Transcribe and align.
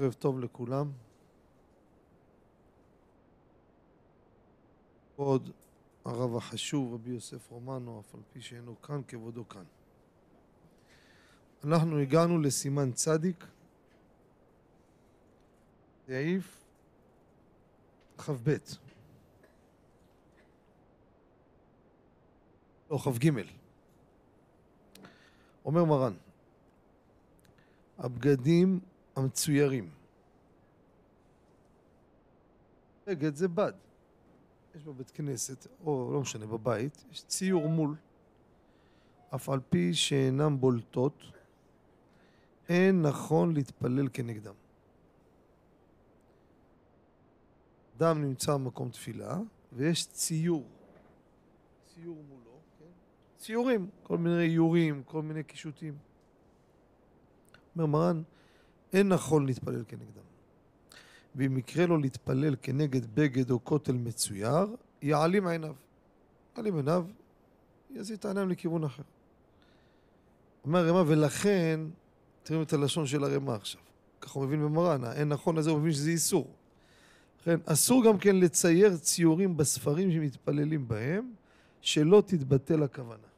ערב 0.00 0.12
טוב 0.12 0.40
לכולם. 0.40 0.92
כבוד 5.14 5.50
הרב 6.04 6.36
החשוב, 6.36 6.94
רבי 6.94 7.10
יוסף 7.10 7.50
רומנו, 7.50 8.00
אף 8.00 8.14
על 8.14 8.20
פי 8.32 8.40
שאינו 8.40 8.82
כאן, 8.82 9.00
כבודו 9.08 9.48
כאן. 9.48 9.64
אנחנו 11.64 11.98
הגענו 11.98 12.38
לסימן 12.38 12.92
צדיק, 12.92 13.44
סעיף 16.06 16.64
כ"ב. 18.18 18.56
לא, 22.90 22.98
כ"ג. 22.98 23.30
אומר 25.64 25.84
מרן, 25.84 26.14
הבגדים 27.98 28.80
המצוירים. 29.20 29.90
בגד 33.06 33.34
זה 33.34 33.48
בד. 33.48 33.72
יש 34.74 34.84
בבית 34.84 35.10
כנסת, 35.10 35.66
או 35.84 36.10
לא 36.12 36.20
משנה, 36.20 36.46
בבית, 36.46 37.04
יש 37.12 37.24
ציור 37.24 37.68
מול. 37.68 37.96
אף 39.34 39.48
על 39.48 39.60
פי 39.70 39.94
שאינם 39.94 40.60
בולטות, 40.60 41.24
אין 42.68 43.02
נכון 43.02 43.54
להתפלל 43.54 44.08
כנגדם. 44.12 44.54
אדם 47.96 48.22
נמצא 48.22 48.54
במקום 48.54 48.90
תפילה, 48.90 49.38
ויש 49.72 50.06
ציור. 50.06 50.66
ציור 51.94 52.22
מולו, 52.28 52.58
כן? 52.78 52.84
ציורים, 53.36 53.88
כל 54.02 54.18
מיני 54.18 54.42
איורים, 54.42 55.02
כל 55.02 55.22
מיני 55.22 55.42
קישוטים. 55.42 55.98
אומר 57.76 57.86
מרן, 57.86 58.22
אין 58.92 59.08
נכון 59.08 59.46
להתפלל 59.46 59.84
כנגדם. 59.88 60.22
ואם 61.34 61.58
יקרה 61.58 61.86
לו 61.86 61.98
להתפלל 61.98 62.56
כנגד 62.62 63.14
בגד 63.14 63.50
או 63.50 63.64
כותל 63.64 63.92
מצויר, 63.92 64.66
יעלים 65.02 65.46
עיניו. 65.46 65.74
יעלים 66.56 66.76
עיניו, 66.76 67.06
יזיז 67.90 68.18
את 68.18 68.24
העיניים 68.24 68.48
לכיוון 68.48 68.84
אחר. 68.84 69.02
אומר 70.64 70.78
הרמ"א, 70.78 71.02
ולכן, 71.06 71.80
תראו 72.42 72.62
את 72.62 72.72
הלשון 72.72 73.06
של 73.06 73.24
הרמ"א 73.24 73.52
עכשיו. 73.52 73.80
ככה 74.20 74.38
הוא 74.38 74.46
מבין 74.46 74.60
במרן, 74.60 75.04
אין 75.04 75.28
נכון 75.28 75.56
לזה, 75.56 75.70
הוא 75.70 75.78
מבין 75.78 75.92
שזה 75.92 76.10
איסור. 76.10 76.50
לכן, 77.40 77.58
אסור 77.66 78.04
גם 78.04 78.18
כן 78.18 78.36
לצייר 78.36 78.96
ציורים 78.96 79.56
בספרים 79.56 80.12
שמתפללים 80.12 80.88
בהם, 80.88 81.32
שלא 81.80 82.22
תתבטל 82.26 82.82
הכוונה. 82.82 83.29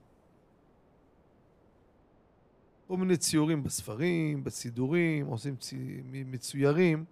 כל 2.92 2.96
מיני 2.98 3.16
ציורים 3.16 3.62
בספרים, 3.62 4.44
בסידורים, 4.44 5.26
עושים 5.26 5.56
צי... 5.56 6.00
מצוירים, 6.12 7.04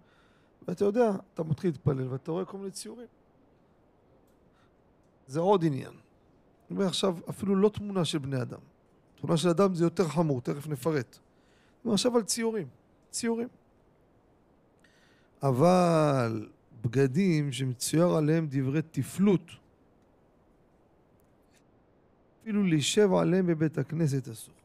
ואתה 0.67 0.85
יודע, 0.85 1.11
אתה 1.33 1.43
מתחיל 1.43 1.69
להתפלל 1.69 2.07
ואתה 2.07 2.31
רואה 2.31 2.45
כל 2.45 2.57
מיני 2.57 2.71
ציורים. 2.71 3.07
זה 5.27 5.39
עוד 5.39 5.65
עניין. 5.65 5.91
אני 5.91 6.77
אומר 6.77 6.85
עכשיו, 6.85 7.17
אפילו 7.29 7.55
לא 7.55 7.69
תמונה 7.69 8.05
של 8.05 8.17
בני 8.17 8.41
אדם. 8.41 8.59
תמונה 9.15 9.37
של 9.37 9.49
אדם 9.49 9.75
זה 9.75 9.83
יותר 9.83 10.07
חמור, 10.07 10.41
תכף 10.41 10.67
נפרט. 10.67 11.15
אני 11.15 11.21
אומר 11.85 11.93
עכשיו 11.93 12.17
על 12.17 12.23
ציורים, 12.23 12.67
ציורים. 13.09 13.47
אבל 15.43 16.49
בגדים 16.81 17.51
שמצויר 17.51 18.07
עליהם 18.07 18.47
דברי 18.49 18.81
תפלות, 18.81 19.51
אפילו 22.41 22.63
להישב 22.63 23.13
עליהם 23.13 23.47
בבית 23.47 23.77
הכנסת 23.77 24.27
אסור. 24.27 24.60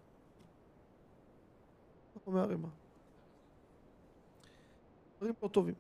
אומר 2.27 2.41
הרימה. 2.41 2.69
דברים 5.19 5.35
לא 5.43 5.49
טובים. 5.49 5.75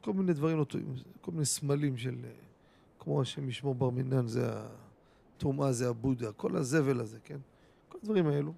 כל 0.00 0.12
מיני 0.12 0.32
דברים 0.32 0.58
לא 0.58 0.64
טובים, 0.64 0.94
כל 1.20 1.32
מיני 1.32 1.44
סמלים 1.44 1.96
של, 1.96 2.14
כמו 2.98 3.22
השם 3.22 3.48
ישמור 3.48 3.74
בר 3.74 3.90
מינן, 3.90 4.26
זה 4.26 4.50
הטומאה, 5.36 5.72
זה 5.72 5.88
הבודה, 5.88 6.32
כל 6.32 6.56
הזבל 6.56 7.00
הזה, 7.00 7.18
כן? 7.24 7.38
כל 7.88 7.98
הדברים 8.02 8.26
האלו. 8.26 8.52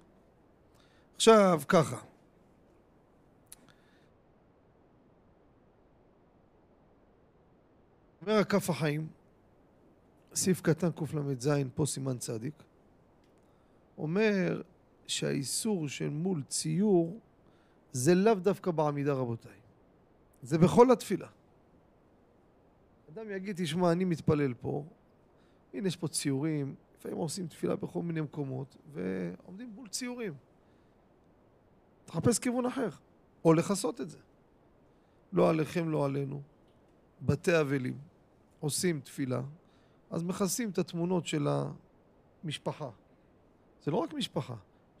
עכשיו, 1.15 1.61
ככה. 1.67 1.97
אומר 8.21 8.33
הכף 8.33 8.69
החיים, 8.69 9.07
סעיף 10.35 10.61
קטן 10.61 10.91
קל"ז, 10.91 11.49
פה 11.75 11.85
סימן 11.85 12.17
צדיק, 12.17 12.63
אומר 13.97 14.61
שהאיסור 15.07 15.87
של 15.87 16.09
מול 16.09 16.43
ציור 16.43 17.19
זה 17.91 18.15
לאו 18.15 18.33
דווקא 18.33 18.71
בעמידה 18.71 19.13
רבותיי. 19.13 19.59
זה 20.41 20.57
בכל 20.57 20.91
התפילה. 20.91 21.27
אדם 23.13 23.31
יגיד, 23.31 23.55
תשמע, 23.63 23.91
אני 23.91 24.05
מתפלל 24.05 24.53
פה, 24.53 24.83
הנה 25.73 25.87
יש 25.87 25.95
פה 25.95 26.07
ציורים, 26.07 26.75
לפעמים 26.97 27.17
עושים 27.17 27.47
תפילה 27.47 27.75
בכל 27.75 28.01
מיני 28.01 28.21
מקומות, 28.21 28.75
ועומדים 28.93 29.71
מול 29.75 29.87
ציורים. 29.87 30.33
תחפש 32.05 32.39
כיוון 32.39 32.65
אחר, 32.65 32.89
או 33.45 33.53
לכסות 33.53 34.01
את 34.01 34.09
זה. 34.09 34.17
לא 35.33 35.49
עליכם, 35.49 35.89
לא 35.89 36.05
עלינו. 36.05 36.41
בתי 37.21 37.61
אבלים, 37.61 37.97
עושים 38.59 38.99
תפילה, 38.99 39.41
אז 40.09 40.23
מכסים 40.23 40.69
את 40.69 40.77
התמונות 40.77 41.25
של 41.25 41.47
המשפחה. 42.43 42.89
זה 43.83 43.91
לא 43.91 43.97
רק 43.97 44.13
משפחה, 44.13 44.55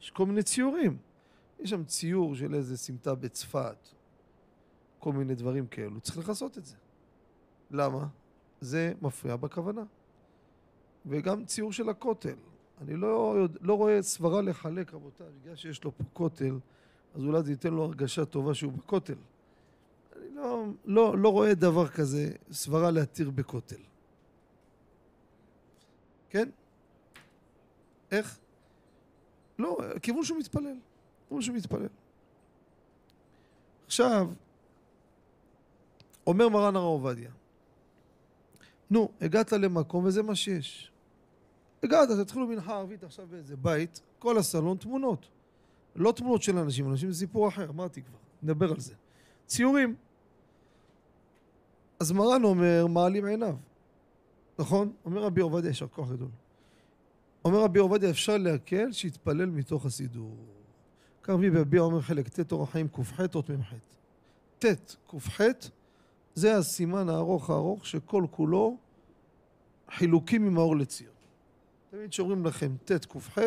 יש 0.05 0.11
כל 0.11 0.25
מיני 0.25 0.43
ציורים. 0.43 0.97
יש 1.59 1.69
שם 1.69 1.83
ציור 1.83 2.35
של 2.35 2.53
איזה 2.53 2.77
סמטה 2.77 3.15
בצפת, 3.15 3.77
כל 4.99 5.13
מיני 5.13 5.35
דברים 5.35 5.67
כאלו. 5.67 6.01
צריך 6.01 6.17
לכסות 6.17 6.57
את 6.57 6.65
זה. 6.65 6.75
למה? 7.71 8.07
זה 8.61 8.93
מפריע 9.01 9.35
בכוונה. 9.35 9.83
וגם 11.05 11.45
ציור 11.45 11.71
של 11.71 11.89
הכותל. 11.89 12.35
אני 12.81 12.95
לא, 12.95 13.47
לא 13.61 13.73
רואה 13.73 14.01
סברה 14.01 14.41
לחלק, 14.41 14.93
רבותיי, 14.93 15.27
בגלל 15.41 15.55
שיש 15.55 15.83
לו 15.83 15.97
פה 15.97 16.03
כותל, 16.13 16.59
אז 17.15 17.23
אולי 17.23 17.43
זה 17.43 17.51
ייתן 17.51 17.73
לו 17.73 17.83
הרגשה 17.83 18.25
טובה 18.25 18.53
שהוא 18.53 18.73
בכותל. 18.73 19.17
אני 20.15 20.35
לא, 20.35 20.65
לא, 20.85 21.17
לא 21.17 21.29
רואה 21.29 21.53
דבר 21.53 21.87
כזה, 21.87 22.31
סברה 22.51 22.91
להתיר 22.91 23.29
בכותל. 23.29 23.81
כן? 26.29 26.49
איך? 28.11 28.39
לא, 29.59 29.77
כיוון 30.01 30.23
שהוא 30.23 30.39
מתפלל. 30.39 30.77
כיוון 31.27 31.41
שהוא 31.41 31.55
מתפלל. 31.55 31.87
עכשיו, 33.85 34.29
אומר 36.27 36.49
מרן 36.49 36.75
הרב 36.75 36.85
עובדיה, 36.85 37.31
נו, 38.89 39.09
הגעת 39.21 39.51
למקום 39.51 40.05
וזה 40.05 40.23
מה 40.23 40.35
שיש. 40.35 40.91
הגעת, 41.83 42.09
תתחילו 42.09 42.47
מנחה 42.47 42.75
ערבית 42.75 43.03
עכשיו 43.03 43.27
באיזה 43.27 43.55
בית, 43.57 44.01
כל 44.19 44.37
הסלון 44.37 44.77
תמונות. 44.77 45.25
לא 45.95 46.11
תמונות 46.11 46.43
של 46.43 46.57
אנשים, 46.57 46.91
אנשים 46.91 47.11
זה 47.11 47.19
סיפור 47.19 47.47
אחר, 47.47 47.69
אמרתי 47.69 48.01
כבר, 48.01 48.17
נדבר 48.43 48.71
על 48.71 48.79
זה. 48.79 48.93
ציורים. 49.45 49.95
אז 51.99 52.11
מרן 52.11 52.43
אומר, 52.43 52.87
מעלים 52.87 53.25
עיניו. 53.25 53.55
נכון? 54.59 54.93
אומר 55.05 55.21
רבי 55.21 55.41
עובדיה, 55.41 55.67
יישר 55.67 55.87
כוח 55.87 56.09
גדול. 56.09 56.29
אומר 57.45 57.63
רבי 57.63 57.79
עובדיה, 57.79 58.09
אפשר 58.09 58.37
להקל 58.37 58.91
שיתפלל 58.91 59.45
מתוך 59.45 59.85
הסידור. 59.85 60.35
כך 61.23 61.29
רבי 61.29 61.49
רבי 61.49 61.79
אומר 61.79 62.01
חלק 62.01 62.27
ט' 62.27 62.51
אורח 62.51 62.71
חיים 62.71 62.87
ק"ח 62.87 63.19
אות 63.35 63.49
מ"ח. 63.49 63.73
ט' 64.59 64.95
ק"ח 65.07 65.41
זה 66.35 66.57
הסימן 66.57 67.09
הארוך 67.09 67.49
הארוך 67.49 67.85
שכל 67.85 68.25
כולו 68.31 68.77
חילוקים 69.91 70.47
עם 70.47 70.57
האור 70.57 70.75
לציון. 70.75 71.13
תמיד 71.91 72.13
שאומרים 72.13 72.45
לכם 72.45 72.75
ט' 72.85 73.05
ק"ח 73.05 73.39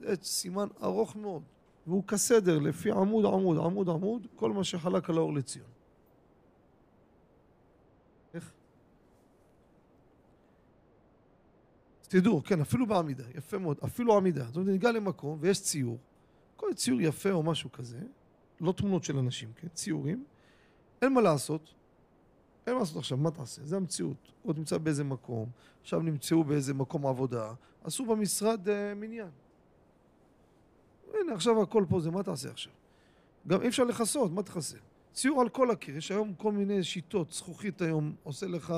זה 0.00 0.14
סימן 0.22 0.68
ארוך 0.82 1.16
מאוד 1.16 1.42
והוא 1.86 2.04
כסדר 2.04 2.58
לפי 2.58 2.90
עמוד 2.90 3.24
עמוד 3.24 3.58
עמוד 3.58 3.88
עמוד 3.88 4.26
כל 4.36 4.52
מה 4.52 4.64
שחלק 4.64 5.10
על 5.10 5.18
האור 5.18 5.34
לציון. 5.34 5.75
סידור, 12.16 12.44
כן, 12.44 12.60
אפילו 12.60 12.86
בעמידה, 12.86 13.24
יפה 13.34 13.58
מאוד, 13.58 13.78
אפילו 13.84 14.16
עמידה. 14.16 14.44
זאת 14.44 14.56
אומרת, 14.56 14.68
ניגע 14.68 14.92
למקום 14.92 15.38
ויש 15.40 15.62
ציור, 15.62 15.98
כל 16.56 16.66
ציור 16.74 17.00
יפה 17.00 17.30
או 17.30 17.42
משהו 17.42 17.72
כזה, 17.72 17.98
לא 18.60 18.72
תמונות 18.72 19.04
של 19.04 19.18
אנשים, 19.18 19.52
כן, 19.56 19.68
ציורים, 19.68 20.24
אין 21.02 21.12
מה 21.12 21.20
לעשות, 21.20 21.74
אין 22.66 22.74
מה 22.74 22.80
לעשות 22.80 22.96
עכשיו, 22.96 23.18
מה 23.18 23.30
תעשה? 23.30 23.62
זה 23.64 23.76
המציאות. 23.76 24.32
עוד 24.42 24.58
נמצא 24.58 24.78
באיזה 24.78 25.04
מקום, 25.04 25.48
עכשיו 25.82 26.00
נמצאו 26.00 26.44
באיזה 26.44 26.74
מקום 26.74 27.06
עבודה, 27.06 27.52
עשו 27.84 28.04
במשרד 28.04 28.68
אה, 28.68 28.94
מניין. 28.94 29.30
הנה, 31.14 31.34
עכשיו 31.34 31.62
הכל 31.62 31.84
פה 31.88 32.00
זה, 32.00 32.10
מה 32.10 32.22
תעשה 32.22 32.50
עכשיו? 32.50 32.72
גם 33.46 33.62
אי 33.62 33.68
אפשר 33.68 33.84
לכסות, 33.84 34.32
מה 34.32 34.42
תכסה? 34.42 34.78
ציור 35.12 35.40
על 35.40 35.48
כל 35.48 35.70
הקיר, 35.70 35.96
יש 35.96 36.10
היום 36.10 36.34
כל 36.34 36.52
מיני 36.52 36.82
שיטות, 36.82 37.32
זכוכית 37.32 37.82
היום 37.82 38.14
עושה 38.22 38.46
לך 38.46 38.74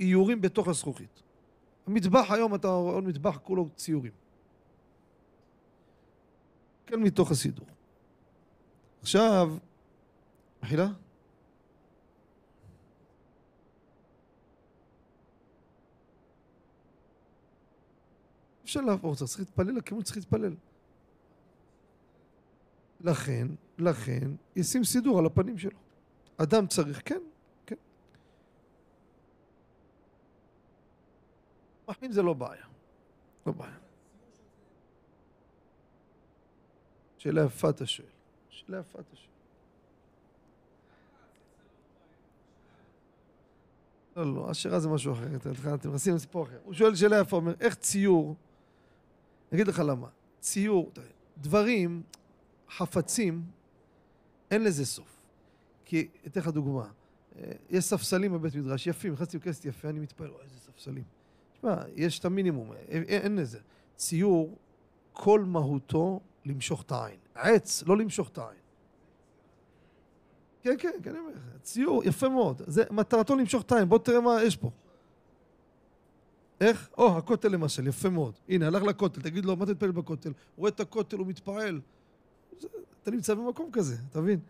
איורים 0.00 0.40
בתוך 0.40 0.68
הזכוכית. 0.68 1.23
המטבח 1.86 2.30
היום, 2.30 2.54
אתה 2.54 2.68
רואה 2.68 2.94
עוד 2.94 3.04
מטבח 3.04 3.38
כולו 3.42 3.68
ציורים. 3.76 4.12
כן 6.86 7.00
מתוך 7.00 7.30
הסידור. 7.30 7.66
עכשיו, 9.00 9.56
מחילה? 10.62 10.88
אפשר 18.64 18.80
לעבור, 18.80 19.14
צריך 19.14 19.38
להתפלל 19.38 19.76
לכיוון 19.76 20.02
צריך 20.02 20.16
להתפלל. 20.16 20.54
לכן, 23.00 23.46
לכן, 23.78 24.30
ישים 24.56 24.84
סידור 24.84 25.18
על 25.18 25.26
הפנים 25.26 25.58
שלו. 25.58 25.78
אדם 26.36 26.66
צריך, 26.66 27.02
כן, 27.04 27.20
כן. 27.66 27.76
מחמין 31.88 32.12
זה 32.12 32.22
לא 32.22 32.32
בעיה. 32.32 32.66
לא 33.46 33.52
בעיה. 33.52 33.78
שאלה 37.18 37.44
יפה 37.44 37.70
אתה 37.70 37.86
שואל. 37.86 38.08
שאלה 38.50 38.78
יפה 38.78 38.98
אתה 39.00 39.16
שואל. 39.16 39.34
לא, 44.16 44.34
לא, 44.34 44.50
אשרה 44.50 44.80
זה 44.80 44.88
משהו 44.88 45.12
אחר. 45.12 45.26
אתם 45.74 45.88
נכנסים 45.88 46.14
לסיפור 46.14 46.44
אחר. 46.44 46.58
הוא 46.64 46.74
שואל 46.74 46.94
שאלה 46.94 47.18
יפה, 47.18 47.36
אומר, 47.36 47.54
איך 47.60 47.74
ציור, 47.74 48.36
אני 49.52 49.62
אגיד 49.62 49.68
לך 49.68 49.78
למה. 49.78 50.08
ציור, 50.40 50.92
דברים, 51.38 52.02
חפצים, 52.70 53.44
אין 54.50 54.64
לזה 54.64 54.86
סוף. 54.86 55.16
כי, 55.84 56.08
אתן 56.26 56.40
לך 56.40 56.48
דוגמה. 56.48 56.88
אה, 57.38 57.52
יש 57.70 57.84
ספסלים 57.84 58.32
בבית 58.32 58.54
מדרש 58.54 58.86
יפים, 58.86 59.12
נכנסתי 59.12 59.36
לכנסת 59.36 59.64
יפה, 59.64 59.88
אני 59.88 60.00
מתפעל, 60.00 60.30
איזה 60.42 60.58
ספסלים. 60.58 61.04
תשמע, 61.64 61.82
יש 61.94 62.18
את 62.18 62.24
המינימום, 62.24 62.72
אין, 62.72 63.02
אין 63.02 63.36
לזה. 63.36 63.58
ציור, 63.96 64.58
כל 65.12 65.40
מהותו 65.40 66.20
למשוך 66.44 66.82
את 66.82 66.92
העין. 66.92 67.18
עץ, 67.34 67.82
לא 67.86 67.96
למשוך 67.96 68.28
את 68.28 68.38
העין. 68.38 68.60
כן, 70.62 70.74
כן, 70.78 70.90
כן, 71.02 71.10
אני 71.10 71.18
אומר 71.18 71.30
לך. 71.30 71.62
ציור, 71.62 72.04
יפה 72.04 72.28
מאוד. 72.28 72.62
זה 72.66 72.84
מטרתו 72.90 73.36
למשוך 73.36 73.62
את 73.62 73.72
העין. 73.72 73.88
בוא 73.88 73.98
תראה 73.98 74.20
מה 74.20 74.42
יש 74.42 74.56
פה. 74.56 74.70
איך? 76.60 76.88
או, 76.98 77.18
הכותל 77.18 77.48
למשל, 77.48 77.86
יפה 77.86 78.08
מאוד. 78.08 78.34
הנה, 78.48 78.66
הלך 78.66 78.82
לכותל, 78.82 79.22
תגיד 79.22 79.44
לו, 79.44 79.56
מה 79.56 79.66
תתפלל 79.66 79.90
בכותל? 79.90 80.28
הוא 80.28 80.36
רואה 80.56 80.70
את 80.70 80.80
הכותל, 80.80 81.16
הוא 81.16 81.26
מתפעל. 81.26 81.80
אתה 83.02 83.10
נמצא 83.10 83.34
במקום 83.34 83.70
כזה, 83.72 83.96
אתה 84.10 84.20
מבין? 84.20 84.40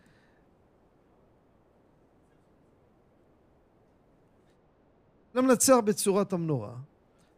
למנצח 5.35 5.75
בצורת 5.85 6.33
המנורה, 6.33 6.75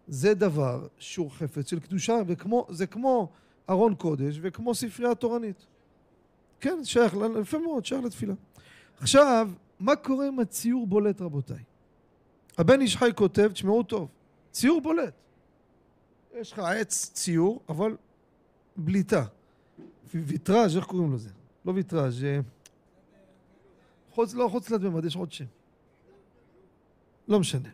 זה 0.07 0.33
דבר 0.33 0.87
שהוא 0.97 1.31
חפץ 1.31 1.69
של 1.69 1.79
קדושה, 1.79 2.17
וזה 2.27 2.87
כמו 2.87 3.29
ארון 3.69 3.95
קודש 3.95 4.39
וכמו 4.41 4.75
ספרייה 4.75 5.15
תורנית. 5.15 5.65
כן, 6.59 6.79
שייך, 6.83 7.15
יפה 7.41 7.57
מאוד, 7.57 7.85
שייך 7.85 8.05
לתפילה. 8.05 8.33
עכשיו, 8.99 9.49
מה 9.79 9.95
קורה 9.95 10.27
אם 10.27 10.39
הציור 10.39 10.87
בולט, 10.87 11.21
רבותיי? 11.21 11.63
הבן 12.57 12.81
איש 12.81 12.97
חי 12.97 13.09
כותב, 13.15 13.49
תשמעו 13.53 13.83
טוב, 13.83 14.09
ציור 14.51 14.81
בולט. 14.81 15.13
יש 16.35 16.51
לך 16.51 16.59
עץ 16.59 17.11
ציור, 17.13 17.61
אבל 17.69 17.97
בליטה. 18.77 19.25
ויטראז', 20.13 20.77
איך 20.77 20.85
קוראים 20.85 21.13
לזה? 21.13 21.29
לא 21.65 21.71
ויטראז', 21.71 22.23
אה, 22.23 22.39
חוץ, 24.11 24.33
לא 24.33 24.47
חוץ 24.51 24.69
לתממד, 24.69 25.05
יש 25.05 25.15
עוד 25.15 25.31
שם. 25.31 25.45
לא 27.27 27.39
משנה. 27.39 27.69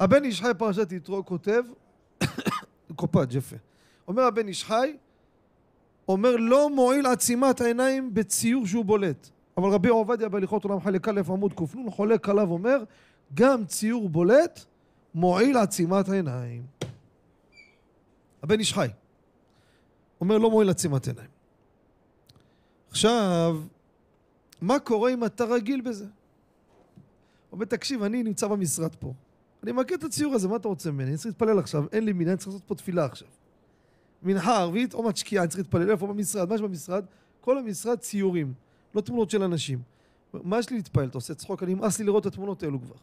הבן 0.00 0.24
איש 0.24 0.40
חי 0.40 0.50
פרשת 0.58 0.92
יתרו 0.92 1.24
כותב, 1.24 1.62
קופאג' 2.96 3.34
יפה. 3.34 3.56
אומר 4.08 4.22
הבן 4.22 4.48
איש 4.48 4.64
חי, 4.64 4.96
אומר 6.08 6.36
לא 6.36 6.70
מועיל 6.70 7.06
עצימת 7.06 7.60
העיניים 7.60 8.14
בציור 8.14 8.66
שהוא 8.66 8.84
בולט. 8.84 9.28
אבל 9.56 9.68
רבי 9.68 9.88
עובדיה 9.88 10.28
בהליכות 10.28 10.64
עולם 10.64 10.80
חלק 10.80 11.08
א' 11.08 11.20
עמוד 11.28 11.52
ק"נ 11.52 11.90
חולק 11.90 12.28
עליו 12.28 12.50
אומר 12.50 12.84
גם 13.34 13.66
ציור 13.66 14.08
בולט 14.08 14.64
מועיל 15.14 15.56
עצימת 15.56 16.08
העיניים. 16.08 16.62
הבן 18.42 18.58
איש 18.58 18.74
חי. 18.74 18.88
אומר 20.20 20.38
לא 20.38 20.50
מועיל 20.50 20.70
עצימת 20.70 21.06
עיניים. 21.06 21.28
עכשיו, 22.90 23.60
מה 24.60 24.78
קורה 24.78 25.12
אם 25.12 25.24
אתה 25.24 25.44
רגיל 25.44 25.80
בזה? 25.80 26.06
אומר 27.52 27.64
תקשיב, 27.64 28.02
אני 28.02 28.22
נמצא 28.22 28.48
במשרד 28.48 28.94
פה. 28.94 29.12
אני 29.62 29.72
מכיר 29.72 29.96
את 29.96 30.04
הציור 30.04 30.34
הזה, 30.34 30.48
מה 30.48 30.56
אתה 30.56 30.68
רוצה 30.68 30.90
ממני? 30.90 31.08
אני 31.08 31.16
צריך 31.16 31.26
להתפלל 31.26 31.58
עכשיו, 31.58 31.84
אין 31.92 32.04
לי 32.04 32.12
מילה, 32.12 32.30
אני 32.30 32.38
צריך 32.38 32.48
לעשות 32.48 32.68
פה 32.68 32.74
תפילה 32.74 33.04
עכשיו. 33.04 33.28
מנחה 34.22 34.58
ערבית, 34.58 34.94
או 34.94 35.16
שקיעה, 35.16 35.42
אני 35.44 35.50
צריך 35.50 35.58
להתפלל, 35.60 35.90
איפה 35.90 36.06
במשרד? 36.06 36.48
מה 36.48 36.54
יש 36.54 36.60
במשרד? 36.60 37.04
כל 37.40 37.58
המשרד 37.58 37.98
ציורים, 37.98 38.52
לא 38.94 39.00
תמונות 39.00 39.30
של 39.30 39.42
אנשים. 39.42 39.78
מה 40.32 40.58
יש 40.58 40.70
לי 40.70 40.76
להתפלל? 40.76 41.08
אתה 41.08 41.18
עושה 41.18 41.34
צחוק? 41.34 41.62
אני 41.62 41.74
נמאס 41.74 41.98
לי 41.98 42.04
לראות 42.04 42.26
את 42.26 42.32
התמונות 42.32 42.62
האלו 42.62 42.80
כבר. 42.80 42.94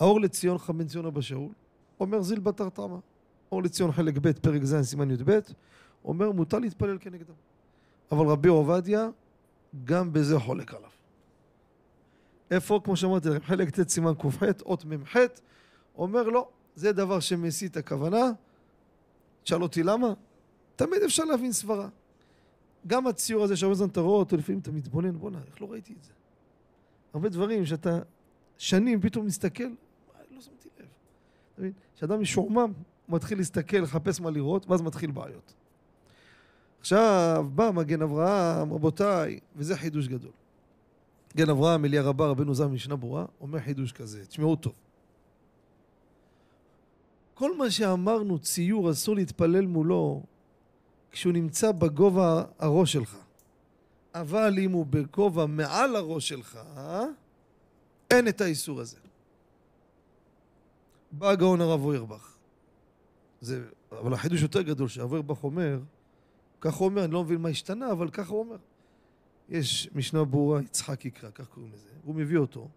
האור 0.00 0.20
לציון 0.20 0.58
חבן 0.58 0.86
ציון 0.86 1.06
אבא 1.06 1.20
שאול, 1.20 1.48
אומר 2.00 2.22
זיל 2.22 2.40
בתר 2.40 2.68
תמה. 2.68 2.98
אור 3.52 3.62
לציון 3.62 3.92
חלק 3.92 4.18
ב', 4.18 4.32
פרק 4.32 4.64
ז', 4.64 4.82
סימן 4.82 5.10
י"ב, 5.10 5.38
אומר 6.04 6.30
מותר 6.32 6.58
להתפלל 6.58 6.98
כנגדם. 7.00 7.34
אבל 8.12 8.26
רבי 8.26 8.48
עובדיה, 8.48 9.08
גם 9.84 10.12
בזה 10.12 10.38
חולק 10.38 10.74
עליו. 10.74 10.90
איפה, 12.50 12.80
כמו 12.84 12.96
שאמרתי 12.96 13.28
לכם, 13.28 13.46
חלק 13.46 13.80
ט' 13.80 13.88
סימן 13.88 14.14
ק"ח, 14.14 14.42
אות 14.64 14.84
מ"ח, 14.84 15.16
אומר 15.96 16.22
לא, 16.22 16.48
זה 16.74 16.92
דבר 16.92 17.20
שמסית 17.20 17.76
הכוונה, 17.76 18.32
תשאל 19.42 19.62
אותי 19.62 19.82
למה? 19.82 20.12
תמיד 20.76 21.02
אפשר 21.02 21.24
להבין 21.24 21.52
סברה. 21.52 21.88
גם 22.86 23.06
הציור 23.06 23.44
הזה 23.44 23.56
שהרבה 23.56 23.74
זמן 23.74 23.88
אתה 23.88 24.00
רואה 24.00 24.18
אותו, 24.18 24.36
לפעמים 24.36 24.60
אתה 24.60 24.72
מתבונן, 24.72 25.18
בואנה, 25.18 25.38
איך 25.46 25.62
לא 25.62 25.72
ראיתי 25.72 25.94
את 25.98 26.04
זה? 26.04 26.12
הרבה 27.14 27.28
דברים 27.28 27.66
שאתה 27.66 27.98
שנים 28.58 29.00
פתאום 29.00 29.26
מסתכל, 29.26 29.64
לא 30.30 30.40
שמתי 30.40 30.68
לב. 30.78 30.86
אתה 31.52 31.60
מבין? 31.60 31.72
כשאדם 31.96 32.20
משועמם, 32.20 32.56
הוא 32.56 33.16
מתחיל 33.16 33.38
להסתכל, 33.38 33.76
לחפש 33.76 34.20
מה 34.20 34.30
לראות, 34.30 34.70
ואז 34.70 34.82
מתחיל 34.82 35.10
בעיות. 35.10 35.54
עכשיו, 36.80 37.46
בא 37.54 37.70
מגן 37.74 38.02
אברהם, 38.02 38.72
רבותיי, 38.72 39.40
וזה 39.56 39.76
חידוש 39.76 40.08
גדול. 40.08 40.32
מגן 41.34 41.50
אברהם, 41.50 41.84
אליה 41.84 42.02
רבה, 42.02 42.26
רבנו 42.26 42.54
זר 42.54 42.68
משנה 42.68 42.96
ברורה, 42.96 43.24
אומר 43.40 43.60
חידוש 43.60 43.92
כזה, 43.92 44.26
תשמעו 44.26 44.56
טוב. 44.56 44.72
כל 47.34 47.56
מה 47.56 47.70
שאמרנו, 47.70 48.38
ציור, 48.38 48.90
אסור 48.90 49.14
להתפלל 49.14 49.66
מולו 49.66 50.22
כשהוא 51.10 51.32
נמצא 51.32 51.72
בגובה 51.72 52.44
הראש 52.58 52.92
שלך. 52.92 53.16
אבל 54.14 54.58
אם 54.58 54.72
הוא 54.72 54.86
בגובה 54.86 55.46
מעל 55.46 55.96
הראש 55.96 56.28
שלך, 56.28 56.58
אין 58.10 58.28
את 58.28 58.40
האיסור 58.40 58.80
הזה. 58.80 58.96
בא 61.12 61.28
הגאון 61.28 61.60
הרב 61.60 61.84
אוירבך. 61.84 62.36
זה, 63.40 63.64
אבל 63.92 64.12
החידוש 64.12 64.42
יותר 64.42 64.62
גדול 64.62 64.88
שהרב 64.88 65.12
אוירבך 65.12 65.44
אומר, 65.44 65.80
ככה 66.60 66.78
הוא 66.78 66.86
אומר, 66.86 67.04
אני 67.04 67.12
לא 67.12 67.24
מבין 67.24 67.40
מה 67.40 67.48
השתנה, 67.48 67.92
אבל 67.92 68.10
ככה 68.10 68.32
הוא 68.32 68.40
אומר. 68.40 68.56
יש 69.48 69.90
משנה 69.94 70.24
ברורה, 70.24 70.62
יצחק 70.62 71.04
יקרא, 71.04 71.30
כך 71.34 71.48
קוראים 71.48 71.72
לזה, 71.72 71.90
הוא 72.04 72.14
מביא 72.14 72.38
אותו. 72.38 72.68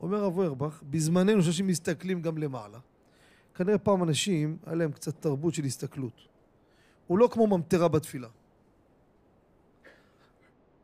אומר 0.00 0.24
הרב 0.24 0.38
אוירבך, 0.38 0.82
בזמננו 0.90 1.42
שאנשים 1.42 1.66
מסתכלים 1.66 2.22
גם 2.22 2.38
למעלה, 2.38 2.78
כנראה 3.54 3.78
פעם 3.78 4.02
אנשים, 4.02 4.56
היה 4.66 4.74
להם 4.74 4.92
קצת 4.92 5.20
תרבות 5.20 5.54
של 5.54 5.64
הסתכלות. 5.64 6.28
הוא 7.06 7.18
לא 7.18 7.28
כמו 7.32 7.46
ממטרה 7.46 7.88
בתפילה. 7.88 8.28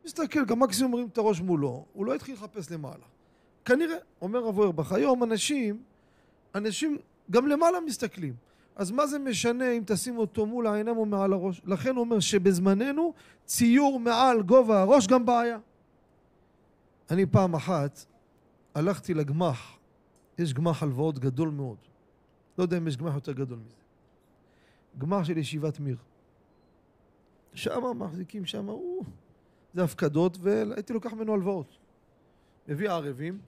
מסתכל, 0.05 0.45
גם 0.45 0.59
מקסימום 0.59 0.91
מרים 0.91 1.07
את 1.07 1.17
הראש 1.17 1.41
מולו, 1.41 1.85
הוא 1.93 2.05
לא 2.05 2.15
התחיל 2.15 2.35
לחפש 2.35 2.71
למעלה. 2.71 3.05
כנראה, 3.65 3.97
אומר 4.21 4.39
רב 4.43 4.57
אוירבך, 4.57 4.91
היום 4.91 5.23
אנשים, 5.23 5.83
אנשים 6.55 6.97
גם 7.31 7.47
למעלה 7.47 7.79
מסתכלים. 7.79 8.33
אז 8.79 8.91
מה 8.91 9.07
זה 9.07 9.19
משנה 9.19 9.71
אם 9.71 9.83
תשים 9.85 10.17
אותו 10.17 10.45
מול 10.45 10.67
העיניים 10.67 10.97
או 10.97 11.05
מעל 11.05 11.33
הראש? 11.33 11.61
לכן 11.65 11.95
הוא 11.95 11.99
אומר 11.99 12.19
שבזמננו 12.19 13.13
ציור 13.45 13.99
מעל 13.99 14.41
גובה 14.41 14.81
הראש 14.81 15.07
גם 15.07 15.25
בעיה. 15.25 15.57
אני 17.11 17.25
פעם 17.25 17.53
אחת 17.55 18.05
הלכתי 18.75 19.13
לגמח, 19.13 19.77
יש 20.37 20.53
גמח 20.53 20.83
הלוואות 20.83 21.19
גדול 21.19 21.49
מאוד. 21.49 21.77
לא 22.57 22.63
יודע 22.63 22.77
אם 22.77 22.87
יש 22.87 22.97
גמח 22.97 23.15
יותר 23.15 23.31
גדול 23.31 23.59
מזה. 23.59 23.75
גמח 24.97 25.23
של 25.23 25.37
ישיבת 25.37 25.79
מיר. 25.79 25.97
שם 27.53 27.81
מחזיקים 27.95 28.45
שם, 28.45 28.67
זה 29.73 29.83
הפקדות, 29.83 30.37
והייתי 30.41 30.93
לוקח 30.93 31.13
ממנו 31.13 31.33
הלוואות. 31.33 31.77
מביא 32.67 32.89
ערבים, 32.89 33.39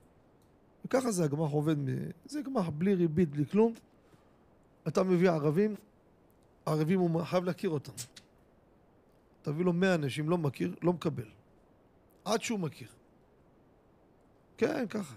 וככה 0.86 1.12
זה 1.12 1.24
הגמח 1.24 1.52
עובד, 1.52 1.76
זה 2.26 2.42
גמח 2.42 2.70
בלי 2.70 2.94
ריבית, 2.94 3.30
בלי 3.30 3.46
כלום. 3.46 3.74
אתה 4.88 5.04
מביא 5.04 5.30
ערבים, 5.30 5.76
ערבים 6.66 7.00
הוא 7.00 7.24
חייב 7.24 7.44
להכיר 7.44 7.70
אותם. 7.70 7.92
תביא 9.42 9.66
לו 9.66 9.74
מאה 9.74 9.96
אנשים, 9.96 10.30
לא 10.30 10.38
מכיר, 10.38 10.76
לא 10.82 10.94
מקבל. 10.94 11.28
עד 12.26 12.42
שהוא 12.42 12.60
מכיר. 12.60 12.88
כן, 14.58 14.88
ככה. 14.88 15.16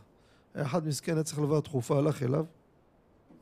אחד 0.55 0.87
מסכן 0.87 1.15
היה 1.15 1.25
צריך 1.25 1.39
לבוא 1.39 1.61
תכופה, 1.61 1.99
הלך 1.99 2.23
אליו, 2.23 2.45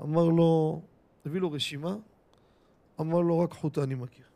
אמר 0.01 0.25
לו, 0.25 0.83
הביא 1.27 1.41
לו 1.41 1.53
רשימה, 1.53 1.97
אמר 3.01 3.21
לו 3.21 3.39
רק 3.39 3.53
חוטה 3.53 3.83
אני 3.83 3.95
מכיר. 3.95 4.27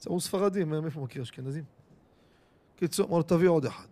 זה 0.00 0.10
הוא 0.10 0.20
ספרדי, 0.20 0.64
מאיפה 0.64 1.00
מכיר 1.00 1.22
אשכנזים? 1.22 1.64
קיצור, 2.76 3.08
אמר 3.08 3.16
לו, 3.16 3.22
תביא 3.22 3.48
עוד 3.48 3.64
אחד. 3.64 3.86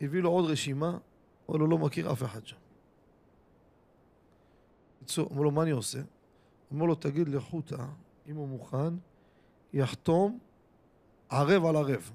הביא 0.00 0.20
לו 0.20 0.30
עוד 0.30 0.50
רשימה, 0.50 0.98
אמר 1.50 1.58
לו, 1.58 1.66
לא 1.66 1.78
מכיר 1.78 2.12
אף 2.12 2.22
אחד 2.22 2.46
שם. 2.46 2.56
קיצור, 5.08 5.28
אמר 5.32 5.42
לו, 5.42 5.50
מה 5.50 5.62
אני 5.62 5.70
עושה? 5.70 5.98
אמר 6.72 6.86
לו, 6.86 6.94
תגיד 6.94 7.28
לחוטה, 7.28 7.86
אם 8.26 8.36
הוא 8.36 8.48
מוכן, 8.48 8.94
יחתום 9.72 10.38
ערב 11.28 11.64
על 11.64 11.76
ערב. 11.76 12.10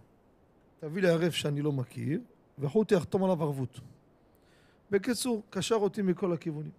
תביא 0.80 1.02
לי 1.02 1.10
ערב 1.10 1.32
שאני 1.32 1.62
לא 1.62 1.72
מכיר, 1.72 2.22
וחוטה 2.60 2.96
יחתום 2.96 3.24
עליו 3.24 3.44
ערבות. 3.44 3.80
בקיצור, 4.92 5.44
קשר 5.50 5.76
אותי 5.76 6.02
מכל 6.02 6.34
הכיוונים. 6.34 6.72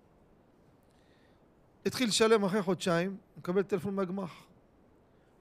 התחיל 1.86 2.08
לשלם 2.08 2.44
אחרי 2.44 2.62
חודשיים, 2.62 3.16
מקבל 3.38 3.62
טלפון 3.62 3.94
מהגמ"ח. 3.94 4.46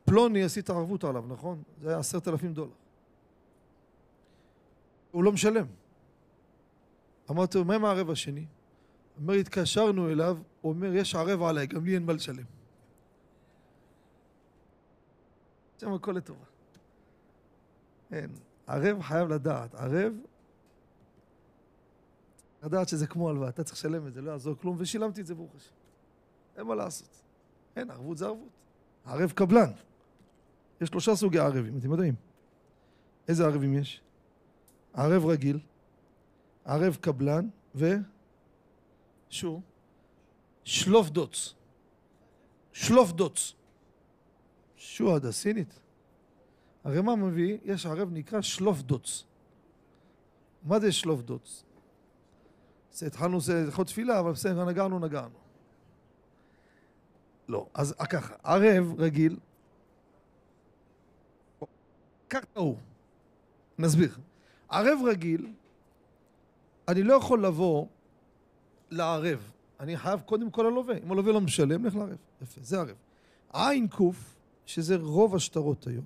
פלוני 0.05 0.43
עשית 0.43 0.69
ערבות 0.69 1.03
עליו, 1.03 1.25
נכון? 1.27 1.63
זה 1.81 1.89
היה 1.89 1.97
עשרת 1.97 2.27
אלפים 2.27 2.53
דולר. 2.53 2.71
הוא 5.11 5.23
לא 5.23 5.31
משלם. 5.31 5.65
אמרתי 7.31 7.57
לו, 7.57 7.65
מה 7.65 7.75
עם 7.75 7.85
הערב 7.85 8.09
השני? 8.09 8.45
אומר, 9.17 9.33
התקשרנו 9.33 10.09
אליו, 10.09 10.37
הוא 10.63 10.71
אומר, 10.73 10.95
יש 10.95 11.15
ערב 11.15 11.43
עליי, 11.43 11.67
גם 11.67 11.85
לי 11.85 11.95
אין 11.95 12.05
מה 12.05 12.13
לשלם. 12.13 12.43
שם 15.77 15.93
הכל 15.93 16.11
לטובה. 16.11 16.45
אין. 18.11 18.29
ערב 18.67 19.01
חייב 19.01 19.29
לדעת. 19.29 19.75
ערב, 19.75 20.13
לדעת 22.63 22.89
שזה 22.89 23.07
כמו 23.07 23.29
הלוואה, 23.29 23.49
אתה 23.49 23.63
צריך 23.63 23.77
לשלם 23.77 24.07
את 24.07 24.13
זה, 24.13 24.21
לא 24.21 24.31
יעזור 24.31 24.55
כלום, 24.61 24.75
ושילמתי 24.79 25.21
את 25.21 25.25
זה 25.25 25.35
ברוך 25.35 25.55
השם. 25.55 25.75
אין 26.57 26.67
מה 26.67 26.75
לעשות. 26.75 27.21
אין, 27.75 27.91
ערבות 27.91 28.17
זה 28.17 28.25
ערבות. 28.25 28.49
ערב 29.05 29.31
קבלן. 29.31 29.71
יש 30.81 30.89
שלושה 30.89 31.15
סוגי 31.15 31.39
ערבים, 31.39 31.77
אתם 31.77 31.91
יודעים. 31.91 32.15
איזה 33.27 33.45
ערבים 33.45 33.73
יש? 33.73 34.01
ערב 34.93 35.25
רגיל, 35.25 35.59
ערב 36.65 36.97
קבלן 37.01 37.47
ו... 37.75 37.93
שו? 39.29 39.61
שלוף 40.63 41.09
דוץ. 41.09 41.53
שלוף 42.73 43.11
דוץ. 43.11 43.53
שו 44.77 45.15
עד 45.15 45.25
הסינית. 45.25 45.79
הרי 46.83 47.01
מה 47.01 47.15
מביא? 47.15 47.57
יש 47.65 47.85
ערב 47.85 48.09
נקרא 48.11 48.41
שלוף 48.41 48.81
דוץ. 48.81 49.23
מה 50.63 50.79
זה 50.79 50.91
שלוף 50.91 51.21
דוץ? 51.21 51.63
התחלנו 53.01 53.37
הלכות 53.65 53.87
תפילה, 53.87 54.19
אבל 54.19 54.31
בסדר, 54.31 54.65
נגענו, 54.65 54.99
נגענו. 54.99 55.37
לא, 57.47 57.67
אז 57.73 57.95
ככה, 58.09 58.35
ערב 58.43 58.99
רגיל, 58.99 59.39
את 62.27 62.35
ההוא, 62.55 62.77
נסביר. 63.79 64.17
ערב 64.69 64.99
רגיל, 65.07 65.53
אני 66.87 67.03
לא 67.03 67.13
יכול 67.13 67.45
לבוא 67.45 67.85
לערב, 68.91 69.51
אני 69.79 69.97
חייב 69.97 70.19
קודם 70.19 70.51
כל 70.51 70.61
ללווה. 70.61 70.95
אם 71.03 71.11
הלווה 71.11 71.33
לא 71.33 71.41
משלם, 71.41 71.85
לך 71.85 71.95
לערב. 71.95 72.17
יפה, 72.41 72.61
זה 72.63 72.79
ערב. 72.79 72.95
עין 73.53 73.87
קוף, 73.87 74.35
שזה 74.65 74.95
רוב 74.95 75.35
השטרות 75.35 75.87
היום, 75.87 76.05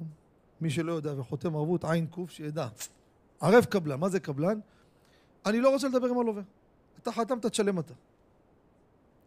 מי 0.62 0.70
שלא 0.70 0.92
יודע 0.92 1.20
וחותם 1.20 1.56
ערבות, 1.56 1.86
עין 1.86 2.08
קוף, 2.08 2.32
שידע. 2.32 2.68
ערב 3.42 3.66
קבלן, 3.66 4.00
מה 4.00 4.10
זה 4.10 4.20
קבלן? 4.20 4.60
אני 5.46 5.62
לא 5.62 5.70
רוצה 5.70 5.88
לדבר 5.88 6.08
עם 6.08 6.20
הלווה. 6.20 6.42
אתה 7.02 7.12
חתמת, 7.12 7.46
תשלם 7.46 7.80
אתה. 7.80 7.94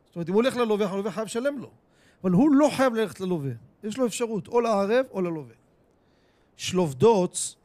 זאת 0.06 0.16
אומרת, 0.16 0.28
אם 0.28 0.34
הוא 0.34 0.42
הולך 0.42 0.56
ללווה, 0.56 0.90
הלווה 0.90 1.10
חייב 1.10 1.24
לשלם 1.24 1.58
לו. 1.58 1.70
אבל 2.22 2.30
הוא 2.30 2.50
לא 2.50 2.70
חייב 2.76 2.94
ללכת 2.94 3.20
ללווה. 3.20 3.52
יש 3.84 3.98
לו 3.98 4.06
אפשרות, 4.06 4.48
או 4.48 4.60
לערב 4.60 5.06
או 5.10 5.20
ללווה. 5.20 5.54
שלוף 6.56 6.94
דוץ, 6.94 7.56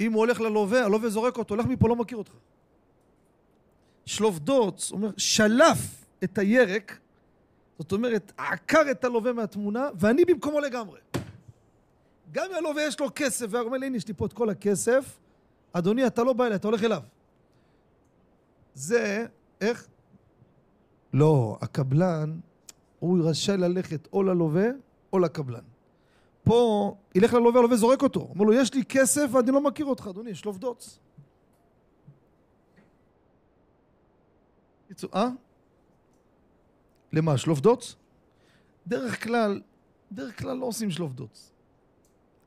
אם 0.00 0.12
הוא 0.12 0.20
הולך 0.20 0.40
ללווה, 0.40 0.84
הלווה 0.84 1.08
זורק 1.08 1.38
אותו, 1.38 1.54
הולך 1.54 1.66
מפה, 1.66 1.88
לא 1.88 1.96
מכיר 1.96 2.18
אותך. 2.18 2.32
שלוף 4.06 4.38
דוץ, 4.38 4.92
אומר, 4.92 5.10
שלף 5.16 6.04
את 6.24 6.38
הירק, 6.38 6.98
זאת 7.78 7.92
אומרת, 7.92 8.32
עקר 8.36 8.90
את 8.90 9.04
הלווה 9.04 9.32
מהתמונה, 9.32 9.88
ואני 9.94 10.24
במקומו 10.24 10.60
לגמרי. 10.60 11.00
גם 12.32 12.46
אם 12.50 12.56
הלווה 12.56 12.82
יש 12.82 13.00
לו 13.00 13.08
כסף, 13.14 13.46
והוא 13.50 13.66
אומר 13.66 13.78
לי, 13.78 13.86
הנה, 13.86 13.96
יש 13.96 14.08
לי 14.08 14.14
פה 14.14 14.26
את 14.26 14.32
כל 14.32 14.50
הכסף, 14.50 15.18
אדוני, 15.72 16.06
אתה 16.06 16.24
לא 16.24 16.32
בא 16.32 16.44
אליי, 16.46 16.56
אתה 16.56 16.68
הולך 16.68 16.84
אליו. 16.84 17.02
זה, 18.74 19.26
איך? 19.60 19.86
לא, 21.12 21.58
הקבלן, 21.60 22.38
הוא 22.98 23.18
רשאי 23.24 23.56
ללכת 23.56 24.08
או 24.12 24.22
ללווה 24.22 24.66
או 25.12 25.18
לקבלן. 25.18 25.64
פה, 26.44 26.94
ילך 27.14 27.34
ללווה, 27.34 27.60
הלווה 27.60 27.76
זורק 27.76 28.02
אותו. 28.02 28.20
אומר 28.20 28.44
לו, 28.44 28.52
יש 28.52 28.74
לי 28.74 28.84
כסף 28.84 29.28
ואני 29.32 29.50
לא 29.50 29.60
מכיר 29.60 29.86
אותך, 29.86 30.06
אדוני, 30.10 30.30
יש 30.30 30.44
לו 30.44 30.52
אה? 35.14 35.28
למה, 37.12 37.38
שלוף 37.38 37.60
דוץ? 37.60 37.96
דרך 38.86 39.24
כלל, 39.24 39.60
דרך 40.12 40.38
כלל 40.38 40.56
לא 40.56 40.66
עושים 40.66 40.90
שלוף 40.90 41.12
דוץ. 41.12 41.52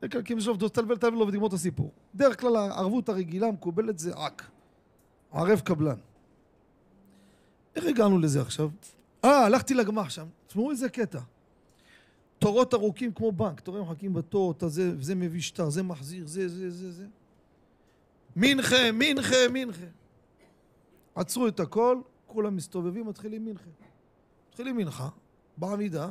דרך 0.02 0.12
כלל, 0.12 0.22
כי 0.22 0.32
אם 0.32 0.40
שלוף 0.40 0.56
דוץ, 0.56 0.72
תלבל 0.72 0.96
תלבל 0.96 1.16
לו 1.16 1.28
ותגמור 1.28 1.48
את 1.48 1.52
הסיפור. 1.52 1.92
דרך 2.14 2.40
כלל 2.40 2.56
הערבות 2.56 3.08
הרגילה 3.08 3.46
המקובלת 3.46 3.98
זה 3.98 4.14
עק. 4.14 4.50
ערב 5.32 5.60
קבלן. 5.60 5.98
איך 7.76 7.84
הגענו 7.84 8.18
לזה 8.18 8.40
עכשיו? 8.40 8.70
אה, 9.24 9.44
הלכתי 9.46 9.74
לגמח 9.74 10.10
שם. 10.10 10.26
תשמעו 10.46 10.70
איזה 10.70 10.88
קטע. 10.88 11.20
תורות 12.38 12.74
ארוכים 12.74 13.12
כמו 13.12 13.32
בנק, 13.32 13.60
תורים 13.60 13.82
מחכים 13.82 14.12
בתור, 14.12 14.52
אתה 14.52 14.68
זה, 14.68 15.02
זה 15.02 15.14
מביא 15.14 15.40
שטר, 15.40 15.70
זה 15.70 15.82
מחזיר, 15.82 16.26
זה, 16.26 16.48
זה, 16.48 16.70
זה, 16.70 16.92
זה. 16.92 17.06
מנחה, 18.36 18.92
מנחה, 18.92 19.36
מנחה. 19.52 19.86
עצרו 21.14 21.48
את 21.48 21.60
הכל, 21.60 22.00
כולם 22.30 22.56
מסתובבים, 22.56 23.06
מתחילים 23.06 23.44
מנחה. 23.44 23.70
מתחילים 24.48 24.76
מנחה, 24.76 25.08
בעמידה, 25.56 26.10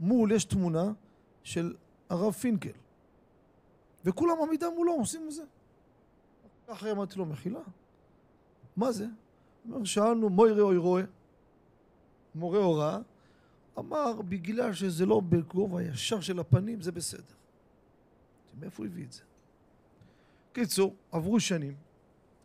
מול 0.00 0.32
יש 0.32 0.44
תמונה 0.44 0.92
של 1.42 1.74
הרב 2.10 2.32
פינקל. 2.32 2.70
וכולם 4.04 4.36
עמידה 4.42 4.70
מולו, 4.70 4.92
עושים 4.92 5.26
את 5.26 5.32
זה. 5.32 5.44
אחרי 6.66 6.90
אמרתי 6.90 7.18
לו, 7.18 7.26
מחילה. 7.26 7.60
מה 8.76 8.92
זה? 8.92 9.06
אומר, 9.64 9.84
שאלנו, 9.84 10.28
מוירה 10.28 10.62
אוי 10.62 10.76
רואה, 10.76 11.02
מורה 12.34 12.58
הוראה, 12.58 12.98
אמר, 13.78 14.22
בגלל 14.22 14.72
שזה 14.72 15.06
לא 15.06 15.20
בגובה 15.20 15.80
הישר 15.80 16.20
של 16.20 16.38
הפנים, 16.38 16.80
זה 16.82 16.92
בסדר. 16.92 17.34
מאיפה 18.60 18.82
הוא 18.82 18.86
הביא 18.86 19.04
את 19.04 19.12
זה? 19.12 19.22
קיצור, 20.52 20.94
עברו 21.12 21.40
שנים, 21.40 21.74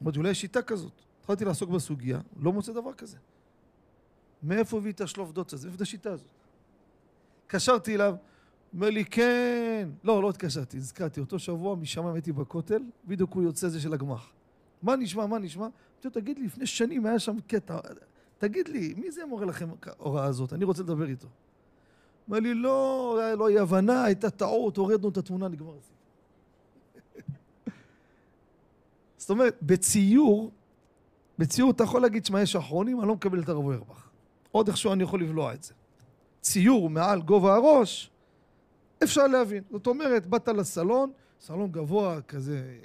אמרתי, 0.02 0.18
אולי 0.18 0.30
יש 0.30 0.42
שיטה 0.42 0.62
כזאת. 0.62 1.05
התחלתי 1.26 1.46
לעסוק 1.46 1.70
בסוגיה, 1.70 2.20
לא 2.40 2.54
מוצא 2.54 2.74
דבר 2.74 2.94
כזה. 2.94 3.18
מאיפה 4.44 4.78
הביא 4.78 4.92
את 4.92 5.02
השלוף 5.02 5.32
דוץ 5.32 5.54
הזה? 5.54 5.68
מאיפה 5.68 5.76
את 5.76 5.82
השיטה 5.82 6.12
הזאת? 6.12 6.28
התקשרתי 7.46 7.96
אליו, 7.96 8.16
אומר 8.74 8.90
לי, 8.90 9.06
כן. 9.06 9.90
לא, 10.04 10.22
לא 10.22 10.30
התקשרתי, 10.30 10.78
הזכרתי. 10.78 11.20
אותו 11.20 11.40
שבוע 11.40 11.76
משם 11.76 12.06
הייתי 12.06 12.32
בכותל, 12.32 12.84
בדיוק 13.08 13.34
הוא 13.34 13.44
יוצא 13.44 13.68
זה 13.70 13.80
של 13.80 13.94
הגמ"ח. 13.94 14.32
מה 14.82 14.96
נשמע, 14.96 15.26
מה 15.26 15.40
נשמע? 15.40 15.64
אמרתי 15.64 16.08
לו, 16.08 16.12
תגיד 16.12 16.40
לי, 16.40 16.46
לפני 16.46 16.66
שנים 16.66 17.06
היה 17.06 17.20
שם 17.20 17.38
קטע, 17.48 17.80
תגיד 18.38 18.68
לי, 18.68 18.94
מי 18.98 19.12
זה 19.12 19.26
מורה 19.26 19.46
לכם 19.46 19.70
ההוראה 20.00 20.26
הזאת? 20.26 20.54
אני 20.54 20.66
רוצה 20.66 20.84
לדבר 20.84 21.08
איתו. 21.08 21.28
אמר 22.30 22.40
לי, 22.40 22.54
לא, 22.54 23.20
לא 23.38 23.48
אי 23.48 23.60
הבנה, 23.60 24.04
הייתה 24.04 24.30
טעות, 24.30 24.78
הורדנו 24.78 25.10
את 25.10 25.18
התמונה, 25.18 25.48
נגמר 25.48 25.74
הסיפור. 25.78 25.98
זאת 29.18 29.30
אומרת, 29.30 29.58
בציור, 29.62 30.52
בציור 31.40 31.72
אתה 31.72 31.84
יכול 31.84 32.02
להגיד, 32.02 32.26
שמע, 32.26 32.42
יש 32.42 32.56
אחרונים, 32.56 33.00
אני 33.00 33.08
לא 33.08 33.14
מקבל 33.14 33.44
את 33.44 33.50
הרב 33.50 33.66
אוירבך. 33.66 34.10
עוד 34.52 34.68
איכשהו 34.68 34.94
אני 34.94 35.04
יכול 35.04 35.22
לבלוע 35.22 35.54
את 35.54 35.64
זה. 35.64 35.74
ציור 36.42 36.90
מעל 36.90 37.22
גובה 37.22 37.56
הראש, 37.56 38.12
אפשר 39.04 39.28
להבין. 39.28 39.64
זאת 39.72 39.88
אומרת, 39.88 40.28
באת 40.28 40.48
לסלון, 40.48 41.12
סלון 41.40 41.72
גבוה 41.72 42.22
כזה, 42.22 42.78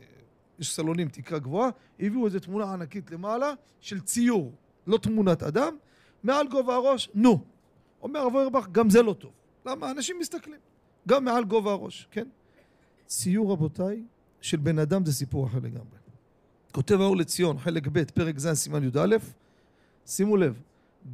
יש 0.59 0.75
סלונים 0.75 1.09
תקרה 1.09 1.38
גבוהה, 1.38 1.71
הביאו 2.00 2.26
איזו 2.26 2.38
תמונה 2.38 2.73
ענקית 2.73 3.11
למעלה 3.11 3.52
של 3.80 4.00
ציור, 4.00 4.52
לא 4.87 4.99
תמונת 4.99 5.42
אדם, 5.42 5.76
מעל 6.23 6.49
גובה 6.49 6.75
הראש, 6.75 7.11
נו. 7.14 7.45
אומר 8.02 8.21
הרב 8.21 8.35
אוירבך, 8.35 8.69
גם 8.73 8.90
זה 8.90 9.02
לא 9.02 9.12
טוב. 9.12 9.33
למה? 9.66 9.90
אנשים 9.90 10.19
מסתכלים. 10.19 10.61
גם 11.09 11.25
מעל 11.25 11.45
גובה 11.45 11.73
הראש, 11.73 12.09
כן? 12.11 12.28
ציור, 13.07 13.52
רבותיי, 13.52 14.04
של 14.40 14.57
בן 14.57 14.78
אדם 14.78 15.04
זה 15.04 15.12
סיפור 15.12 15.47
אחר 15.47 15.59
לגמרי. 15.59 16.00
כותב 16.73 17.00
האור 17.00 17.17
לציון, 17.17 17.59
חלק 17.59 17.89
ב', 17.93 18.05
פרק 18.05 18.39
ז', 18.39 18.53
סימן 18.53 18.85
י"א, 18.85 19.17
שימו 20.07 20.37
לב, 20.37 20.62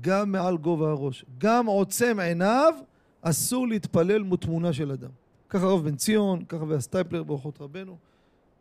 גם 0.01 0.33
מעל 0.33 0.57
גובה 0.57 0.91
הראש, 0.91 1.25
גם 1.39 1.67
עוצם 1.67 2.21
עיניו, 2.21 2.75
אסור 3.23 3.69
להתפלל 3.69 4.23
מתמונה 4.23 4.73
של 4.73 4.93
אדם. 4.93 5.11
ככה 5.49 5.65
הרב 5.67 5.85
בן 5.85 5.97
ציון, 5.97 6.45
ככה 6.45 6.65
והסטייפלר 6.65 7.23
באורחות 7.23 7.61
רבנו, 7.61 7.97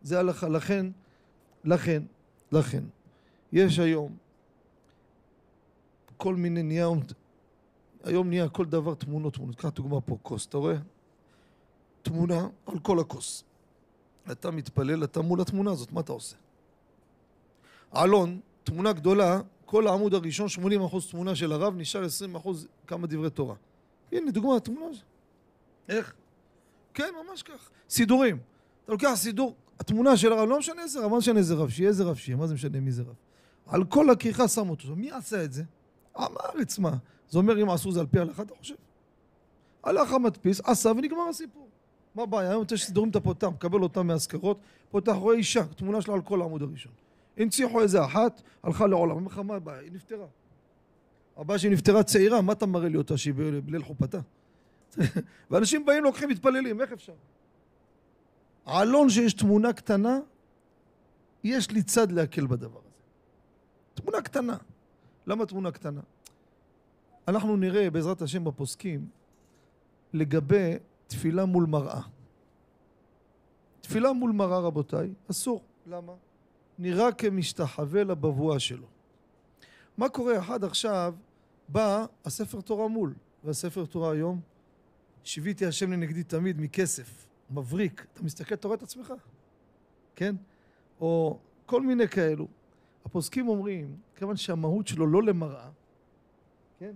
זה 0.01 0.19
הלכה. 0.19 0.47
לכן, 0.49 0.85
לכן, 1.63 2.03
לכן, 2.51 2.83
יש 3.51 3.79
היום 3.79 4.15
כל 6.17 6.35
מיני 6.35 6.63
נהיה, 6.63 6.87
היום 8.03 8.29
נהיה 8.29 8.49
כל 8.49 8.65
דבר 8.65 8.93
תמונות, 8.93 9.33
תמונות. 9.33 9.55
קח 9.55 9.69
דוגמה 9.69 10.01
פה, 10.01 10.17
כוס, 10.21 10.45
אתה 10.47 10.57
רואה? 10.57 10.75
תמונה 12.01 12.47
על 12.65 12.79
כל 12.79 12.99
הכוס. 12.99 13.43
אתה 14.31 14.51
מתפלל, 14.51 15.03
אתה 15.03 15.21
מול 15.21 15.41
התמונה 15.41 15.71
הזאת, 15.71 15.91
מה 15.91 16.01
אתה 16.01 16.11
עושה? 16.11 16.35
עלון, 17.95 18.39
תמונה 18.63 18.93
גדולה, 18.93 19.39
כל 19.65 19.87
העמוד 19.87 20.13
הראשון, 20.13 20.47
80% 20.47 21.11
תמונה 21.11 21.35
של 21.35 21.51
הרב, 21.51 21.73
נשאר 21.77 22.01
20% 22.43 22.49
כמה 22.87 23.07
דברי 23.07 23.29
תורה. 23.29 23.55
הנה, 24.11 24.31
דוגמה, 24.31 24.59
תמונה 24.59 24.85
הזאת. 24.85 25.03
איך? 25.89 26.13
כן, 26.93 27.13
ממש 27.23 27.43
כך. 27.43 27.69
סידורים. 27.89 28.37
אתה 28.83 28.91
לוקח 28.91 29.11
סידור, 29.15 29.55
התמונה 29.79 30.17
של 30.17 30.33
הרב, 30.33 30.49
לא 30.49 30.59
משנה 30.59 30.81
איזה 30.81 30.99
רב, 30.99 31.11
מה 31.11 31.17
משנה 31.17 31.39
איזה 31.39 31.53
רב, 31.53 31.69
שיהיה 31.69 31.89
איזה 31.89 32.03
רב 32.03 32.15
שיהיה, 32.15 32.37
מה 32.37 32.47
זה 32.47 32.53
משנה 32.53 32.79
מי 32.79 32.91
זה 32.91 33.01
רב? 33.01 33.15
על 33.67 33.83
כל 33.83 34.09
הכריכה 34.09 34.47
שם 34.47 34.69
אותו. 34.69 34.95
מי 34.95 35.11
עשה 35.11 35.43
את 35.43 35.53
זה? 35.53 35.63
עם 36.17 36.31
הארץ, 36.39 36.79
מה? 36.79 36.93
זה 37.29 37.37
אומר 37.37 37.61
אם 37.61 37.69
עשו 37.69 37.91
זה 37.91 37.99
על 37.99 38.05
פי 38.05 38.19
ההלכה, 38.19 38.41
אתה 38.41 38.53
חושב? 38.55 38.75
הלך 39.83 40.11
המדפיס, 40.11 40.61
עשה 40.63 40.89
ונגמר 40.89 41.29
הסיפור. 41.29 41.67
מה 42.15 42.23
הבעיה? 42.23 42.49
היום 42.49 42.63
אתה 42.63 42.77
סידורים 42.77 43.11
אתה 43.11 43.19
פותח, 43.19 43.47
מקבל 43.47 43.81
אותם 43.81 44.07
מהשכרות, 44.07 44.59
פותח, 44.91 45.13
רואה 45.13 45.35
אישה, 45.35 45.63
תמונה 45.65 46.01
שלה 46.01 46.13
על 46.13 46.21
כל 46.21 46.41
העמוד 46.41 46.61
הראשון. 46.61 46.91
הנציחו 47.37 47.81
איזה 47.81 48.05
אחת, 48.05 48.41
הלכה 48.63 48.87
לעולם. 48.87 49.15
אומר 49.15 49.27
לך, 49.27 49.37
מה 49.37 49.55
הבעיה? 49.55 49.79
היא 49.79 49.91
נפטרה. 49.91 50.25
הבעיה 51.37 51.59
שהיא 51.59 51.71
נפטרה 51.71 52.03
צעירה, 52.03 52.41
מה 52.41 52.53
אתה 52.53 52.65
מראה 52.65 52.89
לי 52.89 52.97
אותה 52.97 53.17
שהיא 53.17 53.33
בליל 53.65 53.83
חופתה? 53.83 54.19
ואנשים 55.51 55.85
באים, 55.85 56.03
לוקחים, 56.03 56.29
מתפללים, 56.29 56.81
איך 56.81 56.91
אפשר? 56.91 57.13
עלון 58.65 59.09
שיש 59.09 59.33
תמונה 59.33 59.73
קטנה, 59.73 60.19
יש 61.43 61.71
לי 61.71 61.83
צד 61.83 62.11
להקל 62.11 62.47
בדבר 62.47 62.79
הזה. 62.79 62.89
תמונה 63.93 64.21
קטנה. 64.21 64.57
למה 65.27 65.45
תמונה 65.45 65.71
קטנה? 65.71 66.01
אנחנו 67.27 67.57
נראה 67.57 67.89
בעזרת 67.89 68.21
השם 68.21 68.43
בפוסקים 68.43 69.07
לגבי 70.13 70.73
תפילה 71.07 71.45
מול 71.45 71.65
מראה. 71.65 72.01
תפילה 73.81 74.13
מול 74.13 74.31
מראה 74.31 74.59
רבותיי, 74.59 75.13
אסור. 75.31 75.63
למה? 75.87 76.13
נראה 76.79 77.11
כמשתחווה 77.11 78.03
לבבואה 78.03 78.59
שלו. 78.59 78.87
מה 79.97 80.09
קורה? 80.09 80.39
אחד 80.39 80.63
עכשיו 80.63 81.15
בא 81.69 82.05
הספר 82.25 82.61
תורה 82.61 82.87
מול, 82.87 83.13
והספר 83.43 83.85
תורה 83.85 84.11
היום, 84.11 84.41
שיוויתי 85.23 85.65
השם 85.65 85.91
לנגדי 85.91 86.23
תמיד 86.23 86.61
מכסף, 86.61 87.27
מבריק. 87.51 88.05
אתה 88.13 88.23
מסתכל, 88.23 88.55
אתה 88.55 88.67
רואה 88.67 88.77
את 88.77 88.83
עצמך, 88.83 89.13
כן? 90.15 90.35
או 91.01 91.39
כל 91.65 91.81
מיני 91.81 92.07
כאלו. 92.07 92.47
הפוסקים 93.05 93.47
אומרים, 93.47 93.97
כיוון 94.15 94.37
שהמהות 94.37 94.87
שלו 94.87 95.07
לא 95.07 95.23
למראה, 95.23 95.69
כן? 96.79 96.95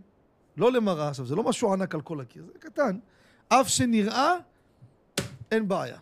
לא 0.58 0.72
למראה, 0.72 1.10
עכשיו 1.10 1.26
זה 1.26 1.36
לא 1.36 1.44
משהו 1.44 1.74
ענק 1.74 1.96
על 1.96 2.02
כל 2.02 2.22
הקיר, 2.22 2.46
זה 2.54 2.60
קטן. 2.60 3.00
אף 3.48 3.68
שנראה, 3.68 4.34
אין 5.52 5.68
בעיה. 5.68 6.00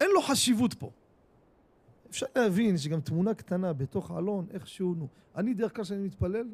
אין 0.00 0.10
לו 0.10 0.22
חשיבות 0.22 0.74
פה. 0.74 0.90
אפשר 2.10 2.26
להבין 2.36 2.78
שגם 2.78 3.00
תמונה 3.00 3.34
קטנה 3.34 3.72
בתוך 3.72 4.10
העלון, 4.10 4.46
איכשהו, 4.50 4.94
נו. 4.94 5.08
אני 5.36 5.54
דרך 5.54 5.76
כלל 5.76 5.84
כשאני 5.84 6.02
מתפלל, 6.02 6.46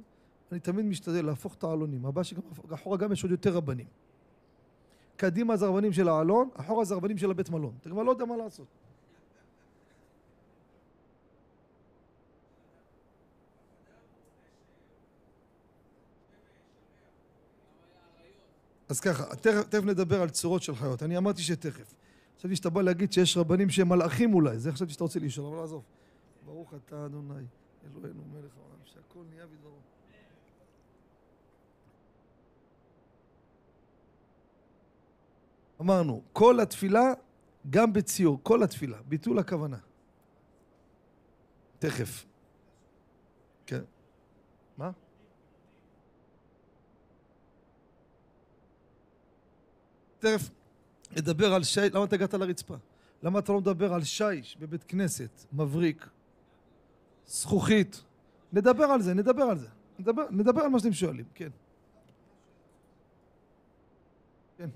אני 0.53 0.61
תמיד 0.61 0.85
משתדל 0.85 1.25
להפוך 1.25 1.55
את 1.55 1.65
העלונים. 1.65 2.07
הבא 2.07 2.23
שגם 2.23 2.43
אחורה 2.75 2.97
גם 2.97 3.13
יש 3.13 3.23
עוד 3.23 3.31
יותר 3.33 3.55
רבנים. 3.55 3.87
קדימה 5.17 5.57
זה 5.57 5.67
הרבנים 5.67 5.93
של 5.93 6.09
העלון, 6.09 6.49
אחורה 6.55 6.85
זה 6.85 6.95
הרבנים 6.95 7.19
של 7.19 7.31
הבית 7.31 7.51
מלון. 7.51 7.75
אתה 7.81 7.91
כבר 7.91 8.03
לא 8.03 8.11
יודע 8.11 8.25
מה 8.25 8.37
לעשות. 8.37 8.67
אז 18.89 19.01
ככה, 19.01 19.37
תכף, 19.37 19.69
תכף 19.69 19.85
נדבר 19.85 20.23
על 20.23 20.31
צורות 20.31 20.63
של 20.63 20.75
חיות. 20.75 21.03
אני 21.03 21.17
אמרתי 21.17 21.43
שתכף. 21.43 21.95
חשבתי 22.43 22.57
שאתה 22.57 22.71
בא 22.71 22.83
להגיד 22.83 23.13
שיש 23.13 23.37
רבנים 23.37 23.71
שהם 23.71 23.89
מלאכים 23.89 24.35
אולי, 24.35 24.59
זה 24.59 24.73
חשבתי 24.73 24.93
שאתה 24.93 25.05
רוצה 25.05 25.19
לשאול, 25.19 25.55
אבל 25.55 25.65
עזוב. 25.65 25.83
ברוך 26.47 26.75
אתה 26.75 27.07
אדוני, 27.07 27.35
אלוהינו 27.85 28.23
מלך 28.33 28.53
העולם, 28.57 28.79
שהכל 28.85 29.25
נהיה 29.31 29.47
בדברו. 29.47 29.77
אמרנו, 35.81 36.23
כל 36.33 36.61
התפילה, 36.61 37.13
גם 37.71 37.93
בציור, 37.93 38.39
כל 38.43 38.63
התפילה, 38.63 38.99
ביטול 39.09 39.39
הכוונה. 39.39 39.79
תכף. 41.79 42.25
כן. 43.67 43.83
מה? 44.77 44.91
תכף 50.19 50.62
נדבר 51.17 51.55
על 51.55 51.65
שיש, 51.65 51.95
למה 51.95 52.05
אתה 52.05 52.17
הגעת 52.17 52.35
לרצפה? 52.35 52.75
למה 53.23 53.39
אתה 53.39 53.53
לא 53.53 53.61
מדבר 53.61 53.95
על 53.95 54.05
שיש 54.05 54.57
בבית 54.61 54.85
כנסת, 54.85 55.31
מבריק, 55.53 56.09
זכוכית? 57.27 58.03
נדבר 58.53 58.85
על 58.85 59.03
זה, 59.03 59.15
נדבר 59.15 59.43
על 59.43 59.59
זה. 59.59 59.69
נדבר, 59.99 60.23
נדבר 60.31 60.63
על 60.63 60.69
מה 60.69 60.79
שאתם 60.79 60.93
שואלים, 60.93 61.25
כן. 61.35 61.49
כן. 64.59 64.69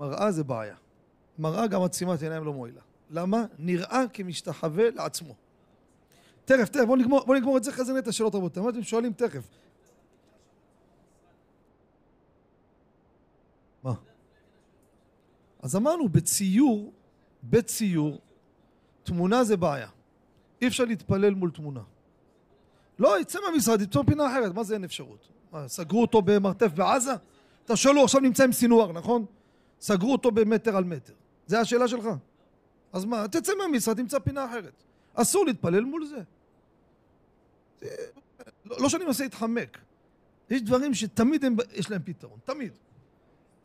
מראה 0.00 0.32
זה 0.32 0.44
בעיה. 0.44 0.76
מראה 1.38 1.66
גם 1.66 1.82
עצימת 1.82 2.22
עיניים 2.22 2.44
לא 2.44 2.52
מועילה. 2.52 2.80
למה? 3.10 3.44
נראה 3.58 4.02
כמשתחווה 4.12 4.90
לעצמו. 4.90 5.34
תכף, 6.44 6.68
תכף, 6.68 6.84
בואו 6.84 6.96
נגמור, 6.96 7.24
בוא 7.26 7.36
נגמור 7.36 7.56
את 7.56 7.64
זה 7.64 7.70
אחרי 7.70 7.84
זה 7.84 7.92
נטע 7.92 8.12
שאלות 8.12 8.34
רבותיי. 8.34 8.62
מה 8.62 8.70
אתם 8.70 8.82
שואלים? 8.82 9.12
תכף. 9.12 9.48
מה? 13.82 13.94
אז 15.62 15.76
אמרנו, 15.76 16.08
בציור, 16.08 16.92
בציור, 17.44 18.20
תמונה 19.02 19.44
זה 19.44 19.56
בעיה. 19.56 19.88
אי 20.62 20.66
אפשר 20.66 20.84
להתפלל 20.84 21.34
מול 21.34 21.50
תמונה. 21.50 21.80
לא, 22.98 23.20
יצא 23.20 23.38
מהמשרד, 23.46 23.80
יצא 23.80 24.00
פינה 24.06 24.26
אחרת, 24.26 24.54
מה 24.54 24.64
זה 24.64 24.74
אין 24.74 24.84
אפשרות? 24.84 25.28
מה, 25.52 25.68
סגרו 25.68 26.00
אותו 26.00 26.22
במרתף 26.22 26.72
בעזה? 26.74 27.12
אתה 27.64 27.76
שואל, 27.76 27.94
הוא 27.94 28.04
עכשיו 28.04 28.20
נמצא 28.20 28.44
עם 28.44 28.52
סינואר, 28.52 28.92
נכון? 28.92 29.24
סגרו 29.80 30.12
אותו 30.12 30.30
במטר 30.30 30.76
על 30.76 30.84
מטר. 30.84 31.12
זה 31.46 31.60
השאלה 31.60 31.88
שלך. 31.88 32.04
אז 32.92 33.04
מה, 33.04 33.28
תצא 33.28 33.52
מהמשרד, 33.58 33.96
תמצא 33.96 34.18
פינה 34.18 34.44
אחרת. 34.44 34.84
אסור 35.14 35.46
להתפלל 35.46 35.84
מול 35.84 36.06
זה. 36.06 36.22
זה 37.80 37.88
לא, 38.64 38.76
לא 38.80 38.88
שאני 38.88 39.04
מנסה 39.04 39.24
להתחמק. 39.24 39.78
יש 40.50 40.62
דברים 40.62 40.94
שתמיד 40.94 41.44
הם, 41.44 41.56
יש 41.72 41.90
להם 41.90 42.02
פתרון, 42.04 42.38
תמיד. 42.44 42.72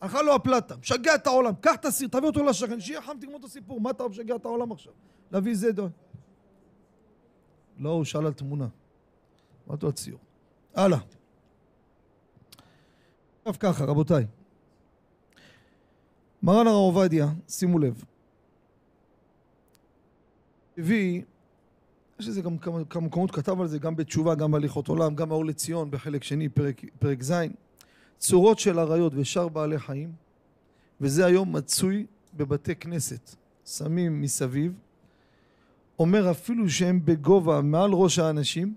הלכה 0.01 0.21
לו 0.21 0.35
הפלטה, 0.35 0.75
משגע 0.77 1.15
את 1.15 1.27
העולם, 1.27 1.53
קח 1.61 1.75
את 1.75 1.85
הסיר, 1.85 2.07
תביא 2.07 2.27
אותו 2.27 2.43
לשכן, 2.43 2.79
שיהיה 2.79 3.01
חם, 3.01 3.17
תגמור 3.21 3.37
את 3.39 3.43
הסיפור, 3.43 3.81
מה 3.81 3.89
אתה 3.89 4.07
משגע 4.07 4.35
את 4.35 4.45
העולם 4.45 4.71
עכשיו? 4.71 4.93
להביא 5.31 5.55
זה 5.55 5.71
דו... 5.71 5.89
לא, 7.79 7.89
הוא 7.89 8.03
שאל 8.03 8.25
על 8.25 8.33
תמונה. 8.33 8.67
אמרתי 9.67 9.85
לו 9.85 9.89
הציור. 9.89 10.19
הלאה. 10.75 10.99
עכשיו 13.45 13.59
ככה, 13.59 13.85
רבותיי. 13.85 14.25
מרן 16.43 16.67
הרב 16.67 16.75
עובדיה, 16.75 17.27
שימו 17.47 17.79
לב, 17.79 18.03
הביא, 20.77 21.21
יש 22.19 22.27
לזה 22.27 22.41
גם 22.41 22.57
כמה, 22.57 22.79
מקומות, 23.01 23.31
כתב 23.31 23.61
על 23.61 23.67
זה 23.67 23.79
גם 23.79 23.95
בתשובה, 23.95 24.35
גם 24.35 24.51
בהליכות 24.51 24.87
עולם, 24.87 25.15
גם 25.15 25.31
האור 25.31 25.45
לציון, 25.45 25.91
בחלק 25.91 26.23
שני, 26.23 26.49
פרק, 26.49 26.81
פרק 26.99 27.23
ז'. 27.23 27.33
צורות 28.17 28.59
של 28.59 28.79
אריות 28.79 29.13
ושאר 29.15 29.47
בעלי 29.47 29.79
חיים, 29.79 30.11
וזה 31.01 31.25
היום 31.25 31.55
מצוי 31.55 32.05
בבתי 32.33 32.75
כנסת, 32.75 33.35
שמים 33.65 34.21
מסביב, 34.21 34.73
אומר 35.99 36.31
אפילו 36.31 36.69
שהם 36.69 37.05
בגובה 37.05 37.61
מעל 37.61 37.91
ראש 37.93 38.19
האנשים, 38.19 38.75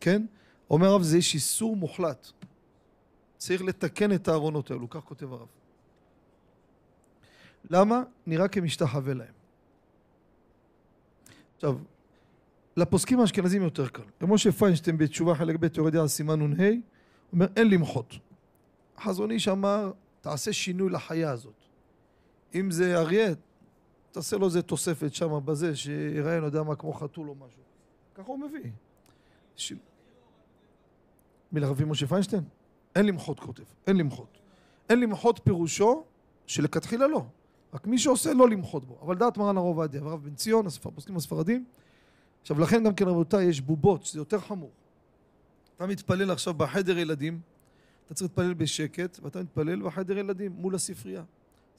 כן? 0.00 0.26
אומר 0.70 0.86
הרב 0.86 1.02
זה 1.02 1.18
יש 1.18 1.34
איסור 1.34 1.76
מוחלט. 1.76 2.26
צריך 3.36 3.62
לתקן 3.62 4.12
את 4.12 4.28
הארונות 4.28 4.70
האלו, 4.70 4.90
כך 4.90 5.00
כותב 5.00 5.32
הרב. 5.32 5.46
למה? 7.70 8.02
נראה 8.26 8.48
כמשתחווה 8.48 9.14
להם. 9.14 9.32
עכשיו, 11.56 11.78
לפוסקים 12.76 13.20
האשכנזים 13.20 13.62
יותר 13.62 13.88
קל. 13.88 14.02
למשה 14.20 14.52
פיינשטיין 14.52 14.98
בתשובה 14.98 15.34
חלק 15.34 15.56
ב' 15.60 15.66
יורד 15.76 15.96
על 15.96 16.08
סימן 16.08 16.42
נ"ה, 16.42 16.70
אומר 17.32 17.46
אין 17.56 17.70
למחות. 17.70 18.14
החזון 18.98 19.30
איש 19.30 19.48
אמר, 19.48 19.92
תעשה 20.20 20.52
שינוי 20.52 20.90
לחיה 20.90 21.30
הזאת. 21.30 21.54
אם 22.54 22.70
זה 22.70 22.96
אריה, 22.96 23.30
תעשה 24.10 24.36
לו 24.36 24.46
איזה 24.46 24.62
תוספת 24.62 25.14
שם 25.14 25.40
בזה, 25.44 25.76
שיראה, 25.76 26.36
אני 26.36 26.44
יודע 26.44 26.62
מה, 26.62 26.76
כמו 26.76 26.92
חתול 26.92 27.28
או 27.28 27.34
משהו. 27.34 27.62
ככה 28.14 28.26
הוא 28.26 28.38
מביא. 28.38 28.70
ש... 29.56 29.72
מלרבי 31.52 31.84
משה 31.84 32.06
פיינשטיין? 32.06 32.42
אין 32.96 33.06
למחות 33.06 33.40
כותב, 33.40 33.62
אין 33.86 33.96
למחות. 33.96 34.38
אין 34.88 35.00
למחות 35.00 35.40
פירושו 35.44 36.04
שלכתחילה 36.46 37.06
לא. 37.06 37.24
רק 37.74 37.86
מי 37.86 37.98
שעושה 37.98 38.32
לא 38.32 38.48
למחות 38.48 38.84
בו. 38.84 38.98
אבל 39.02 39.16
דעת 39.16 39.36
מרן 39.36 39.56
הרב 39.56 39.66
עובדיה 39.66 40.04
והרב 40.04 40.24
בן 40.24 40.34
ציון, 40.34 40.66
הפוסקים 40.84 41.16
הספרדים. 41.16 41.64
עכשיו 42.40 42.60
לכן 42.60 42.84
גם 42.84 42.94
כן 42.94 43.08
רבותיי 43.08 43.44
יש 43.46 43.60
בובות, 43.60 44.04
שזה 44.04 44.18
יותר 44.18 44.38
חמור. 44.40 44.70
אתה 45.76 45.86
מתפלל 45.86 46.30
עכשיו 46.30 46.54
בחדר 46.54 46.98
ילדים, 46.98 47.40
אתה 48.08 48.14
צריך 48.14 48.30
להתפלל 48.30 48.54
בשקט, 48.54 49.18
ואתה 49.22 49.42
מתפלל 49.42 49.82
בחדר 49.82 50.18
ילדים 50.18 50.52
מול 50.52 50.74
הספרייה. 50.74 51.24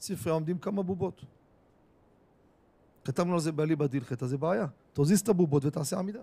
ספרייה 0.00 0.34
עומדים 0.34 0.58
כמה 0.58 0.82
בובות. 0.82 1.24
כתבנו 3.04 3.34
על 3.34 3.40
זה 3.40 3.52
באליבא 3.52 3.86
דילחטא, 3.86 4.26
זה 4.26 4.38
בעיה. 4.38 4.66
תוזיז 4.92 5.20
את 5.20 5.28
הבובות 5.28 5.64
ותעשה 5.64 5.98
עמידה. 5.98 6.20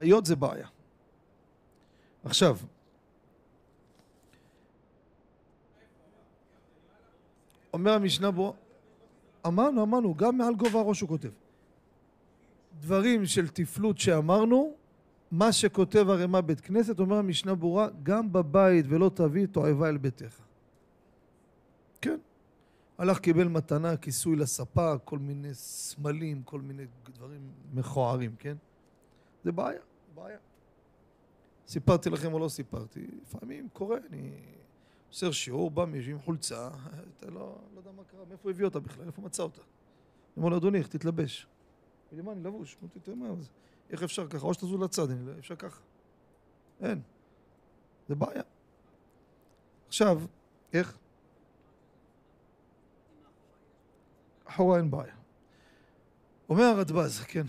היות 0.00 0.26
זה 0.26 0.36
בעיה. 0.36 0.68
עכשיו, 2.24 2.56
אומר 7.72 7.92
המשנה 7.92 8.30
בו, 8.30 8.54
אמרנו, 9.46 9.82
אמרנו, 9.82 10.14
גם 10.14 10.38
מעל 10.38 10.54
גובה 10.54 10.80
הראש 10.80 11.00
הוא 11.00 11.08
כותב. 11.08 11.43
דברים 12.84 13.26
של 13.26 13.48
תפלות 13.48 13.98
שאמרנו, 13.98 14.74
מה 15.30 15.52
שכותב 15.52 16.06
הרמ"א 16.08 16.40
בית 16.40 16.60
כנסת, 16.60 17.00
אומר 17.00 17.16
המשנה 17.16 17.54
ברורה, 17.54 17.88
גם 18.02 18.32
בבית 18.32 18.86
ולא 18.88 19.10
תביא 19.14 19.46
תועבה 19.46 19.88
אל 19.88 19.96
ביתך. 19.96 20.40
כן. 22.00 22.18
הלך 22.98 23.18
קיבל 23.18 23.48
מתנה, 23.48 23.96
כיסוי 23.96 24.36
לספה, 24.36 24.98
כל 25.04 25.18
מיני 25.18 25.54
סמלים, 25.54 26.42
כל 26.42 26.60
מיני 26.60 26.86
דברים 27.14 27.40
מכוערים, 27.74 28.34
כן? 28.38 28.56
זה 29.44 29.52
בעיה, 29.52 29.80
בעיה. 30.14 30.38
סיפרתי 31.66 32.10
לכם 32.10 32.32
או 32.32 32.38
לא 32.38 32.48
סיפרתי, 32.48 33.06
לפעמים 33.22 33.68
קורה, 33.72 33.98
אני 34.10 34.30
עושה 35.08 35.32
שיעור, 35.32 35.70
בא 35.70 35.84
מישהו 35.84 36.12
עם 36.12 36.18
חולצה, 36.18 36.70
אתה 37.18 37.30
לא, 37.30 37.58
לא 37.74 37.78
יודע 37.78 37.90
מה 37.96 38.02
קרה, 38.04 38.24
מאיפה 38.28 38.50
הביא 38.50 38.64
אותה 38.64 38.80
בכלל, 38.80 39.06
איפה 39.06 39.22
מצא 39.22 39.42
אותה? 39.42 39.60
אני 39.60 40.36
אומר 40.36 40.48
לו, 40.48 40.56
אדוני, 40.56 40.78
איך 40.78 40.86
תתלבש? 40.86 41.46
לי, 42.16 42.22
מה, 42.22 42.32
אני 42.32 42.44
לבוש? 42.44 42.76
אמרתי, 42.82 43.00
תראה 43.00 43.16
מה 43.16 43.34
זה, 43.40 43.48
איך 43.90 44.02
אפשר 44.02 44.28
ככה? 44.28 44.46
או 44.46 44.54
שתזוז 44.54 44.80
לצד, 44.80 45.10
אני 45.10 45.26
לא, 45.26 45.32
אפשר 45.38 45.56
ככה. 45.56 45.80
אין. 46.80 47.00
זה 48.08 48.14
בעיה. 48.14 48.42
עכשיו, 49.88 50.22
איך? 50.72 50.98
אחורה 54.44 54.78
אין 54.78 54.90
בעיה. 54.90 55.14
אומר 56.48 56.64
הרדב"ז, 56.64 57.20
כן. 57.20 57.46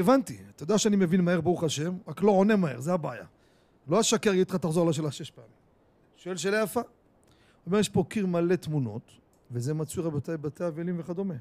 הבנתי, 0.00 0.38
אתה 0.50 0.62
יודע 0.62 0.78
שאני 0.78 0.96
מבין 0.96 1.20
מהר 1.20 1.40
ברוך 1.40 1.64
השם, 1.64 1.96
רק 2.08 2.22
לא 2.22 2.30
עונה 2.30 2.56
מהר, 2.56 2.80
זה 2.80 2.92
הבעיה. 2.92 3.26
לא 3.88 4.00
אשקר, 4.00 4.30
אגיד 4.30 4.50
לך 4.50 4.56
תחזור 4.56 4.86
לשאלה 4.86 5.10
שש 5.10 5.30
פעמים. 5.30 5.50
שואל 6.16 6.36
שאלה 6.36 6.62
יפה. 6.62 6.80
אומר 7.66 7.78
יש 7.78 7.88
פה 7.88 8.04
קיר 8.08 8.26
מלא 8.26 8.56
תמונות, 8.56 9.12
וזה 9.50 9.74
מצוי 9.74 10.04
רבותיי 10.04 10.36
בתי 10.36 10.66
אבלים 10.66 11.00
וכדומה. 11.00 11.34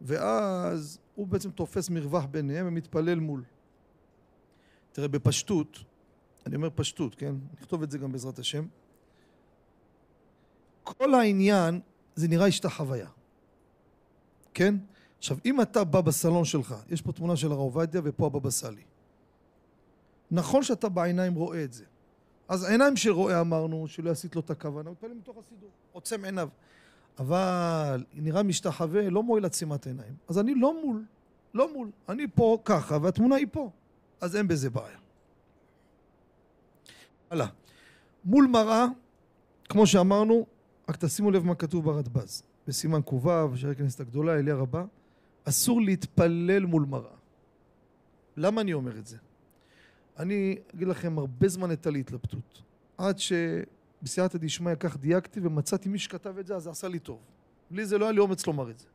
ואז 0.00 0.98
הוא 1.14 1.26
בעצם 1.26 1.50
תופס 1.50 1.90
מרווח 1.90 2.24
ביניהם 2.24 2.66
ומתפלל 2.66 3.20
מול. 3.20 3.44
תראה, 4.92 5.08
בפשטות, 5.08 5.78
אני 6.46 6.56
אומר 6.56 6.68
פשטות, 6.74 7.14
כן? 7.14 7.34
נכתוב 7.60 7.82
את 7.82 7.90
זה 7.90 7.98
גם 7.98 8.12
בעזרת 8.12 8.38
השם. 8.38 8.66
כל 10.84 11.14
העניין 11.14 11.80
זה 12.14 12.28
נראה 12.28 12.46
השתחוויה. 12.46 13.08
כן? 14.54 14.74
עכשיו, 15.18 15.36
אם 15.44 15.60
אתה 15.60 15.84
בא 15.84 16.00
בסלון 16.00 16.44
שלך, 16.44 16.74
יש 16.88 17.02
פה 17.02 17.12
תמונה 17.12 17.36
של 17.36 17.46
הרב 17.52 17.58
עובדיה 17.58 18.00
ופה 18.04 18.26
הבבא 18.26 18.50
סאלי. 18.50 18.82
נכון 20.30 20.62
שאתה 20.62 20.88
בעיניים 20.88 21.34
רואה 21.34 21.64
את 21.64 21.72
זה. 21.72 21.84
אז 22.48 22.64
העיניים 22.64 22.96
של 22.96 23.10
רואה 23.10 23.40
אמרנו 23.40 23.88
שלא 23.88 24.10
יסיט 24.10 24.34
לו 24.34 24.40
את 24.40 24.50
הכוונה, 24.50 24.90
מתפלל 24.90 25.14
מתוך 25.14 25.36
הסידור, 25.38 25.70
עוצם 25.92 26.24
עיניו. 26.24 26.48
אבל 27.18 28.04
נראה 28.14 28.42
משתחווה, 28.42 29.10
לא 29.10 29.22
מועיל 29.22 29.44
עצימת 29.44 29.86
עיניים. 29.86 30.14
אז 30.28 30.38
אני 30.38 30.54
לא 30.54 30.82
מול, 30.82 31.04
לא 31.54 31.72
מול. 31.72 31.90
אני 32.08 32.26
פה 32.34 32.58
ככה 32.64 32.98
והתמונה 33.02 33.34
היא 33.34 33.46
פה. 33.52 33.70
אז 34.20 34.36
אין 34.36 34.48
בזה 34.48 34.70
בעיה. 34.70 34.98
הלאה. 37.30 37.46
מול 38.24 38.46
מראה, 38.46 38.86
כמו 39.68 39.86
שאמרנו, 39.86 40.46
רק 40.88 40.96
תשימו 40.96 41.30
לב 41.30 41.44
מה 41.44 41.54
כתוב 41.54 41.84
ברדב"ז. 41.84 42.42
בסימן 42.66 43.00
ק"ו, 43.02 43.56
של 43.56 43.70
הכנסת 43.70 44.00
הגדולה, 44.00 44.38
אליה 44.38 44.54
רבה. 44.54 44.84
אסור 45.48 45.82
להתפלל 45.82 46.66
מול 46.66 46.84
מראה. 46.88 47.16
למה 48.36 48.60
אני 48.60 48.72
אומר 48.72 48.98
את 48.98 49.06
זה? 49.06 49.16
אני 50.18 50.58
אגיד 50.74 50.88
לכם, 50.88 51.18
הרבה 51.18 51.48
זמן 51.48 51.70
הייתה 51.70 51.90
לי 51.90 52.00
התלבטות. 52.00 52.62
עד 52.98 53.16
שבסייעתא 53.18 54.38
דשמיא 54.38 54.74
כך 54.74 54.96
דייקתי 54.96 55.40
ומצאתי 55.42 55.88
מי 55.88 55.98
שכתב 55.98 56.38
את 56.38 56.46
זה, 56.46 56.56
אז 56.56 56.62
זה 56.62 56.70
עשה 56.70 56.88
לי 56.88 56.98
טוב. 56.98 57.20
בלי 57.70 57.86
זה 57.86 57.98
לא 57.98 58.04
היה 58.04 58.12
לי 58.12 58.18
אומץ 58.18 58.46
לומר 58.46 58.70
את 58.70 58.78
זה. 58.78 58.86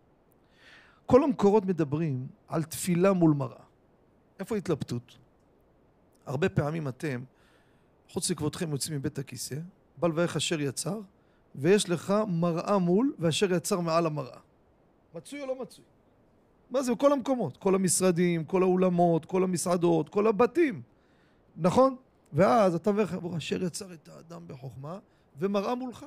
כל 1.06 1.24
המקורות 1.24 1.66
מדברים 1.66 2.28
על 2.48 2.64
תפילה 2.64 3.14
מול 3.14 3.34
מראה. 3.34 3.64
איפה 4.40 4.56
התלבטות? 4.56 5.18
הרבה 6.26 6.50
פעמים 6.50 6.88
אתם, 6.88 7.24
חוץ 8.10 8.32
לכבודכם 8.32 8.72
יוצאים 8.72 8.98
מבית 8.98 9.20
הכיסא, 9.20 9.56
בא 9.98 10.08
לברך 10.08 10.36
אשר 10.36 10.62
יצר, 10.62 11.00
ויש 11.56 11.90
לך 11.90 12.14
מראה 12.28 12.78
מול, 12.78 13.14
ואשר 13.20 13.54
יצר 13.54 13.80
מעל 13.80 14.06
המראה. 14.06 14.40
מצוי 15.16 15.42
או 15.42 15.48
לא 15.48 15.62
מצוי? 15.62 15.86
מה 16.74 16.84
זה? 16.84 16.94
בכל 16.96 17.14
המקומות. 17.14 17.58
כל 17.58 17.76
המשרדים, 17.76 18.46
כל 18.46 18.64
האולמות, 18.64 19.26
כל 19.26 19.44
המסעדות, 19.44 20.10
כל 20.10 20.28
הבתים. 20.28 20.82
נכון? 21.58 21.96
ואז 22.34 22.76
אתה 22.76 22.90
אומר, 22.90 23.38
אשר 23.38 23.64
יצר 23.64 23.94
את 23.94 24.08
האדם 24.10 24.48
בחוכמה, 24.48 25.00
ומראה 25.40 25.76
מולך. 25.76 26.06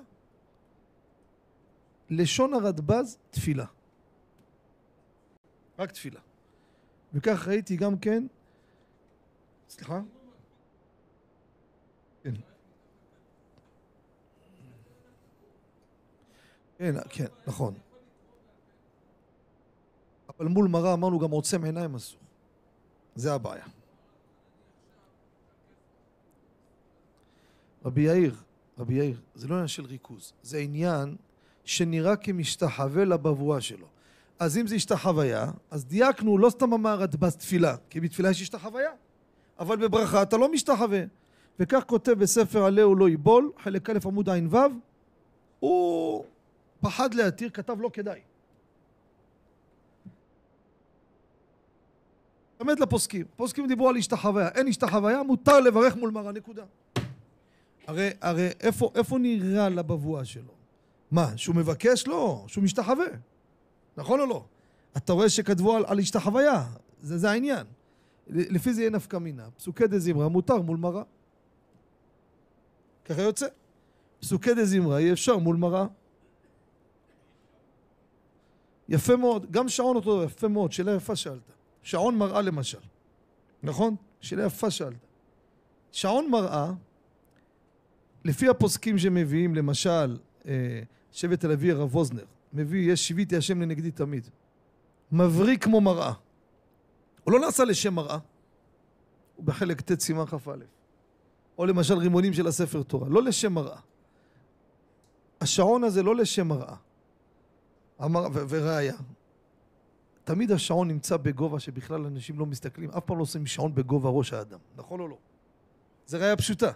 לשון 2.10 2.54
הרדב"ז, 2.54 3.18
תפילה. 3.30 3.64
רק 5.78 5.92
תפילה. 5.92 6.20
וכך 7.14 7.48
ראיתי 7.48 7.76
גם 7.76 7.98
כן, 7.98 8.26
סליחה? 9.68 10.00
כן. 12.22 12.34
כן, 16.78 16.94
כן, 17.08 17.26
נכון. 17.46 17.74
אבל 20.40 20.48
מול 20.48 20.68
מראה 20.68 20.92
אמרנו 20.92 21.18
גם 21.18 21.30
עוצם 21.30 21.64
עיניים 21.64 21.94
אסור. 21.94 22.20
זה 23.14 23.34
הבעיה. 23.34 23.64
רבי 27.84 28.00
יאיר, 28.00 28.34
רבי 28.78 28.94
יאיר, 28.94 29.20
זה 29.34 29.48
לא 29.48 29.54
עניין 29.54 29.68
של 29.68 29.84
ריכוז, 29.84 30.32
זה 30.42 30.58
עניין 30.58 31.16
שנראה 31.64 32.16
כמשתחווה 32.16 33.04
לבבואה 33.04 33.60
שלו. 33.60 33.86
אז 34.38 34.58
אם 34.58 34.66
זה 34.66 34.74
השתחוויה, 34.74 35.50
אז 35.70 35.84
דייקנו, 35.84 36.38
לא 36.38 36.50
סתם 36.50 36.72
אמר 36.72 37.02
הדבס 37.02 37.36
תפילה, 37.36 37.76
כי 37.90 38.00
בתפילה 38.00 38.30
יש 38.30 38.42
השתחוויה, 38.42 38.90
אבל 39.58 39.76
בברכה 39.76 40.22
אתה 40.22 40.36
לא 40.36 40.52
משתחווה. 40.52 41.02
וכך 41.60 41.82
כותב 41.86 42.12
בספר 42.12 42.64
עלהו 42.64 42.94
לא 42.94 43.08
יבול, 43.08 43.52
חלק 43.62 43.90
א' 43.90 43.98
עמוד 44.04 44.28
ע"ו, 44.28 44.56
הוא 45.60 46.24
פחד 46.80 47.14
להתיר, 47.14 47.50
כתב 47.50 47.80
לא 47.80 47.90
כדאי. 47.92 48.20
באמת 52.58 52.80
לפוסקים. 52.80 53.26
פוסקים 53.36 53.66
דיברו 53.66 53.88
על 53.88 53.96
השתחוויה. 53.96 54.48
אין 54.48 54.68
השתחוויה, 54.68 55.22
מותר 55.22 55.60
לברך 55.60 55.96
מול 55.96 56.10
מראה, 56.10 56.32
נקודה. 56.32 56.64
הרי, 57.86 58.10
הרי 58.20 58.48
איפה, 58.60 58.90
איפה 58.94 59.18
נראה 59.18 59.68
לבבואה 59.68 60.24
שלו? 60.24 60.52
מה, 61.10 61.36
שהוא 61.36 61.56
מבקש? 61.56 62.06
לא, 62.06 62.44
שהוא 62.46 62.64
משתחווה. 62.64 63.06
נכון 63.96 64.20
או 64.20 64.26
לא? 64.26 64.44
אתה 64.96 65.12
רואה 65.12 65.28
שכתבו 65.28 65.76
על, 65.76 65.84
על 65.86 65.98
השתחוויה, 65.98 66.64
זה, 67.02 67.18
זה 67.18 67.30
העניין. 67.30 67.66
לפי 68.28 68.74
זה 68.74 68.80
יהיה 68.80 68.90
נפקא 68.90 69.16
מינה. 69.16 69.50
פסוקי 69.56 69.86
דה 69.86 69.98
זמרה 69.98 70.28
מותר 70.28 70.56
מול 70.62 70.76
מראה. 70.76 71.02
ככה 73.04 73.22
יוצא. 73.22 73.46
פסוקי 74.20 74.54
דה 74.54 74.64
זמרה 74.64 75.00
יהיה 75.00 75.12
אפשר 75.12 75.38
מול 75.38 75.56
מראה. 75.56 75.86
יפה 78.88 79.16
מאוד, 79.16 79.50
גם 79.50 79.68
שעון 79.68 79.96
אותו 79.96 80.22
יפה 80.24 80.48
מאוד, 80.48 80.72
שאלה 80.72 80.94
יפה 80.94 81.16
שאלת. 81.16 81.52
שעון 81.86 82.18
מראה 82.18 82.42
למשל, 82.42 82.78
נכון? 83.62 83.96
שאלה 84.20 84.46
יפה 84.46 84.70
שאלת. 84.70 85.06
שעון 85.92 86.30
מראה, 86.30 86.72
לפי 88.24 88.48
הפוסקים 88.48 88.98
שמביאים, 88.98 89.54
למשל, 89.54 90.18
אה, 90.46 90.80
שבט 91.12 91.44
הלוי 91.44 91.70
הרב 91.70 91.96
ווזנר, 91.96 92.24
מביא, 92.52 92.92
יש 92.92 93.08
שיוויתי 93.08 93.36
השם 93.36 93.60
לנגדי 93.62 93.90
תמיד. 93.90 94.28
מבריק 95.12 95.64
כמו 95.64 95.80
מראה. 95.80 96.12
הוא 97.24 97.32
לא 97.32 97.40
נעשה 97.40 97.64
לשם 97.64 97.94
מראה, 97.94 98.18
הוא 99.36 99.44
בחלק 99.44 99.80
ט' 99.80 100.00
סימן 100.00 100.26
כ"א. 100.26 100.56
או 101.58 101.66
למשל 101.66 101.98
רימונים 101.98 102.32
של 102.32 102.46
הספר 102.46 102.82
תורה, 102.82 103.08
לא 103.08 103.22
לשם 103.22 103.52
מראה. 103.52 103.80
השעון 105.40 105.84
הזה 105.84 106.02
לא 106.02 106.16
לשם 106.16 106.48
מראה. 106.48 106.76
אמר, 108.04 108.26
וראיה, 108.32 108.96
תמיד 110.26 110.52
השעון 110.52 110.88
נמצא 110.88 111.16
בגובה 111.16 111.60
שבכלל 111.60 112.06
אנשים 112.06 112.38
לא 112.38 112.46
מסתכלים, 112.46 112.90
אף 112.90 113.04
פעם 113.04 113.16
לא 113.16 113.22
עושים 113.22 113.46
שעון 113.46 113.74
בגובה 113.74 114.10
ראש 114.10 114.32
האדם, 114.32 114.58
נכון 114.76 115.00
או 115.00 115.08
לא? 115.08 115.16
זה 116.06 116.18
ראיה 116.18 116.36
פשוטה. 116.36 116.72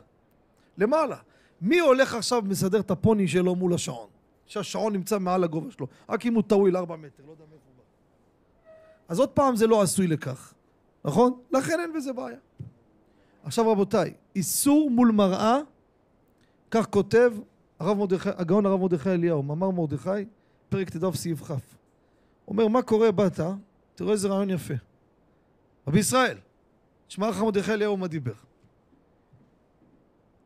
למעלה. 0.78 1.16
מי 1.60 1.78
הולך 1.78 2.14
עכשיו 2.14 2.42
ומסדר 2.44 2.80
את 2.80 2.90
הפוני 2.90 3.28
שלו 3.28 3.54
מול 3.54 3.74
השעון? 3.74 4.08
שהשעון 4.46 4.92
נמצא 4.92 5.18
מעל 5.18 5.44
הגובה 5.44 5.70
שלו, 5.70 5.86
רק 6.08 6.26
אם 6.26 6.34
הוא 6.34 6.42
טוויל 6.42 6.76
4 6.76 6.96
מטר, 6.96 7.22
לא 7.26 7.30
יודע 7.30 7.44
מאיפה 7.50 7.64
הוא 7.66 7.76
בא. 7.76 7.82
אז 9.08 9.18
עוד 9.18 9.28
פעם 9.28 9.56
זה 9.56 9.66
לא 9.66 9.82
עשוי 9.82 10.06
לכך, 10.06 10.54
נכון? 11.04 11.40
לכן 11.50 11.80
אין 11.80 11.92
בזה 11.92 12.12
בעיה. 12.12 12.38
עכשיו 13.44 13.72
רבותיי, 13.72 14.14
איסור 14.36 14.90
מול 14.90 15.10
מראה, 15.10 15.58
כך 16.70 16.86
כותב 16.86 17.32
הרב 17.78 17.98
מרדכי, 17.98 18.28
הגאון 18.36 18.66
הרב 18.66 18.80
מרדכי 18.80 19.10
אליהו, 19.10 19.42
מאמר 19.42 19.70
מרדכי, 19.70 20.24
פרק 20.68 20.90
ט"ו 20.90 21.14
סעיף 21.14 21.42
כ'. 21.42 21.79
אומר, 22.50 22.68
מה 22.68 22.82
קורה 22.82 23.12
באת? 23.12 23.40
תראו 23.94 24.12
איזה 24.12 24.28
רעיון 24.28 24.50
יפה. 24.50 24.74
רבי 25.86 25.98
ישראל, 25.98 26.38
תשמע 27.06 27.30
לך 27.30 27.40
מרדכי 27.40 27.72
אליהו 27.72 27.96
מה 27.96 28.06
דיבר. 28.06 28.34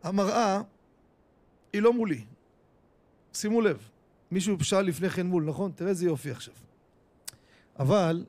המראה 0.03 0.63
היא 1.73 1.83
לא 1.83 1.93
מולי. 1.93 2.25
שימו 3.33 3.61
לב, 3.61 3.89
מישהו 4.31 4.65
שאל 4.65 4.83
לפני 4.83 5.11
כן 5.11 5.27
מול, 5.27 5.45
נכון? 5.45 5.73
תראה 5.75 5.91
איזה 5.91 6.07
יופי 6.07 6.31
עכשיו. 6.31 6.55
אבל 7.79 8.25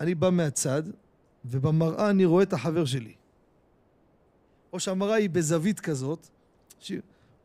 אני 0.00 0.14
בא 0.14 0.30
מהצד, 0.30 0.82
ובמראה 1.44 2.10
אני 2.10 2.24
רואה 2.24 2.42
את 2.42 2.52
החבר 2.52 2.84
שלי. 2.84 3.14
או 4.72 4.80
שהמראה 4.80 5.14
היא 5.14 5.30
בזווית 5.30 5.80
כזאת, 5.80 6.28
ש... 6.80 6.92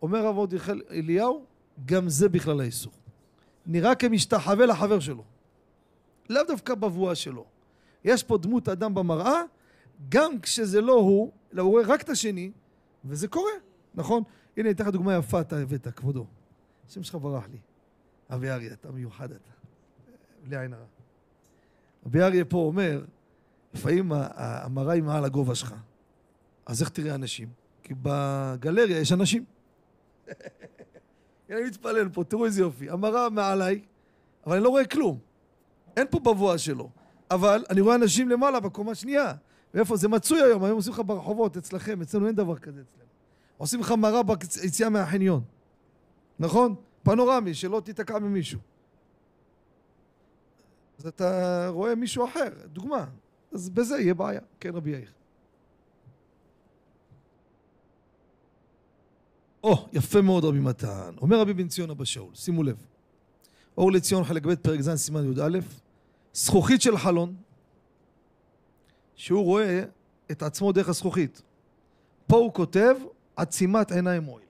אומר 0.02 0.20
הרב 0.20 0.36
מרדכי 0.36 0.72
אליהו, 0.92 1.46
גם 1.86 2.10
זה 2.10 2.30
בכלל 2.30 2.62
האיסור. 2.62 2.94
נראה 3.66 3.96
כמשתחווה 3.96 4.66
לחבר 4.66 5.00
שלו. 5.00 5.24
לאו 6.30 6.44
דווקא 6.48 6.76
בבואה 6.76 7.16
שלו. 7.16 7.46
יש 8.04 8.24
פה 8.24 8.38
דמות 8.38 8.70
אדם 8.70 8.94
במראה, 8.94 9.42
גם 10.10 10.40
כשזה 10.40 10.82
לא 10.82 10.94
הוא, 10.94 11.32
אלא 11.54 11.62
הוא 11.62 11.72
רואה 11.72 11.84
רק 11.88 12.02
את 12.02 12.10
השני, 12.10 12.52
וזה 13.06 13.28
קורה, 13.28 13.52
נכון? 13.96 14.24
הנה, 14.58 14.70
אני 14.70 14.76
אתן 14.76 14.84
לך 14.84 14.90
דוגמה 14.90 15.16
יפה, 15.16 15.42
אתה 15.42 15.58
הבאת, 15.58 15.88
כבודו. 15.88 16.26
השם 16.90 17.04
שלך 17.04 17.16
ברח 17.16 17.48
לי. 17.52 17.58
אבי 18.34 18.50
אריה, 18.50 18.74
אתה 18.74 18.92
מיוחד 18.92 19.32
אתה. 19.32 19.52
בלי 20.44 20.58
עין 20.58 20.74
הרע. 20.74 20.86
רבי 22.06 22.22
אריה 22.22 22.46
פה 22.46 22.58
אומר, 22.58 23.06
לפעמים 23.74 24.12
המראה 24.36 24.94
היא 24.94 25.04
מעל 25.04 25.26
הגובה 25.26 25.56
שלך. 25.56 25.76
אז 26.66 26.82
איך 26.82 26.90
תראה 26.90 27.16
אנשים? 27.16 27.50
כי 27.84 27.94
בגלריה 28.02 29.00
יש 29.00 29.12
אנשים. 29.12 29.46
אני 31.50 31.62
מתפלל 31.68 32.10
פה, 32.10 32.24
תראו 32.24 32.46
איזה 32.46 32.62
יופי. 32.62 32.90
המראה 32.90 33.30
מעליי, 33.30 33.82
אבל 34.46 34.56
אני 34.56 34.64
לא 34.64 34.70
רואה 34.70 34.86
כלום. 34.86 35.20
אין 36.00 36.08
פה 36.10 36.20
בבואה 36.20 36.58
שלו. 36.58 36.90
אבל 37.32 37.66
אני 37.70 37.82
רואה 37.82 37.96
אנשים 37.96 38.30
למעלה, 38.30 38.60
בקומה 38.60 38.96
שנייה. 38.96 39.34
ואיפה? 39.74 39.96
זה 39.96 40.08
מצוי 40.08 40.42
היום, 40.42 40.64
היום 40.64 40.76
עושים 40.76 40.94
לך 40.94 41.02
ברחובות 41.06 41.58
אצלכם, 41.58 42.02
אצלנו 42.02 42.28
אין 42.28 42.36
דבר 42.36 42.58
כזה 42.58 42.82
אצלנו. 42.82 43.10
עושים 43.58 43.80
לך 43.80 43.92
מראה 43.92 44.24
ביציאה 44.24 44.90
מהחניון. 44.90 45.44
נכון? 46.40 46.76
פנורמי, 47.04 47.54
שלא 47.54 47.82
תיתקע 47.86 48.20
ממישהו. 48.20 48.60
אז 51.00 51.08
אתה 51.08 51.68
רואה 51.70 51.96
מישהו 51.96 52.26
אחר, 52.26 52.50
דוגמה. 52.66 53.06
אז 53.54 53.70
בזה 53.70 54.00
יהיה 54.00 54.14
בעיה. 54.14 54.42
כן, 54.60 54.76
רבי 54.76 54.92
יאיר. 54.92 55.12
או, 59.64 59.74
oh, 59.74 59.78
יפה 59.94 60.22
מאוד 60.22 60.46
רבי 60.46 60.60
מתן. 60.60 61.14
אומר 61.22 61.40
רבי 61.40 61.54
בן 61.54 61.68
ציון 61.68 61.90
אבא 61.90 62.06
שאול, 62.06 62.36
שימו 62.36 62.64
לב. 62.64 62.86
אור 63.78 63.92
לציון 63.92 64.24
חלק 64.24 64.46
ב' 64.46 64.56
פרק 64.56 64.82
ז' 64.82 64.96
סימן 64.96 65.34
י"א, 65.34 65.60
זכוכית 66.40 66.82
של 66.82 66.98
חלון, 66.98 67.36
שהוא 69.16 69.44
רואה 69.44 69.84
את 70.32 70.44
עצמו 70.44 70.72
דרך 70.72 70.90
הזכוכית. 70.90 71.42
פה 72.28 72.38
הוא 72.38 72.54
כותב 72.54 72.96
עצימת 73.36 73.92
עיניים 73.92 74.24
מועיל. 74.24 74.48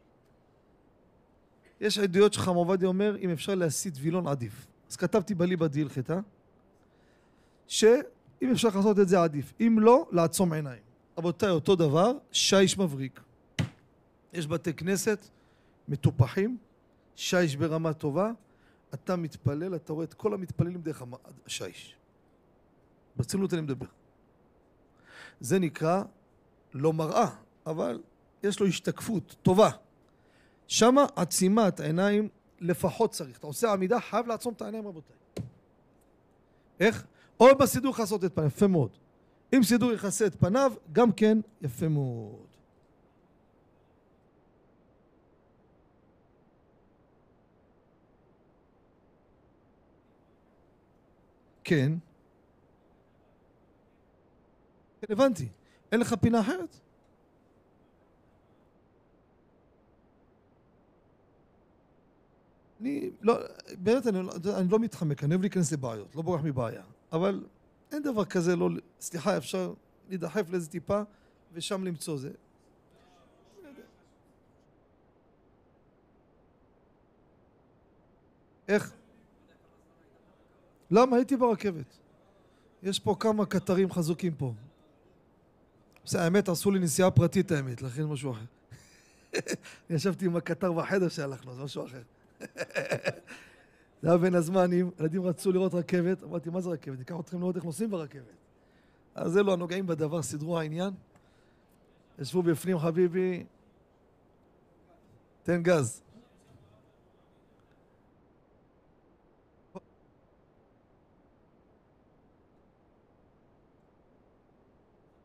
יש 1.81 1.97
עדויות 1.97 2.33
שחם 2.33 2.55
עובדיה 2.55 2.87
אומר 2.87 3.17
אם 3.17 3.29
אפשר 3.29 3.55
להסיט 3.55 3.93
וילון 3.99 4.27
עדיף. 4.27 4.67
אז 4.89 4.95
כתבתי 4.95 5.35
בליבא 5.35 5.67
דהלכתא 5.67 6.19
שאם 7.67 8.51
אפשר 8.51 8.67
לעשות 8.75 8.99
את 8.99 9.07
זה 9.07 9.23
עדיף. 9.23 9.53
אם 9.59 9.77
לא, 9.81 10.07
לעצום 10.11 10.53
עיניים. 10.53 10.83
רבותיי, 11.17 11.49
אותו 11.49 11.75
דבר, 11.75 12.11
שיש 12.31 12.77
מבריק. 12.77 13.19
יש 14.33 14.47
בתי 14.47 14.73
כנסת 14.73 15.27
מטופחים, 15.87 16.57
שיש 17.15 17.55
ברמה 17.55 17.93
טובה, 17.93 18.31
אתה 18.93 19.15
מתפלל, 19.15 19.75
אתה 19.75 19.93
רואה 19.93 20.05
את 20.05 20.13
כל 20.13 20.33
המתפללים 20.33 20.81
דרך 20.81 21.03
השיש. 21.45 21.95
ברצינות 23.15 23.53
אני 23.53 23.61
מדבר. 23.61 23.85
זה 25.39 25.59
נקרא 25.59 26.03
לא 26.73 26.93
מראה, 26.93 27.29
אבל 27.65 28.01
יש 28.43 28.59
לו 28.59 28.67
השתקפות 28.67 29.35
טובה. 29.41 29.69
שמה 30.67 31.05
עצימת 31.15 31.79
עיניים 31.79 32.29
לפחות 32.59 33.11
צריך. 33.11 33.37
אתה 33.37 33.47
עושה 33.47 33.73
עמידה, 33.73 33.99
חייב 33.99 34.27
לעצום 34.27 34.53
את 34.53 34.61
העיניים 34.61 34.87
רבותיי. 34.87 35.15
איך? 36.79 37.05
או 37.39 37.57
בסידור 37.57 37.91
יכסות 37.91 38.23
את 38.23 38.35
פניו, 38.35 38.47
יפה 38.47 38.67
מאוד. 38.67 38.89
אם 39.55 39.63
סידור 39.63 39.91
יכסה 39.91 40.25
את 40.25 40.35
פניו, 40.35 40.73
גם 40.91 41.11
כן 41.11 41.37
יפה 41.61 41.87
מאוד. 41.87 42.48
כן. 51.69 51.91
כן, 55.01 55.13
הבנתי. 55.13 55.47
אין 55.91 55.99
לך 55.99 56.13
פינה 56.13 56.39
אחרת? 56.39 56.75
אני 62.81 63.11
לא, 63.21 63.39
באמת 63.79 64.07
אני 64.07 64.23
לא, 64.23 64.31
אני 64.59 64.69
לא 64.69 64.79
מתחמק, 64.79 65.23
אני 65.23 65.33
אוהב 65.33 65.41
להיכנס 65.41 65.71
לבעיות, 65.71 66.15
לא 66.15 66.21
בורח 66.21 66.41
מבעיה. 66.43 66.83
אבל 67.11 67.45
אין 67.91 68.03
דבר 68.03 68.25
כזה, 68.25 68.55
לא, 68.55 68.69
סליחה, 68.99 69.37
אפשר 69.37 69.73
להידחף 70.09 70.49
לאיזה 70.49 70.69
טיפה 70.69 71.01
ושם 71.53 71.83
למצוא 71.83 72.17
זה. 72.17 72.31
איך? 78.67 78.98
למה? 80.91 81.15
הייתי 81.15 81.37
ברכבת. 81.37 81.97
יש 82.83 82.99
פה 82.99 83.15
כמה 83.19 83.45
קטרים 83.45 83.91
חזוקים 83.91 84.33
פה. 84.33 84.53
בסדר, 86.05 86.21
האמת, 86.21 86.49
עשו 86.49 86.71
לי 86.71 86.79
נסיעה 86.79 87.11
פרטית 87.11 87.51
האמת, 87.51 87.81
לכן 87.81 88.03
משהו 88.03 88.31
אחר. 88.31 88.45
ישבתי 89.89 90.25
עם 90.25 90.35
הקטר 90.35 90.73
בחדר 90.73 91.09
שהלכנו, 91.09 91.55
זה 91.55 91.63
משהו 91.63 91.85
אחר. 91.85 92.01
זה 94.01 94.07
היה 94.09 94.17
בין 94.17 94.35
הזמנים, 94.35 94.91
ילדים 94.99 95.23
רצו 95.23 95.51
לראות 95.51 95.73
רכבת, 95.73 96.23
אמרתי, 96.23 96.49
מה 96.49 96.61
זה 96.61 96.69
רכבת? 96.69 96.97
ניקח 96.97 97.15
אתכם 97.19 97.39
לראות 97.39 97.55
איך 97.55 97.65
נוסעים 97.65 97.91
ברכבת. 97.91 98.23
אז 99.15 99.37
אלו 99.37 99.53
הנוגעים 99.53 99.87
בדבר 99.87 100.21
סידרו 100.21 100.59
העניין. 100.59 100.93
ישבו 102.19 102.43
בפנים, 102.43 102.79
חביבי, 102.79 103.43
תן 105.43 105.63
גז. 105.63 106.01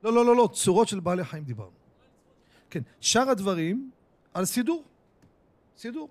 לא, 0.04 0.12
לא, 0.12 0.24
לא, 0.24 0.36
לא, 0.36 0.48
צורות 0.52 0.88
של 0.88 1.00
בעלי 1.00 1.24
חיים 1.24 1.44
דיברנו. 1.44 1.70
כן, 2.70 2.80
שאר 3.00 3.30
הדברים 3.30 3.90
על 4.34 4.44
סידור. 4.44 4.84
סידור. 5.76 6.08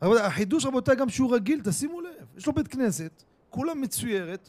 החידוש 0.00 0.66
רבותיי 0.66 0.96
גם 0.96 1.08
שהוא 1.08 1.34
רגיל, 1.34 1.60
תשימו 1.64 2.00
לב, 2.00 2.26
יש 2.36 2.46
לו 2.46 2.52
בית 2.52 2.68
כנסת, 2.68 3.22
כולה 3.50 3.74
מצוירת, 3.74 4.48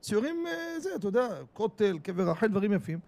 ציורים 0.00 0.46
אה, 0.46 0.80
זה, 0.80 0.94
אתה 0.94 1.08
יודע, 1.08 1.28
כותל, 1.52 1.98
קבר 2.02 2.30
רחל, 2.30 2.46
דברים 2.46 2.72
יפים. 2.72 2.98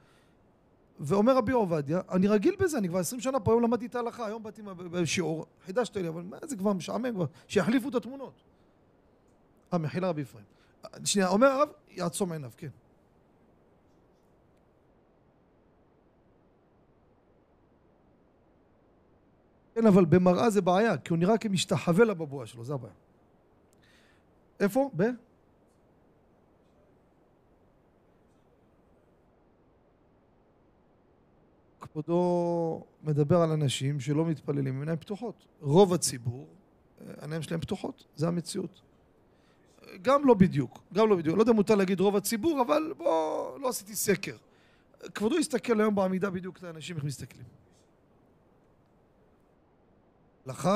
ואומר 1.00 1.36
רבי 1.36 1.52
עובדיה, 1.52 2.00
אני 2.10 2.28
רגיל 2.28 2.56
בזה, 2.58 2.78
אני 2.78 2.88
כבר 2.88 2.98
עשרים 2.98 3.20
שנה 3.20 3.40
פה, 3.40 3.52
היום 3.52 3.62
למדתי 3.62 3.86
את 3.86 3.94
ההלכה, 3.94 4.26
היום 4.26 4.42
באתי 4.42 4.62
בשיעור, 4.90 5.46
חידשת 5.66 5.96
לי, 5.96 6.08
אבל 6.08 6.22
מה 6.22 6.36
זה 6.46 6.56
כבר 6.56 6.72
משעמם 6.72 7.14
כבר, 7.14 7.26
שיחליפו 7.48 7.88
את 7.88 7.94
התמונות. 7.94 8.42
אה, 9.72 9.78
מחילה 9.78 10.08
רבי 10.08 10.22
אפרים. 10.22 10.44
שנייה, 11.04 11.28
אומר 11.28 11.46
הרב, 11.46 11.68
יעצום 11.90 12.32
עיניו, 12.32 12.50
כן. 12.56 12.68
כן, 19.80 19.86
אבל 19.86 20.04
במראה 20.04 20.50
זה 20.50 20.60
בעיה, 20.60 20.98
כי 20.98 21.12
הוא 21.12 21.18
נראה 21.18 21.38
כמשתחווה 21.38 22.04
לבבואה 22.04 22.46
שלו, 22.46 22.64
זה 22.64 22.74
הבעיה. 22.74 22.94
איפה? 24.60 24.90
ב? 24.96 25.04
כבודו 31.80 32.84
מדבר 33.02 33.36
על 33.36 33.50
אנשים 33.50 34.00
שלא 34.00 34.24
מתפללים 34.24 34.74
עם 34.74 34.80
עיניים 34.80 34.98
פתוחות. 34.98 35.46
רוב 35.60 35.94
הציבור, 35.94 36.46
העיניים 37.18 37.42
שלהם 37.42 37.60
פתוחות, 37.60 38.06
זה 38.16 38.28
המציאות. 38.28 38.80
גם 40.02 40.26
לא 40.26 40.34
בדיוק, 40.34 40.82
גם 40.92 41.08
לא 41.08 41.16
בדיוק. 41.16 41.36
לא 41.36 41.42
יודע 41.42 41.52
אם 41.52 41.56
מותר 41.56 41.74
להגיד 41.74 42.00
רוב 42.00 42.16
הציבור, 42.16 42.62
אבל 42.62 42.92
בוא, 42.96 43.58
לא 43.58 43.68
עשיתי 43.68 43.94
סקר. 43.94 44.36
כבודו 45.14 45.38
יסתכל 45.38 45.80
היום 45.80 45.94
בעמידה 45.94 46.30
בדיוק 46.30 46.58
את 46.58 46.64
האנשים 46.64 46.96
איך 46.96 47.04
מסתכלים. 47.04 47.69
לך, 50.46 50.68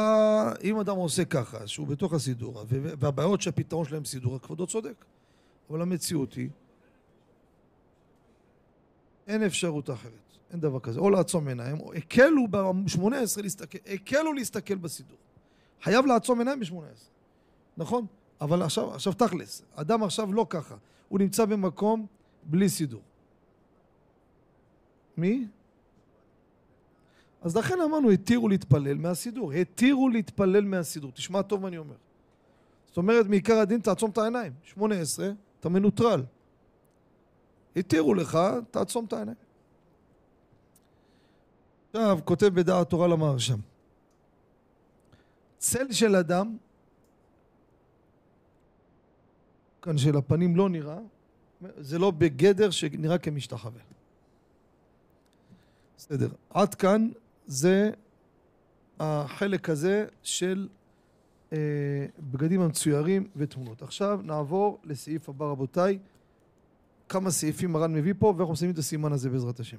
אם 0.65 0.79
אדם 0.79 0.97
עושה 0.97 1.25
ככה, 1.25 1.67
שהוא 1.67 1.87
בתוך 1.87 2.13
הסידור, 2.13 2.65
והבעיות 2.69 3.43
שהפתרון 3.43 3.85
שלהם 3.85 4.05
סידור, 4.05 4.39
כבודו 4.39 4.67
צודק. 4.67 5.05
אבל 5.71 5.83
המציאות 5.83 6.33
היא, 6.33 6.49
אין 9.27 9.43
אפשרות 9.43 9.91
אחרת. 9.91 10.25
אין 10.51 10.61
דבר 10.61 10.81
כזה. 10.81 11.01
או 11.01 11.11
לעצום 11.11 11.49
עיניים, 11.49 11.81
או 11.81 11.95
הקלו 11.95 12.49
ב-18 12.51 13.43
להסתכל, 13.43 13.79
הקלו 13.87 14.33
להסתכל 14.33 14.75
בסידור. 14.75 15.17
חייב 15.83 16.07
לעצום 16.07 16.39
עיניים 16.39 16.61
ב-18. 16.61 16.75
נכון? 17.77 18.07
אבל 18.41 18.63
עכשיו, 18.63 18.95
עכשיו 18.95 19.13
תכלס, 19.13 19.63
אדם 19.75 20.03
עכשיו 20.03 20.33
לא 20.33 20.47
ככה. 20.51 20.77
הוא 21.09 21.19
נמצא 21.19 21.45
במקום 21.45 22.07
בלי 22.45 22.69
סידור. 22.69 23.03
מי? 25.17 25.47
אז 27.45 27.57
לכן 27.57 27.81
אמרנו, 27.81 28.11
התירו 28.11 28.49
להתפלל 28.49 28.99
מהסידור. 28.99 29.53
התירו 29.53 30.09
להתפלל 30.09 30.65
מהסידור. 30.65 31.13
תשמע 31.13 31.43
טוב 31.43 31.63
מה 31.63 31.69
אני 31.69 31.79
אומר. 31.79 31.95
זאת 32.87 32.97
אומרת, 32.97 33.27
מעיקר 33.27 33.59
הדין 33.59 33.81
תעצום 33.81 34.11
את 34.11 34.19
העיניים. 34.19 34.53
18, 34.63 35.31
אתה 35.61 35.69
מנוטרל. 35.69 36.23
התירו 37.77 38.15
לך, 38.15 38.39
תעצום 38.71 39.05
את 39.05 39.13
העיניים. 39.13 39.37
עכשיו, 41.93 42.19
כותב 42.25 42.47
בדעת 42.47 42.91
תורה 42.91 43.09
למהרשם. 43.09 43.59
צל 45.59 45.93
של 45.93 46.17
אדם, 46.17 46.57
כאן 49.83 49.99
של 49.99 50.17
הפנים 50.17 50.57
לא 50.57 50.69
נראה, 50.69 50.99
זה 51.77 51.99
לא 51.99 52.11
בגדר 52.11 52.71
שנראה 52.71 53.19
כמשתחווה. 53.19 53.83
בסדר. 55.97 56.29
עד 56.51 56.75
כאן 56.75 57.09
זה 57.47 57.91
החלק 59.01 59.71
הזה 59.71 60.07
של 60.23 60.69
אה, 61.53 61.59
בגדים 62.19 62.61
המצוירים 62.61 63.29
ותמונות. 63.37 63.83
עכשיו 63.83 64.21
נעבור 64.23 64.79
לסעיף 64.85 65.29
הבא 65.29 65.47
רבותיי. 65.47 65.99
כמה 67.09 67.31
סעיפים 67.31 67.73
מרן 67.73 67.95
מביא 67.95 68.15
פה 68.19 68.35
ואנחנו 68.37 68.53
מסיימים 68.53 68.75
את 68.75 68.79
הסימן 68.79 69.13
הזה 69.13 69.31
בעזרת 69.31 69.61
השם. 69.61 69.77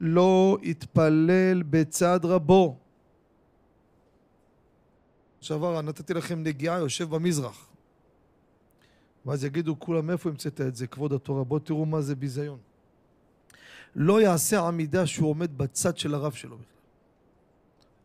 לא 0.00 0.58
יתפלל 0.62 1.62
בצד 1.62 2.20
רבו. 2.22 2.76
עכשיו 5.38 5.82
נתתי 5.82 6.14
לכם 6.14 6.42
נגיעה, 6.42 6.78
יושב 6.78 7.10
במזרח. 7.10 7.68
ואז 9.26 9.44
יגידו 9.44 9.78
כולם 9.78 10.06
מאיפה 10.06 10.28
המצאת 10.28 10.60
את 10.60 10.76
זה, 10.76 10.86
כבוד 10.86 11.12
התורה, 11.12 11.44
בואו 11.44 11.60
תראו 11.60 11.86
מה 11.86 12.00
זה 12.00 12.14
ביזיון. 12.16 12.58
לא 13.96 14.20
יעשה 14.20 14.68
עמידה 14.68 15.06
שהוא 15.06 15.30
עומד 15.30 15.58
בצד 15.58 15.98
של 15.98 16.14
הרב 16.14 16.32
שלו 16.32 16.56
בכלל. 16.56 16.75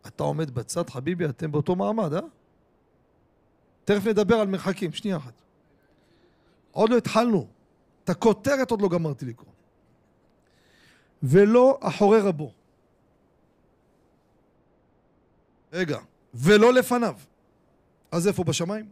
אתה 0.07 0.23
עומד 0.23 0.51
בצד, 0.51 0.89
חביבי, 0.89 1.25
אתם 1.25 1.51
באותו 1.51 1.75
מעמד, 1.75 2.13
אה? 2.13 2.19
תכף 3.83 4.07
נדבר 4.07 4.35
על 4.35 4.47
מרחקים, 4.47 4.93
שנייה 4.93 5.17
אחת. 5.17 5.33
עוד 6.71 6.89
לא 6.89 6.97
התחלנו. 6.97 7.47
את 8.03 8.09
הכותרת 8.09 8.71
עוד 8.71 8.81
לא 8.81 8.89
גמרתי 8.89 9.25
לקרוא. 9.25 9.53
ולא 11.23 11.79
אחורי 11.81 12.19
רבו. 12.19 12.53
רגע, 15.73 15.99
ולא 16.33 16.73
לפניו. 16.73 17.15
אז 18.11 18.27
איפה 18.27 18.43
בשמיים? 18.43 18.89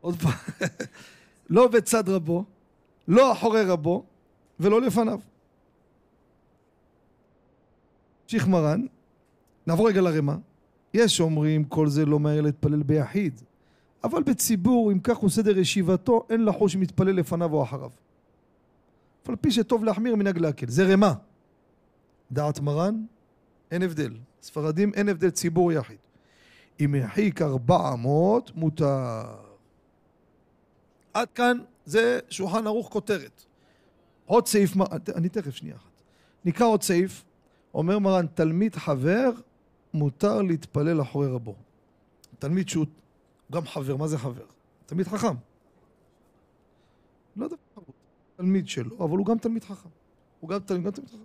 עוד 0.00 0.16
פעם, 0.22 0.32
לא 1.50 1.68
בצד 1.68 2.08
רבו, 2.08 2.44
לא 3.08 3.32
אחורי 3.32 3.62
רבו 3.62 4.04
ולא 4.60 4.80
לפניו. 4.80 5.20
המשיך 8.24 8.48
מרן, 8.48 8.86
נעבור 9.66 9.88
רגע 9.88 10.00
לרמה. 10.00 10.36
יש 10.94 11.20
אומרים 11.20 11.64
כל 11.64 11.88
זה 11.88 12.06
לא 12.06 12.20
מהר 12.20 12.40
להתפלל 12.40 12.82
ביחיד, 12.82 13.40
אבל 14.04 14.22
בציבור, 14.22 14.92
אם 14.92 14.98
כך 14.98 15.16
הוא 15.16 15.30
סדר 15.30 15.58
ישיבתו, 15.58 16.26
אין 16.30 16.44
לחוש 16.44 16.76
מתפלל 16.76 17.16
לפניו 17.16 17.52
או 17.52 17.62
אחריו. 17.62 17.90
אף 19.22 19.28
על 19.28 19.36
פי 19.36 19.50
שטוב 19.50 19.84
להחמיר 19.84 20.16
מנהג 20.16 20.38
להקל. 20.38 20.68
זה 20.68 20.92
רמה. 20.92 21.14
דעת 22.32 22.60
מרן, 22.60 23.04
אין 23.70 23.82
הבדל. 23.82 24.12
ספרדים 24.42 24.92
אין 24.94 25.08
הבדל 25.08 25.30
ציבור 25.30 25.72
יחיד. 25.72 25.98
אם 26.80 26.94
יחיק 26.94 27.42
ארבע 27.42 27.92
אמות, 27.92 28.52
מותר. 28.54 29.22
עד 31.14 31.28
כאן 31.34 31.58
זה 31.86 32.18
שולחן 32.30 32.66
ערוך 32.66 32.88
כותרת. 32.92 33.44
עוד 34.26 34.46
סעיף, 34.46 34.72
אני 35.14 35.28
תכף 35.28 35.54
שנייה 35.54 35.76
אחת. 35.76 35.90
נקרא 36.44 36.66
עוד 36.66 36.82
סעיף, 36.82 37.24
אומר 37.74 37.98
מרן, 37.98 38.26
תלמיד 38.26 38.74
חבר 38.74 39.30
מותר 39.94 40.42
להתפלל 40.42 41.02
אחורי 41.02 41.26
רבו. 41.26 41.54
תלמיד 42.38 42.68
שהוא 42.68 42.86
גם 43.52 43.66
חבר, 43.66 43.96
מה 43.96 44.08
זה 44.08 44.18
חבר? 44.18 44.44
תלמיד 44.86 45.06
חכם. 45.06 45.34
לא 47.36 47.44
יודע, 47.44 47.56
תלמיד 48.36 48.68
שלו, 48.68 49.04
אבל 49.04 49.18
הוא 49.18 49.26
גם 49.26 49.38
תלמיד 49.38 49.64
חכם. 49.64 49.88
הוא 50.40 50.50
גם 50.50 50.58
תלמיד, 50.58 50.84
גם 50.84 50.90
תלמיד 50.90 51.10
חכם. 51.10 51.24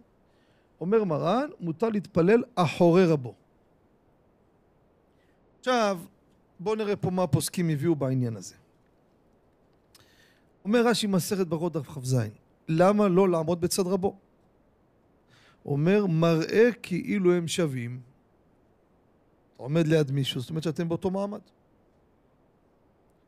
אומר 0.81 1.03
מרן, 1.03 1.49
מותר 1.59 1.89
להתפלל 1.89 2.43
אחורי 2.55 3.05
רבו. 3.05 3.33
עכשיו, 5.59 5.99
בואו 6.59 6.75
נראה 6.75 6.95
פה 6.95 7.09
מה 7.09 7.23
הפוסקים 7.23 7.69
הביאו 7.69 7.95
בעניין 7.95 8.35
הזה. 8.35 8.55
אומר 10.65 10.87
רש"י 10.87 11.07
מסכת 11.07 11.47
ברכות 11.47 11.73
דף 11.73 11.87
כ"ז, 11.87 12.17
למה 12.67 13.07
לא 13.07 13.29
לעמוד 13.29 13.61
בצד 13.61 13.87
רבו? 13.87 14.15
אומר 15.65 16.05
מראה 16.05 16.71
כאילו 16.81 17.33
הם 17.33 17.47
שווים, 17.47 18.01
עומד 19.57 19.87
ליד 19.87 20.11
מישהו, 20.11 20.41
זאת 20.41 20.49
אומרת 20.49 20.63
שאתם 20.63 20.89
באותו 20.89 21.11
מעמד. 21.11 21.39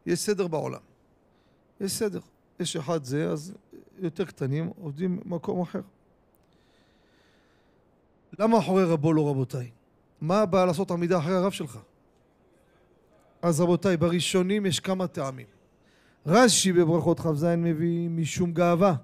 יש 0.06 0.20
סדר 0.20 0.48
בעולם. 0.48 0.80
יש 1.82 1.92
סדר. 1.92 2.20
יש 2.60 2.76
אחד 2.76 3.04
זה, 3.04 3.30
אז 3.30 3.54
יותר 4.00 4.26
קטנים 4.26 4.72
עובדים 4.82 5.20
במקום 5.26 5.62
אחר. 5.62 5.82
למה 8.40 8.60
אחורי 8.60 8.84
רבו 8.84 9.14
לא 9.14 9.30
רבותיי? 9.30 9.70
מה 10.22 10.42
הבעיה 10.42 10.66
לעשות 10.66 10.92
עמידה 10.92 11.20
אחרי 11.20 11.34
הרב 11.34 11.52
שלך? 11.52 11.80
אז 13.42 13.62
רבותיי, 13.62 13.98
בראשונים 13.98 14.66
יש 14.66 14.80
כמה 14.80 15.08
טעמים. 15.08 15.48
רש"י 16.26 16.74
בברכות 16.74 17.20
כ"ז 17.20 17.44
מביא 17.44 18.10
משום 18.10 18.54
גאווה. 18.54 18.96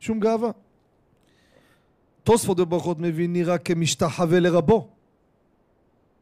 שום 0.00 0.20
גאווה. 0.20 0.50
תוספות 2.22 2.56
בברכות 2.56 2.98
מביא 2.98 3.28
נראה 3.28 3.58
כמשתחווה 3.58 4.40
לרבו. 4.40 4.88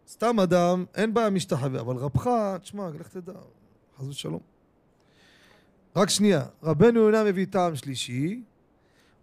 סתם 0.09 0.41
אדם, 0.41 0.85
אין 0.95 1.15
בעיה 1.15 1.31
משתחווה, 1.31 1.81
אבל 1.81 1.97
רבך, 1.97 2.31
תשמע, 2.63 2.89
לך 3.01 3.09
תדע, 3.09 3.33
חס 3.99 4.07
ושלום. 4.09 4.41
רק 5.97 6.11
שנייה, 6.11 6.45
רבנו 6.63 7.01
יונה 7.01 7.25
מביא 7.25 7.47
טעם 7.51 7.77
שלישי, 7.77 8.43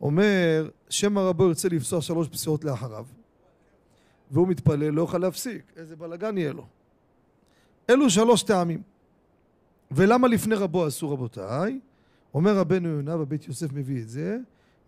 אומר, 0.01 0.69
שמא 0.89 1.19
רבו 1.19 1.47
ירצה 1.47 1.69
לפסוע 1.69 2.01
שלוש 2.01 2.27
פסיעות 2.27 2.63
לאחריו, 2.63 3.05
והוא 4.31 4.47
מתפלל, 4.47 4.89
לא 4.89 5.01
יוכל 5.01 5.17
להפסיק, 5.17 5.73
איזה 5.75 5.95
בלאגן 5.95 6.37
יהיה 6.37 6.53
לו. 6.53 6.65
אלו 7.89 8.09
שלוש 8.09 8.43
טעמים. 8.43 8.81
ולמה 9.91 10.27
לפני 10.27 10.55
רבו 10.55 10.87
אסור 10.87 11.11
רבותיי? 11.11 11.79
אומר 12.33 12.57
רבנו 12.57 12.89
יונה 12.89 13.17
בבית 13.17 13.47
יוסף 13.47 13.73
מביא 13.73 14.01
את 14.01 14.09
זה, 14.09 14.37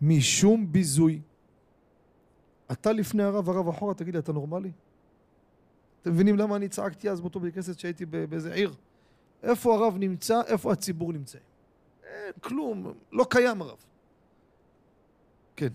משום 0.00 0.72
ביזוי. 0.72 1.20
אתה 2.72 2.92
לפני 2.92 3.22
הרב, 3.22 3.50
הרב 3.50 3.68
אחורה, 3.68 3.94
תגיד 3.94 4.14
לי, 4.14 4.20
אתה 4.20 4.32
נורמלי? 4.32 4.70
אתם 6.02 6.12
מבינים 6.12 6.36
למה 6.36 6.56
אני 6.56 6.68
צעקתי 6.68 7.10
אז 7.10 7.20
באותו 7.20 7.40
בית 7.40 7.54
כנסת 7.54 7.78
שהייתי 7.78 8.06
באיזה 8.06 8.52
עיר? 8.52 8.74
איפה 9.42 9.74
הרב 9.74 9.96
נמצא, 9.98 10.40
איפה 10.46 10.72
הציבור 10.72 11.12
נמצא? 11.12 11.38
אין 12.04 12.32
כלום, 12.40 12.92
לא 13.12 13.26
קיים 13.30 13.62
הרב. 13.62 13.78
כן. 15.56 15.68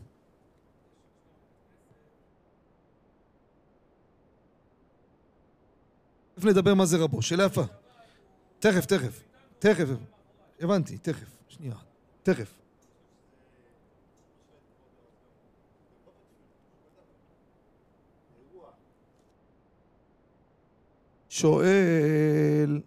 תכף 6.36 6.46
נדבר 6.46 6.74
מה 6.74 6.86
זה 6.86 6.98
רבו, 6.98 7.22
שאלה 7.22 7.44
יפה. 7.44 7.64
תכף, 8.60 8.86
תכף, 8.86 9.24
תכף. 9.60 9.88
הבנתי, 10.60 10.98
תכף. 10.98 11.39
שנייה. 11.50 11.76
תכף. 12.24 12.60
שואל, 21.30 22.82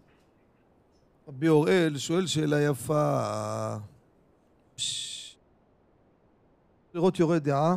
רבי 1.27 1.47
אוראל 1.47 1.97
שואל 1.97 2.27
שאלה 2.27 2.61
יפה. 2.61 3.75
לראות 6.93 7.19
יורה 7.19 7.39
דעה 7.39 7.75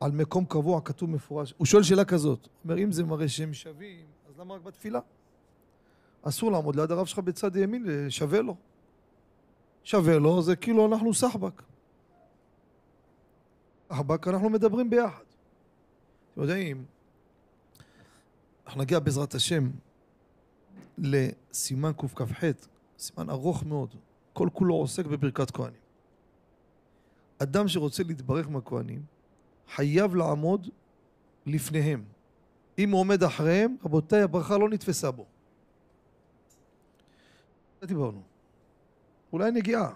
על 0.00 0.10
מקום 0.12 0.44
קבוע 0.44 0.80
כתוב 0.84 1.10
מפורש. 1.10 1.54
הוא 1.56 1.66
שואל 1.66 1.82
שאלה 1.82 2.04
כזאת, 2.04 2.44
הוא 2.44 2.50
אומר 2.64 2.78
אם 2.78 2.92
זה 2.92 3.04
מראה 3.04 3.28
שהם 3.28 3.54
שווים, 3.54 4.06
אז 4.28 4.38
למה 4.38 4.54
רק 4.54 4.62
בתפילה? 4.62 5.00
אסור 6.22 6.52
לעמוד 6.52 6.76
ליד 6.76 6.90
הרב 6.90 7.06
שלך 7.06 7.18
בצד 7.18 7.56
ימין, 7.56 8.10
שווה 8.10 8.42
לו. 8.42 8.56
שווה 9.84 10.18
לו, 10.18 10.42
זה 10.42 10.56
כאילו 10.56 10.86
אנחנו 10.86 11.14
סחבק. 11.14 11.62
כי 14.22 14.30
אנחנו 14.30 14.50
מדברים 14.50 14.90
ביחד. 14.90 15.24
אתם 16.32 16.40
יודעים, 16.42 16.84
אנחנו 18.66 18.80
נגיע 18.80 18.98
בעזרת 18.98 19.34
השם 19.34 19.70
לסימן 20.98 21.92
קכ"ח, 21.92 22.44
סימן 22.98 23.30
ארוך 23.30 23.64
מאוד, 23.64 23.94
כל 24.32 24.48
כולו 24.52 24.74
עוסק 24.74 25.06
בברכת 25.06 25.50
כהנים. 25.50 25.80
אדם 27.38 27.68
שרוצה 27.68 28.02
להתברך 28.02 28.48
מהכהנים, 28.48 29.02
חייב 29.74 30.14
לעמוד 30.14 30.68
לפניהם. 31.46 32.04
אם 32.78 32.90
הוא 32.90 33.00
עומד 33.00 33.22
אחריהם, 33.22 33.76
רבותיי, 33.84 34.22
הברכה 34.22 34.58
לא 34.58 34.68
נתפסה 34.68 35.10
בו. 35.10 35.26
זה 37.80 37.86
דיברנו. 37.86 38.33
אולי 39.34 39.50
נגיעה. 39.50 39.92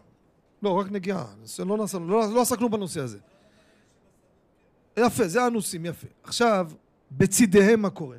לא, 0.62 0.78
רק 0.78 0.90
נגיעה. 0.90 1.26
לא, 1.66 1.76
נעשה, 1.76 1.98
לא, 1.98 2.34
לא 2.34 2.42
עסקנו 2.42 2.68
בנושא 2.70 3.00
הזה. 3.00 3.18
יפה, 4.96 5.28
זה 5.28 5.42
הנושאים, 5.42 5.86
יפה. 5.86 6.06
עכשיו, 6.22 6.70
בצידיהם 7.10 7.82
מה 7.82 7.90
קורה? 7.90 8.16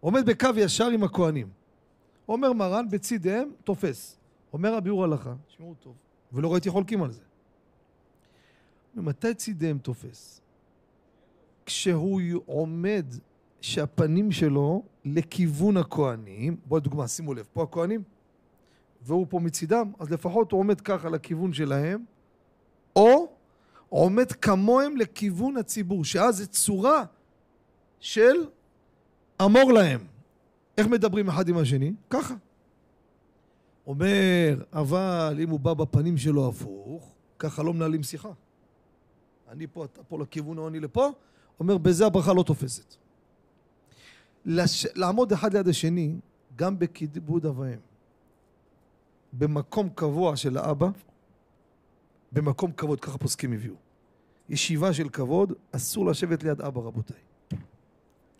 עומד 0.00 0.26
בקו 0.26 0.48
ישר 0.56 0.86
עם 0.86 1.04
הכהנים. 1.04 1.48
אומר 2.28 2.52
מרן, 2.52 2.86
בצידיהם 2.90 3.50
תופס. 3.64 4.16
אומר 4.52 4.74
הביאור 4.74 5.04
הלכה, 5.04 5.34
תשמעו 5.46 5.74
טוב, 5.80 5.94
ולא 6.32 6.52
ראיתי 6.52 6.70
חולקים 6.70 7.02
על 7.02 7.10
זה. 7.12 7.22
ממתי 8.94 9.34
צידיהם 9.34 9.78
תופס? 9.78 10.40
כשהוא 11.66 12.20
עומד 12.46 13.06
שהפנים 13.60 14.32
שלו 14.32 14.82
לכיוון 15.04 15.76
הכהנים, 15.76 16.56
בואו 16.66 16.80
לדוגמה, 16.80 17.08
שימו 17.08 17.34
לב, 17.34 17.48
פה 17.52 17.62
הכהנים, 17.62 18.02
והוא 19.04 19.26
פה 19.28 19.40
מצידם, 19.40 19.92
אז 19.98 20.10
לפחות 20.10 20.52
הוא 20.52 20.60
עומד 20.60 20.80
ככה 20.80 21.08
לכיוון 21.08 21.52
שלהם, 21.52 22.04
או 22.96 23.28
עומד 23.88 24.32
כמוהם 24.32 24.96
לכיוון 24.96 25.56
הציבור, 25.56 26.04
שאז 26.04 26.36
זה 26.36 26.46
צורה 26.46 27.04
של 28.00 28.34
אמור 29.44 29.72
להם. 29.72 30.00
איך 30.78 30.86
מדברים 30.86 31.28
אחד 31.28 31.48
עם 31.48 31.58
השני? 31.58 31.92
ככה. 32.10 32.34
אומר, 33.86 34.64
אבל 34.72 35.36
אם 35.42 35.50
הוא 35.50 35.60
בא 35.60 35.74
בפנים 35.74 36.16
שלו 36.16 36.48
הפוך, 36.48 37.14
ככה 37.38 37.62
לא 37.62 37.74
מנהלים 37.74 38.02
שיחה. 38.02 38.30
אני 39.48 39.66
פה, 39.66 39.84
אתה 39.84 40.02
פה 40.02 40.18
לכיוון 40.18 40.58
או 40.58 40.68
אני 40.68 40.80
לפה, 40.80 41.10
אומר, 41.60 41.78
בזה 41.78 42.06
הברכה 42.06 42.32
לא 42.32 42.42
תופסת. 42.42 42.94
לש... 44.44 44.86
לעמוד 44.94 45.32
אחד 45.32 45.52
ליד 45.52 45.68
השני, 45.68 46.16
גם 46.56 46.78
בכיבוד 46.78 47.46
אב 47.46 47.58
ואם, 47.58 47.78
במקום 49.32 49.88
קבוע 49.94 50.36
של 50.36 50.56
האבא, 50.56 50.88
במקום 52.32 52.72
כבוד, 52.72 53.00
ככה 53.00 53.18
פוסקים 53.18 53.52
הביאו. 53.52 53.74
ישיבה 54.48 54.92
של 54.92 55.08
כבוד, 55.08 55.52
אסור 55.72 56.06
לשבת 56.06 56.42
ליד 56.42 56.60
אבא 56.60 56.80
רבותיי. 56.80 57.16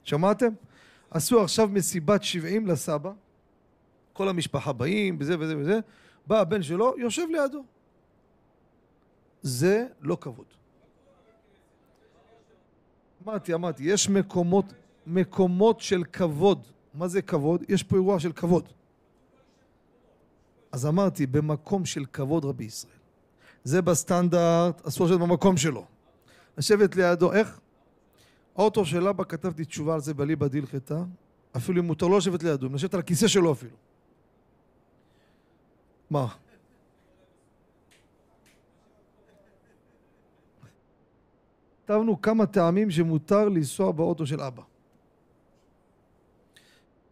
שמעתם? 0.05 0.49
עשו 1.11 1.43
עכשיו 1.43 1.68
מסיבת 1.68 2.22
70 2.22 2.66
לסבא, 2.66 3.12
כל 4.12 4.28
המשפחה 4.28 4.72
באים, 4.72 5.16
וזה 5.20 5.38
וזה 5.38 5.57
וזה, 5.57 5.80
בא 6.26 6.40
הבן 6.40 6.62
שלו, 6.62 6.95
יושב 6.99 7.26
לידו. 7.30 7.64
זה 9.43 9.86
לא 10.01 10.16
כבוד. 10.20 10.47
אמרתי, 13.24 13.55
אמרתי, 13.55 13.84
יש 13.84 14.09
מקומות, 14.09 14.72
מקומות 15.07 15.80
של 15.80 16.05
כבוד. 16.05 16.66
מה 16.95 17.09
זה 17.09 17.22
כבוד? 17.22 17.64
יש 17.68 17.82
פה 17.82 17.97
אירוע 17.97 18.20
של 18.20 18.32
כבוד. 18.32 18.68
אז 20.73 20.87
אמרתי, 20.87 21.27
במקום 21.27 21.85
של 21.85 22.05
כבוד 22.12 22.45
רבי 22.45 22.64
ישראל. 22.64 22.93
זה 23.64 23.83
בסטנדרט, 23.83 24.87
אסור 24.87 25.07
לשבת 25.07 25.20
במקום 25.20 25.57
שלו. 25.57 25.87
לשבת 26.59 26.97
לידו, 26.97 27.33
איך? 27.33 27.61
האוטו 28.57 28.85
של 28.85 29.09
אבא 29.09 29.25
כתבתי 29.25 29.64
תשובה 29.64 29.95
על 29.95 30.01
זה 30.01 30.14
בליבא 30.14 30.47
דילכתא, 30.49 31.03
אפילו 31.57 31.81
אם 31.81 31.87
מותר 31.87 32.07
לא 32.07 32.18
לשבת 32.18 32.43
לידו, 32.43 32.66
אם 32.66 32.75
לשבת 32.75 32.95
על 32.95 33.01
הכיסא 33.01 33.29
שלו 33.29 33.53
אפילו. 33.53 33.77
מה? 36.11 36.29
כתבנו 41.85 42.23
כמה 42.23 42.47
טעמים 42.47 42.91
שמותר 42.91 43.49
לנסוע 43.49 43.93
באוטו 43.93 44.27
של 44.27 44.41
אבא. 44.41 44.62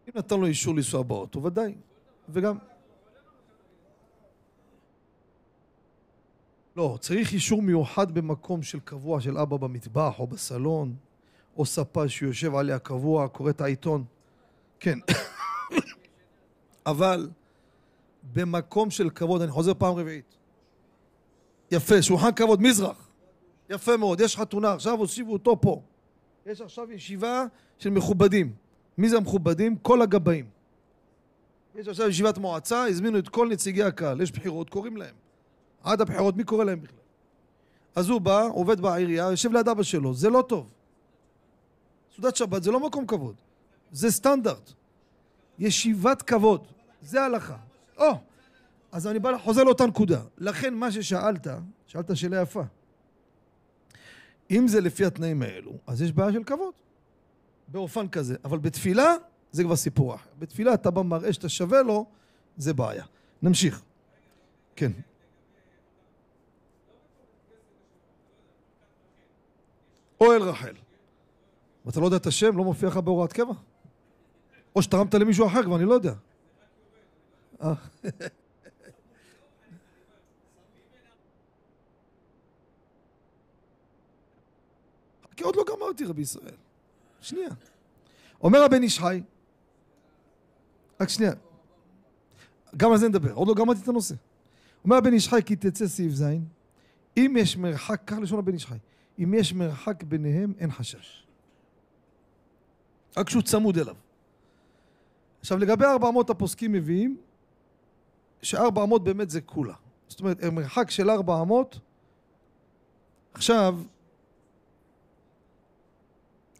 אם 0.09 0.13
נתן 0.15 0.41
לו 0.41 0.47
אישור 0.47 0.75
לנסוע 0.75 1.03
באוטו, 1.03 1.43
ודאי. 1.43 1.75
וגם... 2.29 2.57
לא, 6.77 6.97
צריך 7.01 7.33
אישור 7.33 7.63
מיוחד 7.63 8.15
במקום 8.15 8.63
של 8.63 8.81
קבוע 8.81 9.21
של 9.21 9.39
אבא 9.39 9.57
במטבח 9.57 10.19
או 10.19 10.27
בסלון, 10.27 10.95
או 11.57 11.67
ספה 11.67 12.09
שיושב 12.09 12.55
עליה 12.55 12.79
קבוע, 12.79 13.29
קורא 13.29 13.51
את 13.51 13.61
העיתון. 13.61 14.05
כן. 14.81 14.99
אבל 16.87 17.31
במקום 18.33 18.91
של 18.91 19.11
כבוד, 19.11 19.43
אני 19.43 19.51
חוזר 19.51 19.75
פעם 19.75 19.95
רביעית. 19.95 20.37
יפה, 21.71 22.03
שולחן 22.03 22.33
כבוד, 22.33 22.63
מזרח. 22.63 23.09
יפה 23.71 23.97
מאוד, 23.97 24.21
יש 24.21 24.37
חתונה, 24.37 24.73
עכשיו 24.73 24.99
הושיבו 24.99 25.33
אותו 25.33 25.61
פה. 25.61 25.83
יש 26.47 26.61
עכשיו 26.61 26.93
ישיבה 26.93 27.45
של 27.79 27.91
מכובדים. 27.91 28.53
מי 28.99 29.09
זה 29.09 29.17
המכובדים? 29.17 29.77
כל 29.77 30.03
הגבאים. 30.03 30.45
יש 31.75 31.89
עכשיו 31.89 32.09
ישיבת 32.09 32.39
מועצה, 32.39 32.85
הזמינו 32.85 33.19
את 33.19 33.29
כל 33.29 33.49
נציגי 33.49 33.83
הקהל, 33.83 34.21
יש 34.21 34.33
בחירות, 34.33 34.71
קוראים 34.71 34.97
להם. 34.97 35.15
עד 35.83 36.01
הבחירות, 36.01 36.37
מי 36.37 36.45
קורא 36.45 36.65
להם 36.65 36.81
בכלל? 36.81 36.99
אז 37.95 38.09
הוא 38.09 38.21
בא, 38.21 38.49
עובד 38.53 38.81
בעירייה, 38.81 39.25
יושב 39.25 39.53
ליד 39.53 39.69
אבא 39.69 39.83
שלו, 39.83 40.15
זה 40.15 40.31
לא 40.31 40.45
טוב. 40.49 40.73
סעודת 42.15 42.37
שבת 42.37 42.63
זה 42.63 42.71
לא 42.71 42.87
מקום 42.87 43.07
כבוד, 43.07 43.35
זה 43.93 44.11
סטנדרט. 44.11 44.73
ישיבת 45.59 46.23
כבוד, 46.23 46.67
זה 47.03 47.23
הלכה. 47.23 47.57
או, 47.97 48.11
אז 48.93 49.07
אני 49.07 49.19
בא, 49.19 49.39
חוזר 49.39 49.65
לאותה 49.65 49.87
נקודה. 49.87 50.21
לכן 50.39 50.75
מה 50.75 50.93
ששאלת, 50.93 51.47
שאלת 51.87 52.17
שאלה 52.17 52.43
יפה. 52.43 52.63
אם 54.51 54.69
זה 54.69 54.81
לפי 54.81 55.05
התנאים 55.05 55.43
האלו, 55.43 55.73
אז 55.87 56.03
יש 56.03 56.13
בעיה 56.13 56.33
של 56.33 56.45
כבוד. 56.45 56.75
באופן 57.69 58.09
כזה. 58.09 58.37
אבל 58.45 58.59
בתפילה, 58.59 59.15
זה 59.53 59.65
כבר 59.65 59.77
סיפור 59.77 60.15
אחר. 60.15 60.31
בתפילה 60.39 60.75
אתה 60.75 60.91
בא 60.91 61.03
מראה 61.03 61.33
שאתה 61.33 61.49
שווה 61.49 61.83
לו, 61.83 62.07
זה 62.57 62.75
בעיה. 62.75 63.05
נמשיך. 63.43 63.83
כן. 64.77 64.93
אוהל 70.21 70.43
רחל. 70.43 70.75
ואתה 71.87 72.01
לא 72.01 72.05
יודע 72.05 72.17
את 72.17 72.27
השם, 72.27 72.57
לא 72.57 72.65
מופיע 72.65 72.89
לך 72.89 72.97
בהוראת 72.97 73.33
קבע? 73.33 73.55
או 74.77 74.83
שתרמת 74.83 75.15
למישהו 75.15 75.47
אחר 75.47 75.63
כבר, 75.63 75.77
אני 75.77 75.85
לא 75.85 75.95
יודע. 75.95 76.13
אה. 77.63 77.75
כי 85.37 85.45
עוד 85.45 85.57
לא 85.57 85.65
גמרתי 85.69 86.05
רבי 86.05 86.23
ישראל. 86.23 86.55
שנייה. 87.21 87.51
אומר 88.43 88.63
הבן 88.63 88.83
איש 88.83 88.99
חי, 88.99 89.23
רק 91.01 91.09
שנייה, 91.09 91.33
גם 92.77 92.93
על 92.93 92.99
זה 92.99 93.09
נדבר, 93.09 93.33
עוד 93.33 93.49
לא 93.49 93.55
גמרתי 93.55 93.81
את 93.83 93.89
הנושא. 93.89 94.15
אומר 94.85 94.97
הבן 94.97 95.13
איש 95.13 95.29
חי 95.29 95.41
כי 95.47 95.57
תצא 95.57 95.87
סעיף 95.87 96.13
ז', 96.13 96.25
אם 97.17 97.37
יש 97.39 97.57
מרחק, 97.57 98.01
כך 98.07 98.19
לשון 98.19 98.39
הבן 98.39 98.53
איש 98.53 98.67
חי, 98.67 98.77
אם 99.23 99.35
יש 99.35 99.53
מרחק 99.53 100.03
ביניהם 100.03 100.53
אין 100.59 100.71
חשש. 100.71 101.27
רק 103.17 103.27
כשהוא 103.27 103.43
צמוד 103.43 103.79
אליו. 103.79 103.97
עכשיו 105.41 105.59
לגבי 105.59 105.85
ארבע 105.85 106.09
אמות 106.09 106.31
הפוסקים 106.31 106.73
מביאים 106.73 107.17
שארבע 108.43 108.83
אמות 108.83 109.05
באמת 109.05 109.31
זה 109.31 109.41
כולה. 109.41 109.75
זאת 110.09 110.21
אומרת, 110.21 110.45
מרחק 110.45 110.91
של 110.91 111.11
ארבע 111.11 111.43
אמות, 111.43 111.79
עכשיו 113.35 113.79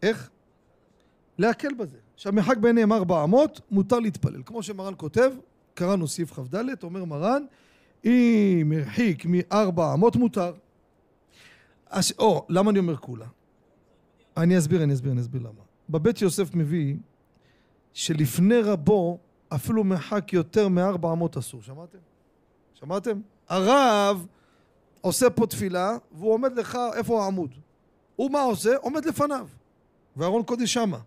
איך? 0.03 0.29
להקל 1.37 1.73
בזה. 1.73 1.97
עכשיו 2.13 2.33
מרחק 2.33 2.57
ביניהם 2.57 2.93
ארבע 2.93 3.23
אמות, 3.23 3.61
מותר 3.71 3.99
להתפלל. 3.99 4.43
כמו 4.45 4.63
שמרן 4.63 4.93
כותב, 4.97 5.31
קראנו 5.73 6.07
סעיף 6.07 6.31
כ"ד, 6.31 6.83
אומר 6.83 7.05
מרן, 7.05 7.43
אם 8.05 8.71
הרחיק 8.75 9.25
מארבע 9.25 9.93
אמות 9.93 10.15
מותר. 10.15 10.53
אז, 11.91 12.13
או, 12.19 12.45
למה 12.49 12.71
אני 12.71 12.79
אומר 12.79 12.97
כולה? 12.97 13.25
אני 14.37 14.57
אסביר, 14.57 14.83
אני 14.83 14.93
אסביר, 14.93 15.11
אני 15.11 15.21
אסביר 15.21 15.41
למה. 15.41 15.61
בבית 15.89 16.21
יוסף 16.21 16.55
מביא 16.55 16.95
שלפני 17.93 18.61
רבו 18.61 19.17
אפילו 19.55 19.83
מרחק 19.83 20.33
יותר 20.33 20.67
מארבע 20.67 21.11
אמות 21.11 21.37
אסור, 21.37 21.61
שמעתם? 21.61 21.97
שמעתם? 22.73 23.21
הרב 23.49 24.27
עושה 25.01 25.29
פה 25.29 25.47
תפילה 25.47 25.97
והוא 26.11 26.33
עומד 26.33 26.53
לך, 26.57 26.77
איפה 26.93 27.23
העמוד? 27.23 27.55
הוא 28.15 28.31
מה 28.31 28.41
עושה? 28.41 28.75
עומד 28.81 29.05
לפניו. 29.05 29.47
וארון 30.17 30.43
קודש 30.43 30.73
שמה. 30.73 30.99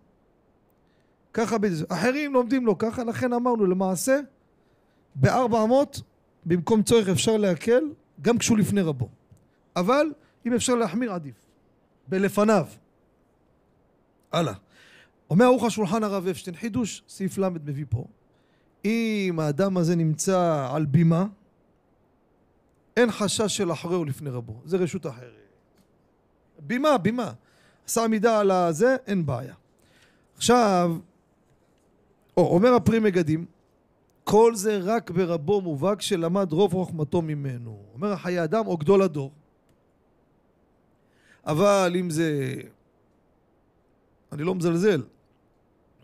ככה 1.33 1.57
בדיוק. 1.57 1.91
אחרים 1.91 2.33
לומדים 2.33 2.65
לו 2.65 2.77
ככה, 2.77 3.03
לכן 3.03 3.33
אמרנו 3.33 3.65
למעשה, 3.65 4.19
בארבע 5.15 5.63
אמות, 5.63 6.01
במקום 6.45 6.83
צורך 6.83 7.09
אפשר 7.09 7.37
להקל, 7.37 7.83
גם 8.21 8.37
כשהוא 8.37 8.57
לפני 8.57 8.81
רבו. 8.81 9.09
אבל 9.75 10.11
אם 10.45 10.53
אפשר 10.53 10.75
להחמיר 10.75 11.13
עדיף. 11.13 11.35
בלפניו. 12.07 12.67
הלאה. 14.31 14.53
אומר 15.29 15.45
ערוך 15.45 15.63
השולחן 15.63 16.03
הרב 16.03 16.27
אפשטיין, 16.27 16.55
חידוש, 16.55 17.03
סעיף 17.07 17.37
ל' 17.37 17.49
מביא 17.49 17.85
פה. 17.89 18.05
אם 18.85 19.39
האדם 19.39 19.77
הזה 19.77 19.95
נמצא 19.95 20.67
על 20.71 20.85
בימה, 20.85 21.25
אין 22.97 23.11
חשש 23.11 23.57
של 23.57 23.71
אחרי 23.71 23.95
או 23.95 24.05
לפני 24.05 24.29
רבו. 24.29 24.61
זה 24.65 24.77
רשות 24.77 25.07
אחרת. 25.07 25.33
בימה, 26.59 26.97
בימה. 26.97 27.31
עשה 27.85 28.03
עמידה 28.03 28.39
על 28.39 28.51
הזה, 28.51 28.95
אין 29.07 29.25
בעיה. 29.25 29.53
עכשיו, 30.35 30.97
או, 32.37 32.55
אומר 32.55 32.73
הפרי 32.73 32.99
מגדים, 32.99 33.45
כל 34.23 34.55
זה 34.55 34.77
רק 34.77 35.11
ברבו 35.11 35.61
מובהק 35.61 36.01
שלמד 36.01 36.51
רוב 36.51 36.71
חוכמתו 36.71 37.21
ממנו. 37.21 37.83
אומר 37.93 38.11
החיי 38.11 38.43
אדם 38.43 38.67
או 38.67 38.77
גדול 38.77 39.01
הדור. 39.01 39.31
אבל 41.45 41.95
אם 41.99 42.09
זה, 42.09 42.53
אני 44.31 44.43
לא 44.43 44.55
מזלזל, 44.55 45.03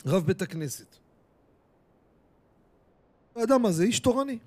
רב 0.05 0.25
בית 0.25 0.41
הכנסת. 0.41 0.95
האדם 3.35 3.65
הזה 3.65 3.83
איש 3.83 3.99
תורני. 3.99 4.37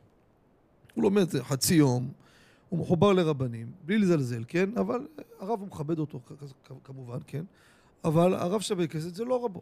הוא 0.95 1.03
לומד 1.03 1.29
חצי 1.43 1.75
יום, 1.75 2.13
הוא 2.69 2.79
מחובר 2.79 3.13
לרבנים, 3.13 3.73
בלי 3.85 3.99
לזלזל, 3.99 4.45
כן? 4.49 4.71
אבל 4.77 5.07
הרב 5.39 5.61
הוא 5.61 5.69
מכבד 5.69 5.99
אותו 5.99 6.21
כמובן, 6.85 7.19
כן? 7.27 7.45
אבל 8.05 8.35
הרב 8.35 8.61
של 8.61 8.75
בית 8.75 8.91
זה 8.97 9.25
לא 9.25 9.45
רבו. 9.45 9.61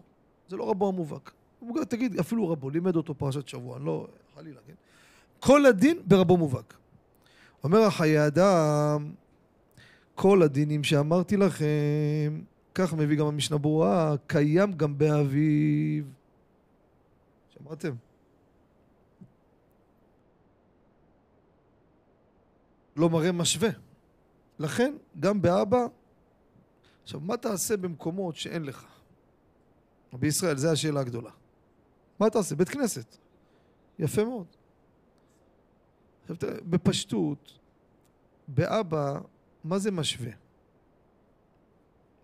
זה 0.49 0.57
לא 0.57 0.71
רבו 0.71 0.89
המובהק. 0.89 1.33
תגיד, 1.89 2.19
אפילו 2.19 2.49
רבו, 2.49 2.71
לימד 2.71 2.97
אותו 2.97 3.15
פרשת 3.15 3.49
שבוע, 3.49 3.79
לא, 3.79 4.07
חלילה, 4.35 4.61
כן? 4.67 4.75
כל 5.41 5.67
הדין 5.67 5.99
ברבו 6.07 6.37
מובהק. 6.37 6.75
אומר 7.65 7.81
החיי 7.81 8.27
אדם, 8.27 9.13
כל 10.15 10.43
הדינים 10.43 10.85
שאמרתי 10.85 11.37
לכם, 11.37 12.43
כך 12.75 12.95
מביא 12.95 13.19
גם 13.19 13.27
המשנה 13.27 13.59
ברורה, 13.59 14.15
קיים 14.27 14.73
גם 14.73 14.99
באביב. 14.99 16.13
שמעתם? 17.51 17.95
לא 22.97 23.11
מראה 23.11 23.33
משווה. 23.33 23.71
לכן, 24.59 24.95
גם 25.21 25.43
באבא, 25.43 25.87
עכשיו, 27.03 27.21
מה 27.21 27.37
תעשה 27.37 27.77
במקומות 27.77 28.37
שאין 28.37 28.65
לך? 28.65 28.87
בישראל, 30.13 30.57
זו 30.57 30.73
השאלה 30.73 31.01
הגדולה. 31.01 31.31
מה 32.19 32.31
תעשה? 32.31 32.55
בית 32.55 32.69
כנסת. 32.69 33.17
יפה 33.99 34.25
מאוד. 34.25 34.47
עכשיו 36.23 36.37
תראה, 36.37 36.61
בפשטות, 36.65 37.59
באבא, 38.49 39.21
מה 39.65 39.79
זה 39.79 39.91
משווה? 39.91 40.33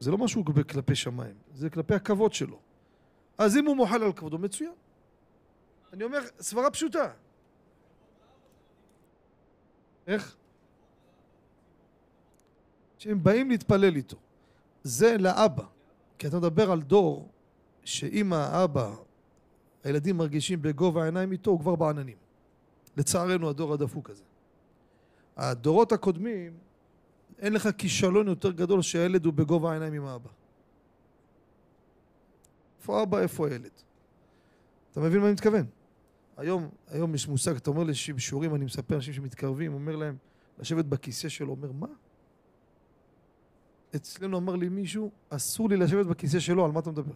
זה 0.01 0.11
לא 0.11 0.19
משהו 0.19 0.45
כלפי 0.69 0.95
שמיים, 0.95 1.35
זה 1.55 1.71
כלפי 1.71 1.95
הכבוד 1.95 2.33
שלו. 2.33 2.59
אז 3.39 3.57
אם 3.57 3.67
הוא 3.67 3.77
מוחל 3.77 4.03
על 4.03 4.13
כבודו, 4.13 4.39
מצוין. 4.39 4.73
אני 5.93 6.05
אומר, 6.05 6.19
סברה 6.41 6.71
פשוטה. 6.71 7.13
איך? 10.07 10.37
שהם 12.99 13.23
באים 13.23 13.51
להתפלל 13.51 13.97
איתו. 13.97 14.17
זה 14.83 15.17
לאבא. 15.19 15.65
כי 16.19 16.27
אתה 16.27 16.37
מדבר 16.37 16.73
על 16.73 16.83
דור 16.83 17.29
שאם 17.85 18.33
האבא, 18.33 18.95
הילדים 19.85 20.17
מרגישים 20.17 20.63
בגובה 20.63 21.03
העיניים 21.03 21.33
איתו, 21.33 21.51
הוא 21.51 21.61
כבר 21.61 21.77
בעננים. 21.77 22.17
לצערנו 22.97 23.51
הדור 23.51 23.75
הדפוק 23.75 24.11
הזה. 24.11 24.25
הדורות 25.37 25.93
הקודמים, 25.93 26.59
אין 27.39 27.53
לך 27.53 27.69
כישלון 27.79 28.29
יותר 28.29 28.51
גדול 28.51 28.83
שהילד 28.83 29.25
הוא 29.25 29.33
בגובה 29.33 29.71
העיניים 29.71 29.93
עם 29.93 30.05
האבא. 30.05 30.31
איפה 32.81 33.03
אבא, 33.03 33.19
איפה 33.19 33.49
הילד? 33.49 33.71
אתה 34.93 35.01
מבין 35.01 35.21
מה 35.21 35.27
אני 35.27 35.33
מתכוון? 35.33 35.67
היום, 36.37 36.69
היום 36.89 37.15
יש 37.15 37.29
מושג, 37.29 37.57
אתה 37.57 37.71
אומר 37.71 37.85
לי 37.85 37.93
בשיעורים, 38.15 38.55
אני 38.55 38.65
מספר 38.65 38.95
אנשים 38.95 39.15
שמתקרבים, 39.15 39.75
אומר 39.75 39.97
להם, 39.97 40.17
לשבת 40.59 40.85
בכיסא 40.85 41.29
שלו, 41.29 41.51
אומר, 41.51 41.73
מה? 41.73 41.87
אצלנו 43.97 44.39
אמר 44.39 44.57
לי 44.57 44.69
מישהו, 44.69 45.11
אסור 45.29 45.69
לי 45.69 45.77
לשבת 45.77 46.07
בכיסא 46.07 46.39
שלו, 46.39 46.65
על 46.65 46.73
מה 46.73 46.81
אתה 46.81 46.91
מדבר? 46.91 47.15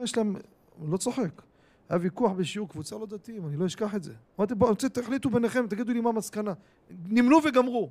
יש 0.00 0.16
להם, 0.16 0.36
לא 0.82 0.96
צוחק. 0.96 1.42
היה 1.88 1.98
ויכוח 2.02 2.32
בשיעור 2.32 2.68
קבוצה 2.68 2.96
לא 2.98 3.06
דתיים, 3.06 3.46
אני 3.46 3.56
לא 3.56 3.66
אשכח 3.66 3.94
את 3.94 4.02
זה. 4.02 4.12
אמרתי, 4.38 4.54
בואו, 4.54 4.74
תחליטו 4.74 5.30
ביניכם, 5.30 5.66
תגידו 5.66 5.92
לי 5.92 6.00
מה 6.00 6.10
המסקנה. 6.10 6.52
נמנו 6.90 7.38
וגמרו. 7.44 7.90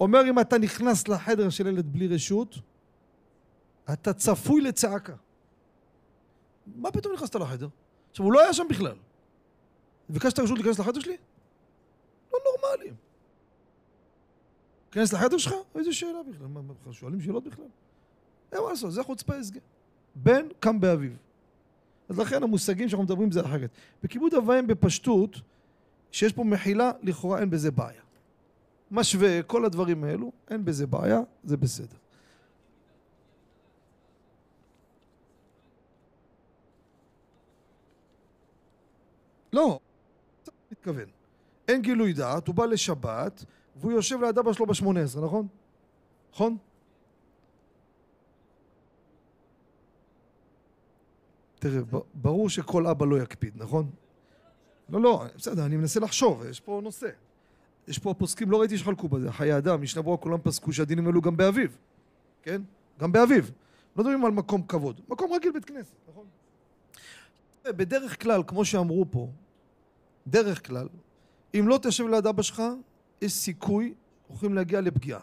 אומר, 0.00 0.20
אם 0.30 0.40
אתה 0.40 0.58
נכנס 0.58 1.08
לחדר 1.08 1.50
של 1.50 1.66
ילד 1.66 1.92
בלי 1.92 2.08
רשות, 2.08 2.58
אתה 3.92 4.12
צפוי 4.12 4.60
לצעקה. 4.60 5.14
מה 6.66 6.90
פתאום 6.90 7.14
נכנסת 7.14 7.34
לחדר? 7.34 7.68
עכשיו, 8.10 8.24
הוא 8.24 8.32
לא 8.32 8.40
היה 8.42 8.52
שם 8.52 8.66
בכלל. 8.68 8.96
ביקשת 10.08 10.38
רשות 10.38 10.58
להיכנס 10.58 10.78
לחדר 10.78 11.00
שלי? 11.00 11.16
לא 12.32 12.38
נורמלי. 12.44 12.92
להיכנס 14.84 15.12
לחדר 15.12 15.38
שלך? 15.38 15.54
איזה 15.74 15.92
שאלה 15.92 16.22
בכלל? 16.30 16.46
מה, 16.46 16.92
שואלים 16.92 17.20
שאלות 17.20 17.44
בכלל? 17.44 17.64
אין 18.52 18.60
מה 18.60 18.70
לעשות, 18.70 18.92
זה 18.92 19.02
חוצפה 19.02 19.36
הסגר. 19.36 19.60
בן 20.14 20.46
קם 20.60 20.80
באביו. 20.80 21.27
אז 22.08 22.18
לכן 22.18 22.42
המושגים 22.42 22.88
שאנחנו 22.88 23.04
מדברים 23.04 23.32
זה 23.32 23.40
אחרת. 23.40 23.70
בכיבוד 24.02 24.34
אב 24.34 24.50
בפשטות, 24.66 25.40
שיש 26.12 26.32
פה 26.32 26.44
מחילה, 26.44 26.90
לכאורה 27.02 27.40
אין 27.40 27.50
בזה 27.50 27.70
בעיה. 27.70 28.02
משווה, 28.90 29.42
כל 29.42 29.64
הדברים 29.64 30.04
האלו, 30.04 30.32
אין 30.50 30.64
בזה 30.64 30.86
בעיה, 30.86 31.20
זה 31.44 31.56
בסדר. 31.56 31.96
לא, 39.52 39.80
מתכוון. 40.72 41.04
אין 41.68 41.82
גילוי 41.82 42.12
דעת, 42.12 42.46
הוא 42.46 42.54
בא 42.54 42.64
לשבת, 42.64 43.44
והוא 43.76 43.92
יושב 43.92 44.20
ליד 44.20 44.38
אבא 44.38 44.52
שלו 44.52 44.66
בשמונה 44.66 45.00
עשרה, 45.00 45.24
נכון? 45.24 45.46
נכון? 46.32 46.56
תראה, 51.58 51.80
ברור 52.14 52.48
שכל 52.48 52.86
אבא 52.86 53.06
לא 53.06 53.22
יקפיד, 53.22 53.52
נכון? 53.56 53.90
לא, 54.88 55.00
לא, 55.00 55.24
בסדר, 55.36 55.66
אני 55.66 55.76
מנסה 55.76 56.00
לחשוב, 56.00 56.46
יש 56.50 56.60
פה 56.60 56.80
נושא. 56.82 57.08
יש 57.88 57.98
פה 57.98 58.14
פוסקים, 58.18 58.50
לא 58.50 58.60
ראיתי 58.60 58.78
שחלקו 58.78 59.08
בזה, 59.08 59.32
חיי 59.32 59.56
אדם, 59.58 59.82
משנה 59.82 60.02
ברורה, 60.02 60.16
כולם 60.16 60.38
פסקו 60.42 60.72
שהדינים 60.72 61.06
האלו 61.06 61.20
גם 61.20 61.36
באביב, 61.36 61.78
כן? 62.42 62.62
גם 63.00 63.12
באביב. 63.12 63.50
לא 63.96 64.04
מדברים 64.04 64.24
על 64.24 64.30
מקום 64.32 64.62
כבוד, 64.62 65.00
מקום 65.08 65.32
רגיל 65.32 65.52
בית 65.52 65.64
כנסת, 65.64 65.94
נכון? 66.10 66.24
בדרך 67.64 68.22
כלל, 68.22 68.42
כמו 68.46 68.64
שאמרו 68.64 69.04
פה, 69.10 69.28
דרך 70.26 70.66
כלל, 70.66 70.88
אם 71.54 71.68
לא 71.68 71.78
תשב 71.82 72.06
ליד 72.06 72.26
אבא 72.26 72.42
שלך, 72.42 72.62
יש 73.22 73.32
סיכוי, 73.32 73.94
הולכים 74.28 74.54
להגיע 74.54 74.80
לפגיעה. 74.80 75.20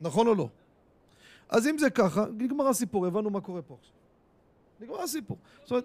נכון 0.00 0.26
או 0.26 0.34
לא? 0.34 0.48
אז 1.48 1.66
אם 1.66 1.78
זה 1.78 1.90
ככה, 1.90 2.24
נגמר 2.38 2.68
הסיפור, 2.68 3.06
הבנו 3.06 3.30
מה 3.30 3.40
קורה 3.40 3.62
פה 3.62 3.76
עכשיו. 3.80 3.97
נגמר 4.80 5.02
הסיפור. 5.02 5.38
זאת 5.62 5.70
אומרת, 5.70 5.84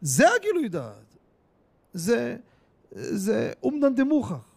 זה 0.00 0.34
הגילוי 0.34 0.68
דעת. 0.68 1.16
זה, 1.92 2.36
זה 2.92 3.52
אומדן 3.62 3.94
דמוכח. 3.94 4.52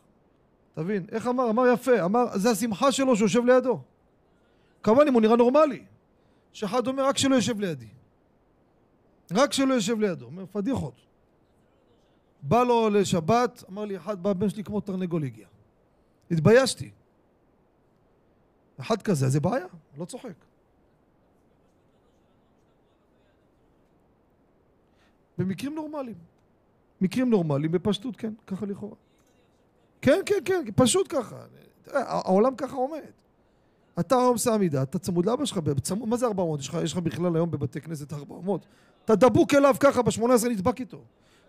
תבין, 0.74 1.06
איך 1.12 1.28
אמר? 1.28 1.50
אמר 1.50 1.64
יפה, 1.74 2.06
אמר, 2.06 2.38
זה 2.38 2.50
השמחה 2.50 2.92
שלו 2.92 3.16
שיושב 3.16 3.46
לידו. 3.46 3.80
כמובן 4.84 5.08
אם 5.08 5.14
הוא 5.14 5.22
נראה 5.22 5.36
נורמלי. 5.36 5.84
שאחד 6.54 6.88
אומר, 6.88 7.06
רק 7.06 7.18
שלא 7.18 7.36
יושב 7.36 7.60
לידי. 7.60 7.88
רק 9.32 9.54
שלא 9.54 9.74
יושב 9.74 10.00
לידו. 10.00 10.26
אומר, 10.26 10.46
פדיחות. 10.52 10.94
בא 12.42 12.64
לו 12.64 12.90
לשבת, 12.90 13.64
אמר 13.70 13.86
לי 13.86 13.98
אחד, 13.98 14.24
בא 14.24 14.30
הבן 14.30 14.50
שלי 14.50 14.64
כמו 14.64 14.82
תרנגול 14.82 15.24
הגיע. 15.24 15.48
התביישתי. 16.32 16.92
אחד 18.80 19.02
כזה, 19.02 19.30
זה 19.30 19.40
בעיה, 19.40 19.66
לא 19.98 20.06
צוחק. 20.06 20.45
במקרים 25.38 25.76
נורמליים. 25.76 26.18
מקרים 27.02 27.30
נורמליים, 27.30 27.72
בפשטות 27.72 28.16
כן, 28.16 28.34
ככה 28.48 28.66
לכאורה. 28.66 28.96
כן, 30.02 30.20
כן, 30.26 30.36
כן, 30.46 30.62
פשוט 30.76 31.08
ככה. 31.10 31.36
העולם 31.94 32.56
ככה 32.56 32.76
עומד. 32.76 33.00
אתה 34.00 34.16
היום 34.16 34.34
עושה 34.34 34.54
עמידה, 34.54 34.84
אתה 34.84 35.00
צמוד 35.00 35.26
לאבא 35.26 35.46
שלך, 35.46 35.58
בצמוד, 35.58 36.10
מה 36.10 36.18
זה 36.18 36.26
400? 36.26 36.60
יש 36.60 36.68
לך, 36.68 36.78
יש 36.84 36.94
לך 36.94 36.98
בכלל 36.98 37.36
היום 37.36 37.52
בבתי 37.52 37.82
כנסת 37.82 38.14
400? 38.14 38.66
אתה 39.06 39.16
דבוק 39.16 39.54
אליו 39.54 39.76
ככה, 39.80 40.02
ב-18 40.02 40.50
נדבק 40.50 40.80
איתו. 40.80 41.02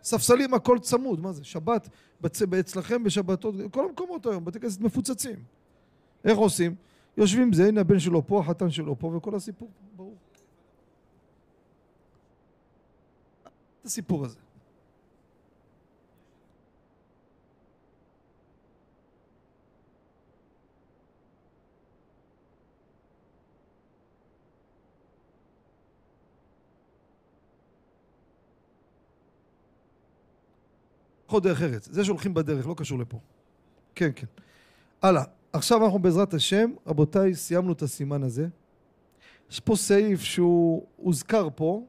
ספסלים, 0.02 0.54
הכל 0.54 0.78
צמוד, 0.78 1.20
מה 1.20 1.32
זה? 1.32 1.44
שבת, 1.44 1.88
בצ... 2.20 2.42
אצלכם 2.42 3.04
בשבתות, 3.04 3.54
כל 3.70 3.84
המקומות 3.84 4.26
היום, 4.26 4.44
בתי 4.44 4.60
כנסת 4.60 4.80
מפוצצים. 4.80 5.36
איך 6.24 6.38
עושים? 6.38 6.74
יושבים 7.16 7.52
זה, 7.52 7.68
הנה 7.68 7.80
הבן 7.80 7.98
שלו 7.98 8.26
פה, 8.26 8.40
החתן 8.40 8.70
שלו 8.70 8.98
פה, 8.98 9.06
וכל 9.06 9.34
הסיפור, 9.34 9.68
את 13.86 13.90
הסיפור 13.90 14.24
הזה. 14.24 14.38
לפחות 31.24 31.42
דרך 31.42 31.62
ארץ. 31.62 31.88
זה 31.92 32.04
שהולכים 32.04 32.34
בדרך, 32.34 32.66
לא 32.66 32.74
קשור 32.76 32.98
לפה. 32.98 33.18
כן, 33.94 34.10
כן. 34.16 34.26
הלאה. 35.02 35.24
עכשיו 35.52 35.84
אנחנו 35.84 35.98
בעזרת 35.98 36.34
השם, 36.34 36.70
רבותיי, 36.86 37.34
סיימנו 37.34 37.72
את 37.72 37.82
הסימן 37.82 38.22
הזה. 38.22 38.48
יש 39.50 39.60
פה 39.60 39.76
סעיף 39.76 40.22
שהוא 40.22 40.86
הוזכר 40.96 41.48
פה, 41.54 41.86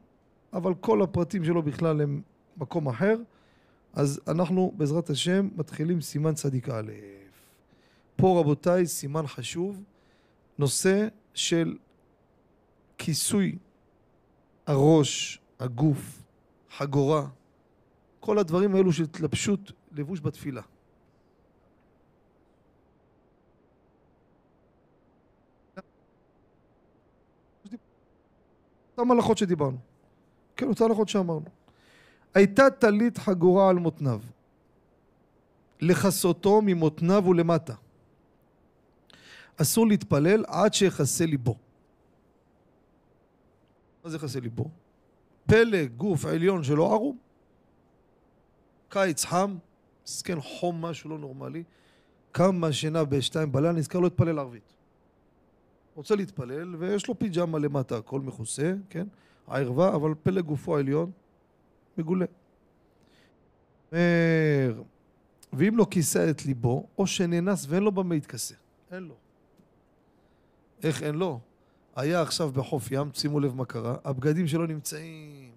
אבל 0.52 0.74
כל 0.74 1.02
הפרטים 1.02 1.44
שלו 1.44 1.62
בכלל 1.62 2.00
הם 2.00 2.22
מקום 2.56 2.88
אחר. 2.88 3.16
אז 3.92 4.20
אנחנו 4.28 4.72
בעזרת 4.76 5.10
השם 5.10 5.48
מתחילים 5.56 6.00
סימן 6.00 6.34
צדיק 6.34 6.68
א'. 6.68 6.92
פה 8.16 8.40
רבותיי 8.40 8.86
סימן 8.86 9.26
חשוב, 9.26 9.82
נושא 10.58 11.08
של 11.34 11.76
כיסוי 12.98 13.58
הראש, 14.66 15.40
הגוף, 15.60 16.22
חגורה, 16.70 17.26
כל 18.20 18.38
הדברים 18.38 18.74
האלו 18.74 18.92
של 18.92 19.02
התלבשות 19.02 19.72
לבוש 19.92 20.20
בתפילה. 20.20 20.62
אותן 28.98 29.10
הלכות 29.10 29.38
שדיברנו. 29.38 29.87
כן, 30.58 30.68
אותן 30.68 30.84
הלכות 30.84 31.08
שאמרנו. 31.08 31.44
הייתה 32.34 32.70
טלית 32.70 33.18
חגורה 33.18 33.70
על 33.70 33.76
מותניו, 33.76 34.20
לכסותו 35.80 36.60
ממותניו 36.62 37.24
ולמטה. 37.26 37.74
אסור 39.56 39.86
להתפלל 39.86 40.44
עד 40.46 40.74
שיכסה 40.74 41.26
ליבו. 41.26 41.56
מה 44.04 44.10
זה 44.10 44.16
יכסה 44.16 44.40
ליבו? 44.40 44.70
פלג 45.46 45.92
גוף 45.96 46.24
עליון 46.24 46.64
שלא 46.64 46.92
ערום. 46.92 47.18
קיץ 48.88 49.24
חם, 49.24 49.56
מסכן 50.06 50.40
חום 50.40 50.84
משהו 50.84 51.10
לא 51.10 51.18
נורמלי, 51.18 51.62
קם 52.32 52.56
מהשינה 52.56 53.04
בשתיים 53.04 53.52
בלילה, 53.52 53.72
נזכר 53.72 53.98
לא 53.98 54.04
להתפלל 54.04 54.38
ערבית. 54.38 54.74
רוצה 55.94 56.16
להתפלל, 56.16 56.76
ויש 56.76 57.08
לו 57.08 57.18
פיג'מה 57.18 57.58
למטה, 57.58 57.96
הכל 57.96 58.20
מכוסה, 58.20 58.74
כן? 58.90 59.06
הערווה, 59.48 59.94
אבל 59.94 60.14
פלג 60.22 60.44
גופו 60.44 60.76
העליון 60.76 61.10
מגולה. 61.98 62.26
אומר, 63.92 64.82
ואם 65.52 65.76
לא 65.76 65.86
כיסה 65.90 66.30
את 66.30 66.46
ליבו, 66.46 66.86
או 66.98 67.06
שנאנס 67.06 67.66
ואין 67.68 67.82
לו 67.82 67.92
במה 67.92 68.14
להתכסה. 68.14 68.54
אין 68.92 69.02
לו. 69.02 69.14
איך 70.82 71.02
אין 71.02 71.14
לו? 71.14 71.40
היה 71.96 72.22
עכשיו 72.22 72.50
בחוף 72.50 72.88
ים, 72.90 73.10
שימו 73.14 73.40
לב 73.40 73.54
מה 73.54 73.64
קרה, 73.64 73.96
הבגדים 74.04 74.46
שלו 74.46 74.66
נמצאים 74.66 75.50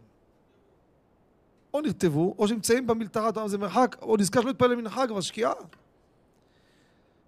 או 1.74 1.82
נרטבו, 1.82 2.36
או 2.38 2.48
שנמצאים 2.48 2.88
במלתרה, 2.88 3.48
זה 3.48 3.58
מרחק, 3.58 3.96
או 4.02 4.18
נזכר 4.18 4.42
שלא 4.42 4.50
יתפלל 4.50 4.76
מנחה 4.76 5.08
כבר 5.08 5.22
שקיעה. 5.22 5.54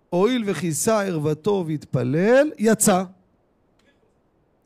הואיל 0.09 0.43
וכיסה 0.45 1.05
ערוותו 1.05 1.63
והתפלל, 1.67 2.51
יצא. 2.57 3.03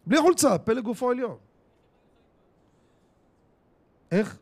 בלי 0.05 0.21
חולצה, 0.21 0.57
פלג 0.57 0.83
גופו 0.83 1.09
עליון. 1.09 1.37
איך? 4.11 4.37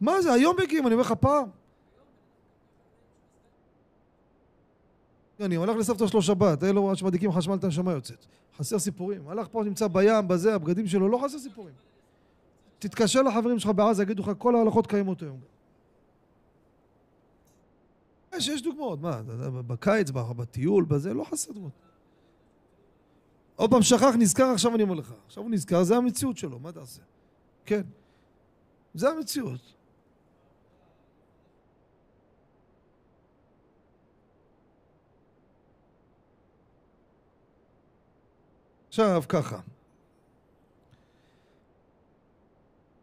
מה 0.00 0.22
זה, 0.22 0.32
היום 0.32 0.56
מגיעים, 0.62 0.86
אני 0.86 0.94
אומר 0.94 1.04
לך 1.04 1.12
פעם. 1.12 1.48
אני 5.40 5.54
הולך 5.54 5.76
לסבתא 5.76 6.06
שלו 6.06 6.22
שבת, 6.22 6.64
אלו 6.64 6.90
עד 6.90 6.96
שמדליקים 6.96 7.32
חשמל 7.32 7.54
את 7.54 7.64
הנשמה 7.64 7.92
יוצאת. 7.92 8.26
חסר 8.56 8.78
סיפורים. 8.78 9.28
הלך 9.28 9.48
פה, 9.50 9.64
נמצא 9.64 9.88
בים, 9.88 10.28
בזה, 10.28 10.54
הבגדים 10.54 10.86
שלו, 10.86 11.08
לא 11.08 11.20
חסר 11.24 11.38
סיפורים. 11.38 11.74
תתקשר 12.78 13.22
לחברים 13.22 13.58
שלך 13.58 13.70
בעזה, 13.70 14.02
יגידו 14.02 14.22
לך, 14.22 14.30
כל 14.38 14.56
ההלכות 14.56 14.86
קיימות 14.86 15.22
היום. 15.22 15.40
יש, 18.34 18.48
יש 18.48 18.62
דוגמאות, 18.62 19.00
מה, 19.00 19.20
בקיץ, 19.66 20.10
בטיול, 20.10 20.84
בזה, 20.84 21.14
לא 21.14 21.24
חסר 21.24 21.52
דוגמאות. 21.52 21.72
עוד 23.56 23.70
פעם 23.70 23.82
שכח, 23.82 24.14
נזכר, 24.18 24.44
עכשיו 24.44 24.74
אני 24.74 24.82
אומר 24.82 24.94
לך. 24.94 25.14
עכשיו 25.26 25.42
הוא 25.42 25.50
נזכר, 25.50 25.82
זה 25.84 25.96
המציאות 25.96 26.36
שלו, 26.36 26.58
מה 26.58 26.72
תעשה? 26.72 27.02
כן. 27.66 27.82
זה 28.94 29.08
המציאות. 29.08 29.60
עכשיו 38.88 39.22
ככה. 39.28 39.60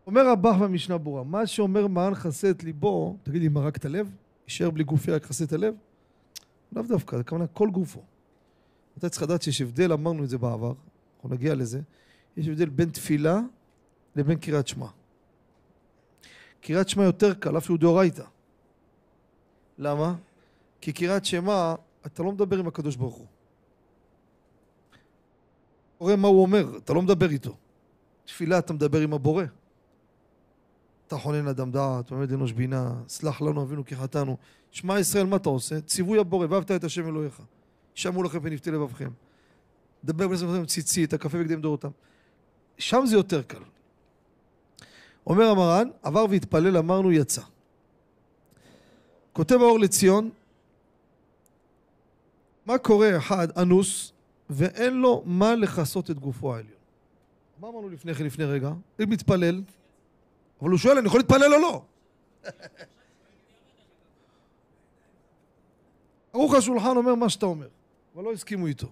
אומר 0.08 0.32
רבח 0.32 0.56
במשנה 0.62 0.98
ברורה, 0.98 1.24
מה 1.24 1.48
שאומר 1.48 1.88
מען 1.88 2.16
חסה 2.16 2.50
את 2.50 2.64
ליבו, 2.64 3.18
תגיד 3.24 3.42
לי, 3.42 3.48
מרק 3.48 3.78
את 3.78 3.86
הלב? 3.86 4.12
יישאר 4.48 4.70
בלי 4.70 4.84
גופי 4.84 5.12
רק 5.12 5.24
חסה 5.24 5.44
את 5.44 5.54
הלב? 5.54 5.76
לאו 6.72 6.84
דווקא, 6.84 7.18
זה 7.18 7.24
כמובן 7.24 7.46
כל 7.54 7.70
גופו. 7.70 8.04
אתה 8.98 9.10
צריך 9.10 9.24
לדעת 9.24 9.42
שיש 9.42 9.62
הבדל, 9.62 9.94
אמרנו 9.94 10.24
את 10.24 10.30
זה 10.30 10.38
בעבר, 10.38 10.74
אנחנו 11.16 11.30
נגיע 11.30 11.56
לזה, 11.56 11.82
יש 12.38 12.48
הבדל 12.48 12.70
בין 12.70 12.90
תפילה 12.90 13.40
לבין 14.16 14.40
קריאת 14.40 14.68
שמע. 14.68 14.88
קריאת 16.62 16.90
שמע 16.90 17.04
יותר 17.04 17.34
קל, 17.34 17.60
שהוא 17.60 17.78
דאורייתא. 17.78 18.24
למה? 19.78 20.16
כי 20.82 20.94
קריאת 20.94 21.26
שמע, 21.26 21.76
אתה 22.06 22.24
לא 22.24 22.32
מדבר 22.32 22.60
עם 22.60 22.68
הקדוש 22.68 22.96
ברוך 22.96 23.16
הוא. 23.16 23.28
קורא 25.98 26.16
מה 26.16 26.28
הוא 26.28 26.42
אומר, 26.42 26.78
אתה 26.78 26.94
לא 26.94 27.02
מדבר 27.02 27.30
איתו. 27.30 27.56
תפילה 28.26 28.60
אתה 28.60 28.74
מדבר 28.74 29.00
עם 29.00 29.14
הבורא. 29.14 29.44
אתה 31.08 31.18
חונן 31.18 31.48
אדם 31.48 31.72
דעת, 31.72 32.12
עומד 32.12 32.34
אנוש 32.34 32.52
בינה, 32.52 32.94
סלח 33.08 33.42
לנו 33.42 33.62
אבינו 33.64 33.86
כי 33.86 33.96
חטאנו. 33.96 34.38
שמע 34.72 35.00
ישראל, 35.00 35.26
מה 35.26 35.36
אתה 35.36 35.50
עושה? 35.50 35.82
ציווי 35.82 36.20
הבורא, 36.20 36.48
ואהבת 36.50 36.72
את 36.72 36.84
השם 36.84 37.08
אלוהיך. 37.08 37.42
שמעו 37.96 38.24
לכם 38.24 38.40
ונפתי 38.42 38.72
לבבכם. 38.72 39.10
דבר 40.04 40.28
בנשמתכם 40.28 40.66
ציצית, 40.66 41.14
הקפה 41.14 41.38
וקדם 41.42 41.62
דורותם. 41.62 41.90
שם 42.78 43.04
זה 43.06 43.16
יותר 43.16 43.42
קל. 43.42 43.64
אומר 45.28 45.50
המרן, 45.50 45.90
עבר 46.04 46.26
והתפלל, 46.30 46.78
אמרנו, 46.78 47.12
יצא. 47.12 47.42
כותב 49.34 49.56
האור 49.56 49.80
לציון, 49.80 50.30
מה 52.66 52.78
קורה 52.78 53.18
אחד 53.18 53.48
אנוס 53.58 54.14
ואין 54.50 54.94
לו 54.94 55.24
מה 55.26 55.56
לכסות 55.56 56.12
את 56.12 56.20
גופו 56.20 56.56
העליון? 56.56 56.74
מה 57.60 57.68
אמרנו 57.68 57.90
לפני 57.90 58.14
כן, 58.14 58.26
לפני 58.26 58.46
רגע? 58.46 58.72
אם 59.04 59.10
מתפלל, 59.10 59.62
אבל 60.62 60.70
הוא 60.70 60.78
שואל, 60.78 60.98
אני 60.98 61.08
יכול 61.08 61.20
להתפלל 61.20 61.54
או 61.54 61.60
לא? 61.60 61.84
ערוך 66.34 66.54
השולחן 66.54 66.98
אומר 66.98 67.16
מה 67.16 67.30
שאתה 67.30 67.46
אומר, 67.46 67.68
אבל 68.16 68.24
לא 68.24 68.34
הסכימו 68.34 68.68
איתו. 68.68 68.88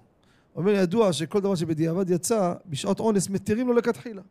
אומר, 0.55 0.71
ידוע 0.71 1.13
שכל 1.13 1.39
דבר 1.39 1.55
שבדיעבד 1.55 2.09
יצא, 2.09 2.53
בשעות 2.65 2.99
אונס 2.99 3.29
מתירים 3.29 3.67
לו 3.67 3.73
לכתחילה. 3.73 4.21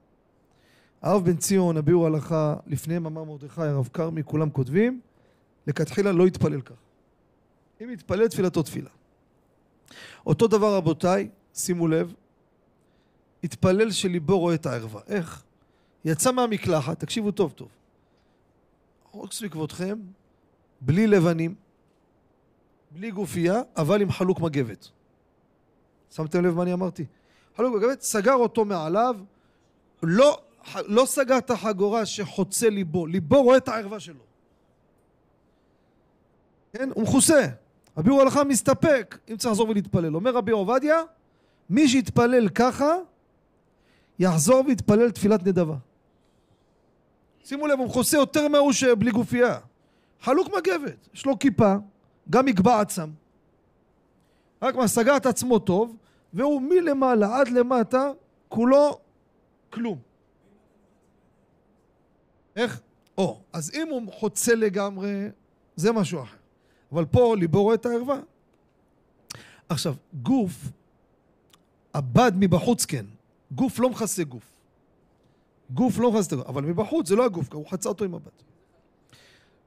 הרב 1.02 1.24
בן 1.24 1.36
ציון, 1.36 1.76
הביאור 1.76 2.06
הלכה, 2.06 2.56
לפניהם 2.66 3.06
אמר 3.06 3.24
מרדכי, 3.24 3.62
הרב 3.62 3.88
כרמי, 3.92 4.22
כולם 4.24 4.50
כותבים, 4.50 5.00
לכתחילה 5.66 6.12
לא 6.12 6.26
יתפלל 6.26 6.60
כך. 6.60 6.74
אם 7.80 7.90
יתפלל, 7.90 8.28
תפילתו 8.28 8.62
תפילה. 8.62 8.90
אותו 10.26 10.46
דבר 10.46 10.76
רבותיי, 10.76 11.28
שימו 11.54 11.88
לב, 11.88 12.14
התפלל 13.44 13.90
שליבו 13.90 14.38
רואה 14.38 14.54
את 14.54 14.66
הערווה. 14.66 15.00
איך? 15.06 15.44
יצא 16.04 16.32
מהמקלחת, 16.32 17.00
תקשיבו 17.00 17.30
טוב 17.30 17.52
טוב. 17.52 17.68
חוקס 19.10 19.42
לכבודכם, 19.42 19.98
בלי 20.80 21.06
לבנים, 21.06 21.54
בלי 22.90 23.10
גופייה, 23.10 23.62
אבל 23.76 24.02
עם 24.02 24.10
חלוק 24.10 24.40
מגבת. 24.40 24.88
שמתם 26.10 26.44
לב 26.44 26.54
מה 26.54 26.62
אני 26.62 26.72
אמרתי? 26.72 27.04
חלוק 27.56 27.74
מגבת, 27.76 28.02
סגר 28.02 28.34
אותו 28.34 28.64
מעליו, 28.64 29.16
לא, 30.02 30.40
לא 30.74 31.06
סגר 31.06 31.38
את 31.38 31.50
החגורה 31.50 32.06
שחוצה 32.06 32.70
ליבו, 32.70 33.06
ליבו 33.06 33.42
רואה 33.42 33.56
את 33.56 33.68
הערווה 33.68 34.00
שלו. 34.00 34.22
כן? 36.72 36.88
הוא 36.94 37.02
מכוסה. 37.02 37.46
רבי 37.96 38.20
הלכה 38.20 38.44
מסתפק 38.44 39.18
אם 39.28 39.36
צריך 39.36 39.50
לחזור 39.50 39.68
ולהתפלל. 39.68 40.14
אומר 40.14 40.30
רבי 40.30 40.52
עובדיה, 40.52 41.02
מי 41.70 41.88
שיתפלל 41.88 42.48
ככה, 42.48 42.94
יחזור 44.18 44.64
ויתפלל 44.66 45.10
תפילת 45.10 45.46
נדבה. 45.46 45.76
שימו 47.44 47.66
לב, 47.66 47.78
הוא 47.78 47.86
מכוסה 47.86 48.16
יותר 48.16 48.48
מההוא 48.48 48.72
שבלי 48.72 49.10
גופייה. 49.10 49.58
חלוק 50.20 50.48
מגבת, 50.56 51.08
יש 51.14 51.26
לו 51.26 51.38
כיפה, 51.38 51.74
גם 52.30 52.46
מקבע 52.46 52.80
עצם. 52.80 53.10
רק 54.62 54.74
מה, 54.74 54.88
סגר 54.88 55.16
את 55.16 55.26
עצמו 55.26 55.58
טוב, 55.58 55.96
והוא 56.32 56.62
מלמעלה 56.62 57.40
עד 57.40 57.48
למטה, 57.48 58.10
כולו 58.48 58.98
כלום. 59.70 60.05
איך? 62.56 62.80
או, 63.18 63.40
אז 63.52 63.70
אם 63.74 63.88
הוא 63.88 64.12
חוצה 64.12 64.54
לגמרי, 64.54 65.28
זה 65.76 65.92
משהו 65.92 66.22
אחר. 66.22 66.36
אבל 66.92 67.04
פה 67.04 67.36
ליבו 67.38 67.62
רואה 67.62 67.74
את 67.74 67.86
הערווה. 67.86 68.20
עכשיו, 69.68 69.94
גוף, 70.22 70.68
הבד 71.94 72.32
מבחוץ 72.36 72.84
כן, 72.84 73.06
גוף 73.50 73.78
לא 73.78 73.90
מכסה 73.90 74.24
גוף. 74.24 74.52
גוף 75.70 75.98
לא 75.98 76.12
מכסה 76.12 76.36
גוף, 76.36 76.46
אבל 76.46 76.62
מבחוץ 76.62 77.08
זה 77.08 77.16
לא 77.16 77.24
הגוף, 77.24 77.52
הוא 77.52 77.66
חצה 77.70 77.88
אותו 77.88 78.04
עם 78.04 78.14
הבד. 78.14 78.30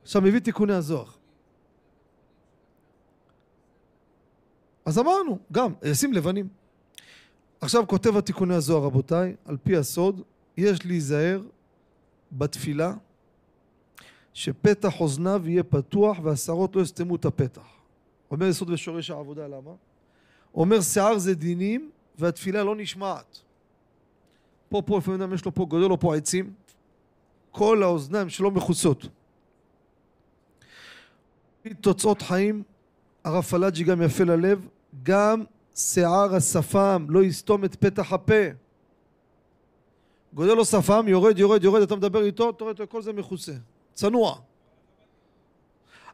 עכשיו 0.02 0.22
מביא 0.22 0.40
תיקוני 0.40 0.74
הזוהר. 0.74 1.06
אז 4.86 5.00
אמרנו, 5.00 5.40
גם, 5.52 5.74
ישים 5.84 6.14
לבנים. 6.14 6.48
עכשיו 7.62 7.88
כותב 7.88 8.18
התיקוני 8.18 8.56
הזוהר, 8.56 8.84
רבותיי, 8.84 9.36
על 9.46 9.58
פי 9.64 9.78
הסוד, 9.78 10.22
יש 10.58 10.86
להיזהר 10.86 11.42
בתפילה 12.32 12.94
שפתח 14.34 15.00
אוזניו 15.02 15.42
יהיה 15.46 15.64
פתוח 15.64 16.18
והשערות 16.24 16.76
לא 16.76 16.82
יסתמו 16.82 17.16
את 17.16 17.26
הפתח. 17.26 17.68
אומר 18.32 18.46
יסוד 18.46 18.70
ושורש 18.70 19.12
העבודה, 19.12 19.48
למה? 19.48 19.72
אומר 20.56 20.82
שיער 20.82 21.18
זה 21.18 21.36
דינים 21.36 21.92
והתפילה 22.18 22.64
לא 22.64 22.76
נשמעת. 22.76 23.42
פה, 24.70 24.82
פה, 24.86 24.98
לפעמים 24.98 25.22
אדם 25.22 25.34
יש 25.34 25.46
לו 25.46 25.54
פה 25.54 25.66
גודל 25.66 25.92
או 25.92 26.00
פה 26.00 26.16
עצים, 26.16 26.54
כל 27.52 27.84
האוזניים 27.84 28.30
שלו 28.30 28.52
מכוסות. 28.52 29.08
תוצאות 31.82 32.22
חיים, 32.22 32.64
הרב 33.24 33.44
פלאג'י 33.44 33.84
גם 33.84 34.02
יפה 34.02 34.24
ללב, 34.24 34.68
גם 35.04 35.44
שיער 35.76 36.36
השפם 36.36 37.06
לא 37.10 37.24
יסתום 37.24 37.66
את 37.66 37.76
פתח 37.76 38.14
הפה. 38.14 38.34
גודל 40.34 40.54
לו 40.54 40.66
שפם, 40.66 41.06
יורד, 41.08 41.40
יורד, 41.40 41.64
יורד, 41.64 41.82
אתה 41.82 41.96
מדבר 41.96 42.24
איתו, 42.24 42.50
אתה 42.50 42.64
רואה, 42.64 42.86
כל 42.86 43.02
זה 43.02 43.14
מכוסה. 43.14 43.54
צנוע. 43.94 44.40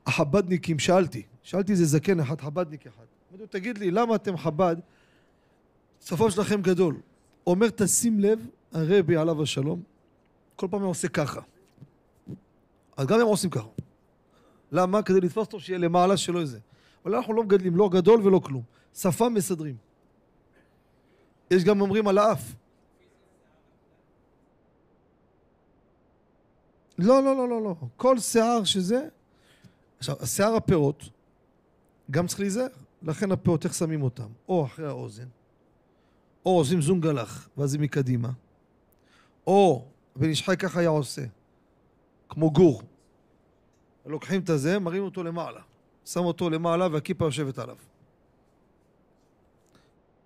החבדניקים, 0.05 0.79
שאלתי, 0.79 1.23
שאלתי 1.43 1.71
איזה 1.71 1.85
זקן 1.85 2.19
אחד, 2.19 2.41
חבדניק 2.41 2.87
אחד. 2.87 3.03
אמרתי 3.31 3.47
תגיד 3.47 3.77
לי, 3.77 3.91
למה 3.91 4.15
אתם 4.15 4.37
חב"ד, 4.37 4.75
שפם 6.01 6.29
שלכם 6.29 6.61
גדול? 6.61 6.95
אומר, 7.47 7.67
תשים 7.69 8.19
לב, 8.19 8.47
הרבי 8.73 9.15
עליו 9.15 9.43
השלום, 9.43 9.83
כל 10.55 10.67
פעם 10.71 10.81
הם 10.81 10.87
עושה 10.87 11.07
ככה. 11.07 11.41
אז 12.97 13.07
גם 13.07 13.19
הם 13.19 13.27
עושים 13.27 13.49
ככה. 13.49 13.67
למה? 14.71 15.01
כדי 15.01 15.21
לתפוס 15.21 15.45
אותו 15.47 15.59
שיהיה 15.59 15.79
למעלה 15.79 16.17
שלו 16.17 16.39
איזה. 16.39 16.59
אבל 17.05 17.15
אנחנו 17.15 17.33
לא 17.33 17.43
מגדלים 17.43 17.75
לא 17.75 17.89
גדול 17.89 18.27
ולא 18.27 18.39
כלום. 18.39 18.63
שפם 18.93 19.33
מסדרים. 19.33 19.75
יש 21.51 21.63
גם 21.63 21.81
אומרים 21.81 22.07
על 22.07 22.17
האף. 22.17 22.53
לא, 26.97 27.23
לא, 27.23 27.35
לא, 27.35 27.49
לא, 27.49 27.61
לא. 27.61 27.75
כל 27.97 28.19
שיער 28.19 28.63
שזה... 28.63 29.07
עכשיו, 29.97 30.15
שיער 30.25 30.55
הפירות, 30.55 31.03
גם 32.11 32.27
צריך 32.27 32.39
להיזהר. 32.39 32.67
לכן 33.01 33.31
הפאות, 33.31 33.65
איך 33.65 33.73
שמים 33.73 34.01
אותם? 34.01 34.27
או 34.49 34.65
אחרי 34.65 34.87
האוזן, 34.87 35.27
או 36.45 36.57
עושים 36.57 36.81
זונגלח, 36.81 37.49
ואז 37.57 37.71
זה 37.71 37.77
מקדימה, 37.77 38.29
או 39.47 39.85
בן 40.15 40.29
איש 40.29 40.43
חי 40.43 40.57
ככה 40.57 40.79
היה 40.79 40.89
עושה, 40.89 41.21
כמו 42.29 42.51
גור. 42.51 42.81
לוקחים 44.05 44.41
את 44.41 44.49
הזה, 44.49 44.79
מראים 44.79 45.03
אותו 45.03 45.23
למעלה. 45.23 45.61
שם 46.05 46.19
אותו 46.19 46.49
למעלה 46.49 46.87
והכיפה 46.91 47.25
יושבת 47.25 47.59
עליו. 47.59 47.77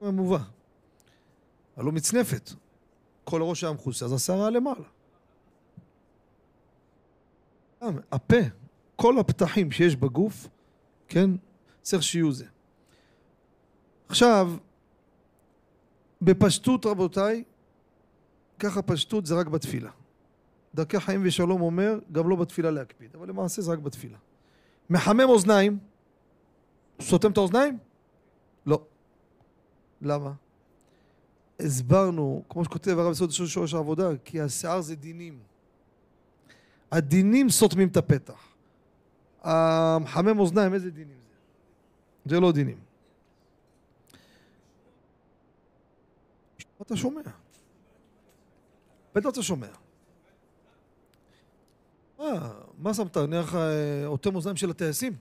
מובא. 0.01 0.37
הלא 1.77 1.91
מצנפת. 1.91 2.51
כל 3.23 3.41
הראש 3.41 3.63
היה 3.63 3.73
מכוסה, 3.73 4.05
אז 4.05 4.13
השערה 4.13 4.49
למעלה. 4.49 4.85
הפה, 8.11 8.35
כל 8.95 9.19
הפתחים 9.19 9.71
שיש 9.71 9.95
בגוף, 9.95 10.47
כן, 11.07 11.29
צריך 11.81 12.03
שיהיו 12.03 12.31
זה. 12.31 12.45
עכשיו, 14.09 14.51
בפשטות 16.21 16.85
רבותיי, 16.85 17.43
ככה 18.59 18.81
פשטות 18.81 19.25
זה 19.25 19.35
רק 19.35 19.47
בתפילה. 19.47 19.91
דרכי 20.75 20.99
חיים 20.99 21.21
ושלום 21.25 21.61
אומר, 21.61 21.99
גם 22.11 22.29
לא 22.29 22.35
בתפילה 22.35 22.71
להקפיד, 22.71 23.15
אבל 23.15 23.29
למעשה 23.29 23.61
זה 23.61 23.71
רק 23.71 23.79
בתפילה. 23.79 24.17
מחמם 24.89 25.29
אוזניים, 25.29 25.77
סותם 27.01 27.31
את 27.31 27.37
האוזניים? 27.37 27.77
לא. 28.65 28.81
למה? 30.01 30.31
הסברנו, 31.59 32.43
כמו 32.49 32.65
שכותב 32.65 32.99
הרב 32.99 33.11
יסוד 33.11 33.31
שורש 33.31 33.73
העבודה, 33.73 34.09
כי 34.25 34.41
השיער 34.41 34.81
זה 34.81 34.95
דינים. 34.95 35.39
הדינים 36.91 37.49
סותמים 37.49 37.87
את 37.87 37.97
הפתח. 37.97 38.47
המחמם 39.41 40.39
אוזניים, 40.39 40.73
איזה 40.73 40.91
דינים 40.91 41.17
זה? 41.29 41.35
זה 42.35 42.39
לא 42.39 42.51
דינים. 42.51 42.77
אתה 46.81 46.95
שומע. 46.95 47.21
בטח 49.15 49.29
אתה 49.29 49.43
שומע. 49.43 49.67
מה, 52.19 52.51
מה 52.77 52.93
שמת? 52.93 53.17
נראה 53.17 53.41
לך 53.41 53.57
אוטם 54.05 54.35
אוזניים 54.35 54.57
של 54.57 54.69
הטייסים? 54.69 55.13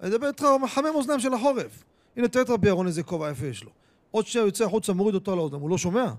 אני 0.00 0.10
מדבר 0.10 0.28
איתך 0.28 0.44
מחמם 0.62 0.90
אוזניים 0.94 1.20
של 1.20 1.34
החורף. 1.34 1.84
הנה 2.16 2.28
תראה 2.28 2.44
את 2.44 2.50
רבי 2.50 2.68
אהרון 2.68 2.86
איזה 2.86 3.02
כובע 3.02 3.30
יפה 3.30 3.46
יש 3.46 3.64
לו. 3.64 3.70
עוד 4.10 4.26
שנייה 4.26 4.46
יוצא 4.46 4.64
החוצה, 4.64 4.92
מוריד 4.92 5.14
אותו 5.14 5.32
על 5.32 5.38
האוזניים, 5.38 5.62
הוא 5.62 5.70
לא 5.70 5.78
שומע? 5.78 6.12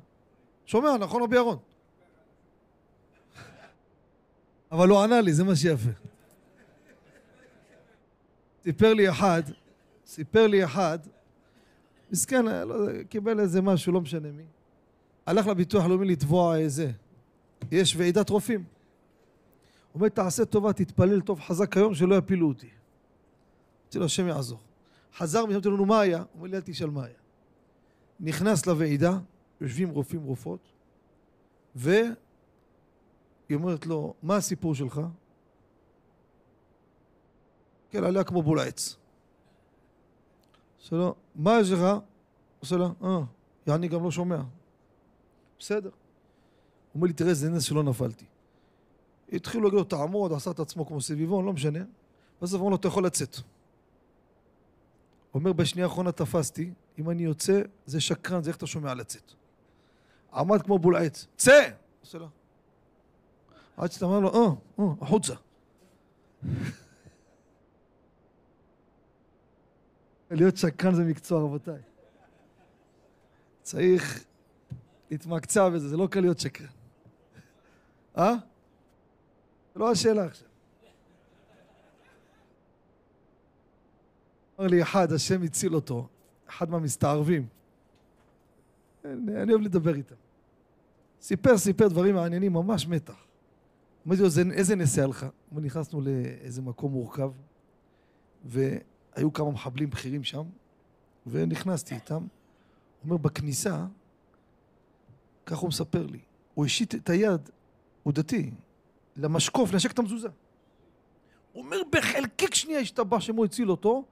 שומע, 0.66 0.98
נכון 0.98 1.24
רבי 1.24 1.36
אהרון? 1.36 1.58
אבל 4.72 4.90
הוא 4.90 5.00
ענה 5.00 5.22
לי, 5.22 5.34
זה 5.34 5.44
מה 5.44 5.56
שיפה. 5.56 5.90
סיפר 8.64 8.94
לי 8.94 9.10
אחד, 9.10 9.44
סיפר 10.06 10.48
לי 10.48 10.64
אחד, 10.66 11.00
מסכן, 12.12 12.46
לא, 12.46 13.04
קיבל 13.10 13.40
איזה 13.40 13.62
משהו, 13.62 13.94
לא 13.94 14.02
משנה 14.02 14.32
מי. 14.32 14.44
הלך 15.26 15.48
לביטוח 15.48 15.86
הלאומי 15.86 16.08
לתבוע 16.08 16.58
איזה. 16.58 16.92
יש 17.72 17.96
ועידת 17.96 18.30
רופאים. 18.30 18.64
אומר, 19.96 20.10
תעשה 20.10 20.46
טובה, 20.46 20.74
תתפלל 20.74 21.22
טוב 21.22 21.40
חזק 21.40 21.78
היום, 21.78 21.96
שלא 21.96 22.16
יפילו 22.16 22.48
אותי. 22.48 22.70
אמרתי 23.84 24.00
לו, 24.00 24.06
השם 24.06 24.28
יעזור. 24.28 24.60
חזר, 25.18 25.44
אמרתי 25.44 25.70
לו, 25.70 25.78
נו, 25.78 25.86
מה 25.86 26.00
היה? 26.00 26.18
הוא 26.18 26.28
אומר 26.36 26.48
לי, 26.48 26.56
אל 26.58 26.62
תשאל 26.62 26.90
מה 26.90 27.06
היה. 27.06 27.16
נכנס 28.20 28.66
לוועידה, 28.66 29.18
יושבים 29.62 29.90
רופאים 29.90 30.24
רופאות, 30.24 30.72
והיא 33.50 33.58
אומרת 33.58 33.86
לו, 33.86 34.14
מה 34.24 34.36
הסיפור 34.36 34.76
שלך? 34.76 35.02
כן, 37.90 38.04
עליה 38.04 38.24
כמו 38.24 38.42
בול 38.42 38.60
העץ. 38.60 38.98
לו, 40.92 41.16
מה 41.36 41.60
יש 41.62 41.72
לך? 41.72 41.82
עושה 42.60 42.78
לה, 42.78 42.90
אה, 43.04 43.20
יעני 43.68 43.88
גם 43.88 44.04
לא 44.04 44.12
שומע. 44.12 44.42
בסדר. 45.60 45.90
הוא 45.90 45.92
אומר 46.96 47.08
לי, 47.08 47.14
תראה 47.14 47.30
איזה 47.30 47.50
נס 47.50 47.64
שלא 47.64 47.84
נפלתי. 47.84 48.26
התחילו 49.34 49.64
להגיד 49.64 49.80
לו, 49.80 49.84
תעמוד, 49.84 50.34
עשה 50.34 50.52
את 50.52 50.60
עצמו 50.60 50.86
כמו 50.86 51.02
סביבון, 51.02 51.46
לא 51.46 51.54
משנה. 51.54 51.80
בסוף 52.42 52.60
אמרו 52.60 52.70
לו, 52.70 52.76
אתה 52.76 52.88
יכול 52.88 53.06
לצאת. 53.06 53.38
אומר, 55.34 55.54
בשנייה 55.54 55.88
האחרונה 55.88 56.12
תפסתי, 56.12 56.72
אם 57.00 57.10
אני 57.10 57.24
יוצא, 57.24 57.62
זה 57.86 58.02
שקרן, 58.02 58.44
זה 58.44 58.50
איך 58.50 58.58
אתה 58.58 58.68
שומע 58.68 58.94
לצאת. 58.94 59.32
עמד 60.34 60.62
כמו 60.62 60.80
בול 60.80 60.96
עץ, 60.96 61.28
צא! 61.38 61.70
עושה 62.02 62.18
לו. 62.18 62.28
עד 63.78 63.92
שאתה 63.92 64.06
אומר 64.06 64.20
לו, 64.20 64.34
אה, 64.34 64.54
אה, 64.80 64.86
החוצה. 65.02 65.34
להיות 70.32 70.58
שקרן 70.58 70.96
זה 70.96 71.04
מקצוע, 71.04 71.42
רבותיי. 71.42 71.82
צריך 73.62 74.24
להתמקצע 75.12 75.70
בזה, 75.70 75.90
זה 75.90 75.98
לא 75.98 76.08
קל 76.08 76.20
להיות 76.20 76.40
שקרן. 76.40 76.68
אה? 78.18 78.34
זה 79.74 79.80
לא 79.80 79.92
השאלה 79.92 80.26
עכשיו. 80.26 80.48
אמר 84.60 84.68
לי 84.68 84.82
אחד, 84.82 85.12
השם 85.12 85.44
הציל 85.44 85.76
אותו, 85.76 86.08
אחד 86.50 86.70
מהמסתערבים. 86.70 87.48
אני, 89.06 89.42
אני 89.42 89.52
אוהב 89.54 89.64
לדבר 89.64 89.96
איתם. 89.96 90.16
סיפר, 91.22 91.58
סיפר 91.58 91.88
דברים 91.88 92.16
מעניינים, 92.16 92.54
ממש 92.54 92.88
מתח. 92.88 93.25
אמרתי 94.08 94.22
לו, 94.22 94.28
איזה 94.52 94.76
נס 94.76 94.98
היה 94.98 95.08
לך? 95.08 95.26
נכנסנו 95.52 96.02
לאיזה 96.02 96.62
מקום 96.62 96.92
מורכב, 96.92 97.32
והיו 98.46 99.34
כמה 99.34 99.52
מחבלים 99.52 99.90
בכירים 99.90 100.24
שם, 100.24 100.44
ונכנסתי 101.28 101.96
איתם. 101.96 102.14
הוא 102.14 102.22
אומר, 103.04 103.18
בכניסה, 103.18 103.86
ככה 105.46 105.62
הוא 105.62 105.68
מספר 105.68 106.06
לי, 106.06 106.20
הוא 106.54 106.66
השיט 106.66 106.96
את 106.96 107.10
היד, 107.10 107.50
הוא 108.04 108.14
דתי, 108.14 108.52
למשקוף, 109.16 109.74
לנשק 109.74 109.92
את 109.92 110.00
המזוזה. 110.00 110.30
הוא 111.54 111.64
אומר, 111.64 111.78
בחלקיק 111.92 112.56
שנייה 112.56 112.80
השתבח 112.80 113.20
שמו 113.20 113.44
הציל 113.44 113.72
אותו, 113.72 114.04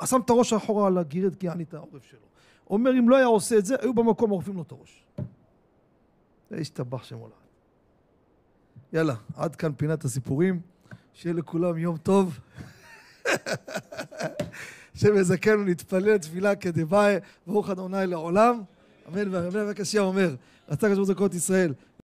אז 0.00 0.10
שם 0.10 0.20
את 0.24 0.30
הראש 0.30 0.52
האחורה 0.52 0.86
על 0.86 0.98
הגירד, 0.98 1.36
כי 1.36 1.46
יעני 1.46 1.62
את 1.62 1.74
העורף 1.74 2.04
שלו. 2.04 2.18
הוא 2.64 2.78
אומר, 2.78 2.90
אם 2.98 3.08
לא 3.08 3.16
היה 3.16 3.26
עושה 3.26 3.58
את 3.58 3.66
זה, 3.66 3.76
היו 3.80 3.94
במקום 3.94 4.30
עורפים 4.30 4.56
לו 4.56 4.62
את 4.62 4.72
הראש. 4.72 5.04
זה 6.50 6.56
השתבח 6.56 7.04
שמו 7.04 7.28
לעד. 7.28 7.47
יאללה, 8.92 9.14
עד 9.36 9.56
כאן 9.56 9.72
פינת 9.76 10.04
הסיפורים. 10.04 10.60
שיהיה 11.14 11.34
לכולם 11.34 11.78
יום 11.78 11.96
טוב. 11.96 12.38
השם 14.96 15.16
יזכנו 15.16 15.64
להתפלל 15.64 16.18
תפילה 16.18 16.56
כדבעי, 16.56 17.16
ברוך 17.46 17.70
אדוני 17.70 18.06
לעולם. 18.06 18.62
אמן 19.08 19.34
ואמן. 19.34 19.70
וקשיא 19.70 20.00
אומר, 20.00 20.34
רצה 20.68 20.88
קדוש 20.88 21.08
ברוך 21.08 21.34
ישראל, 21.34 21.72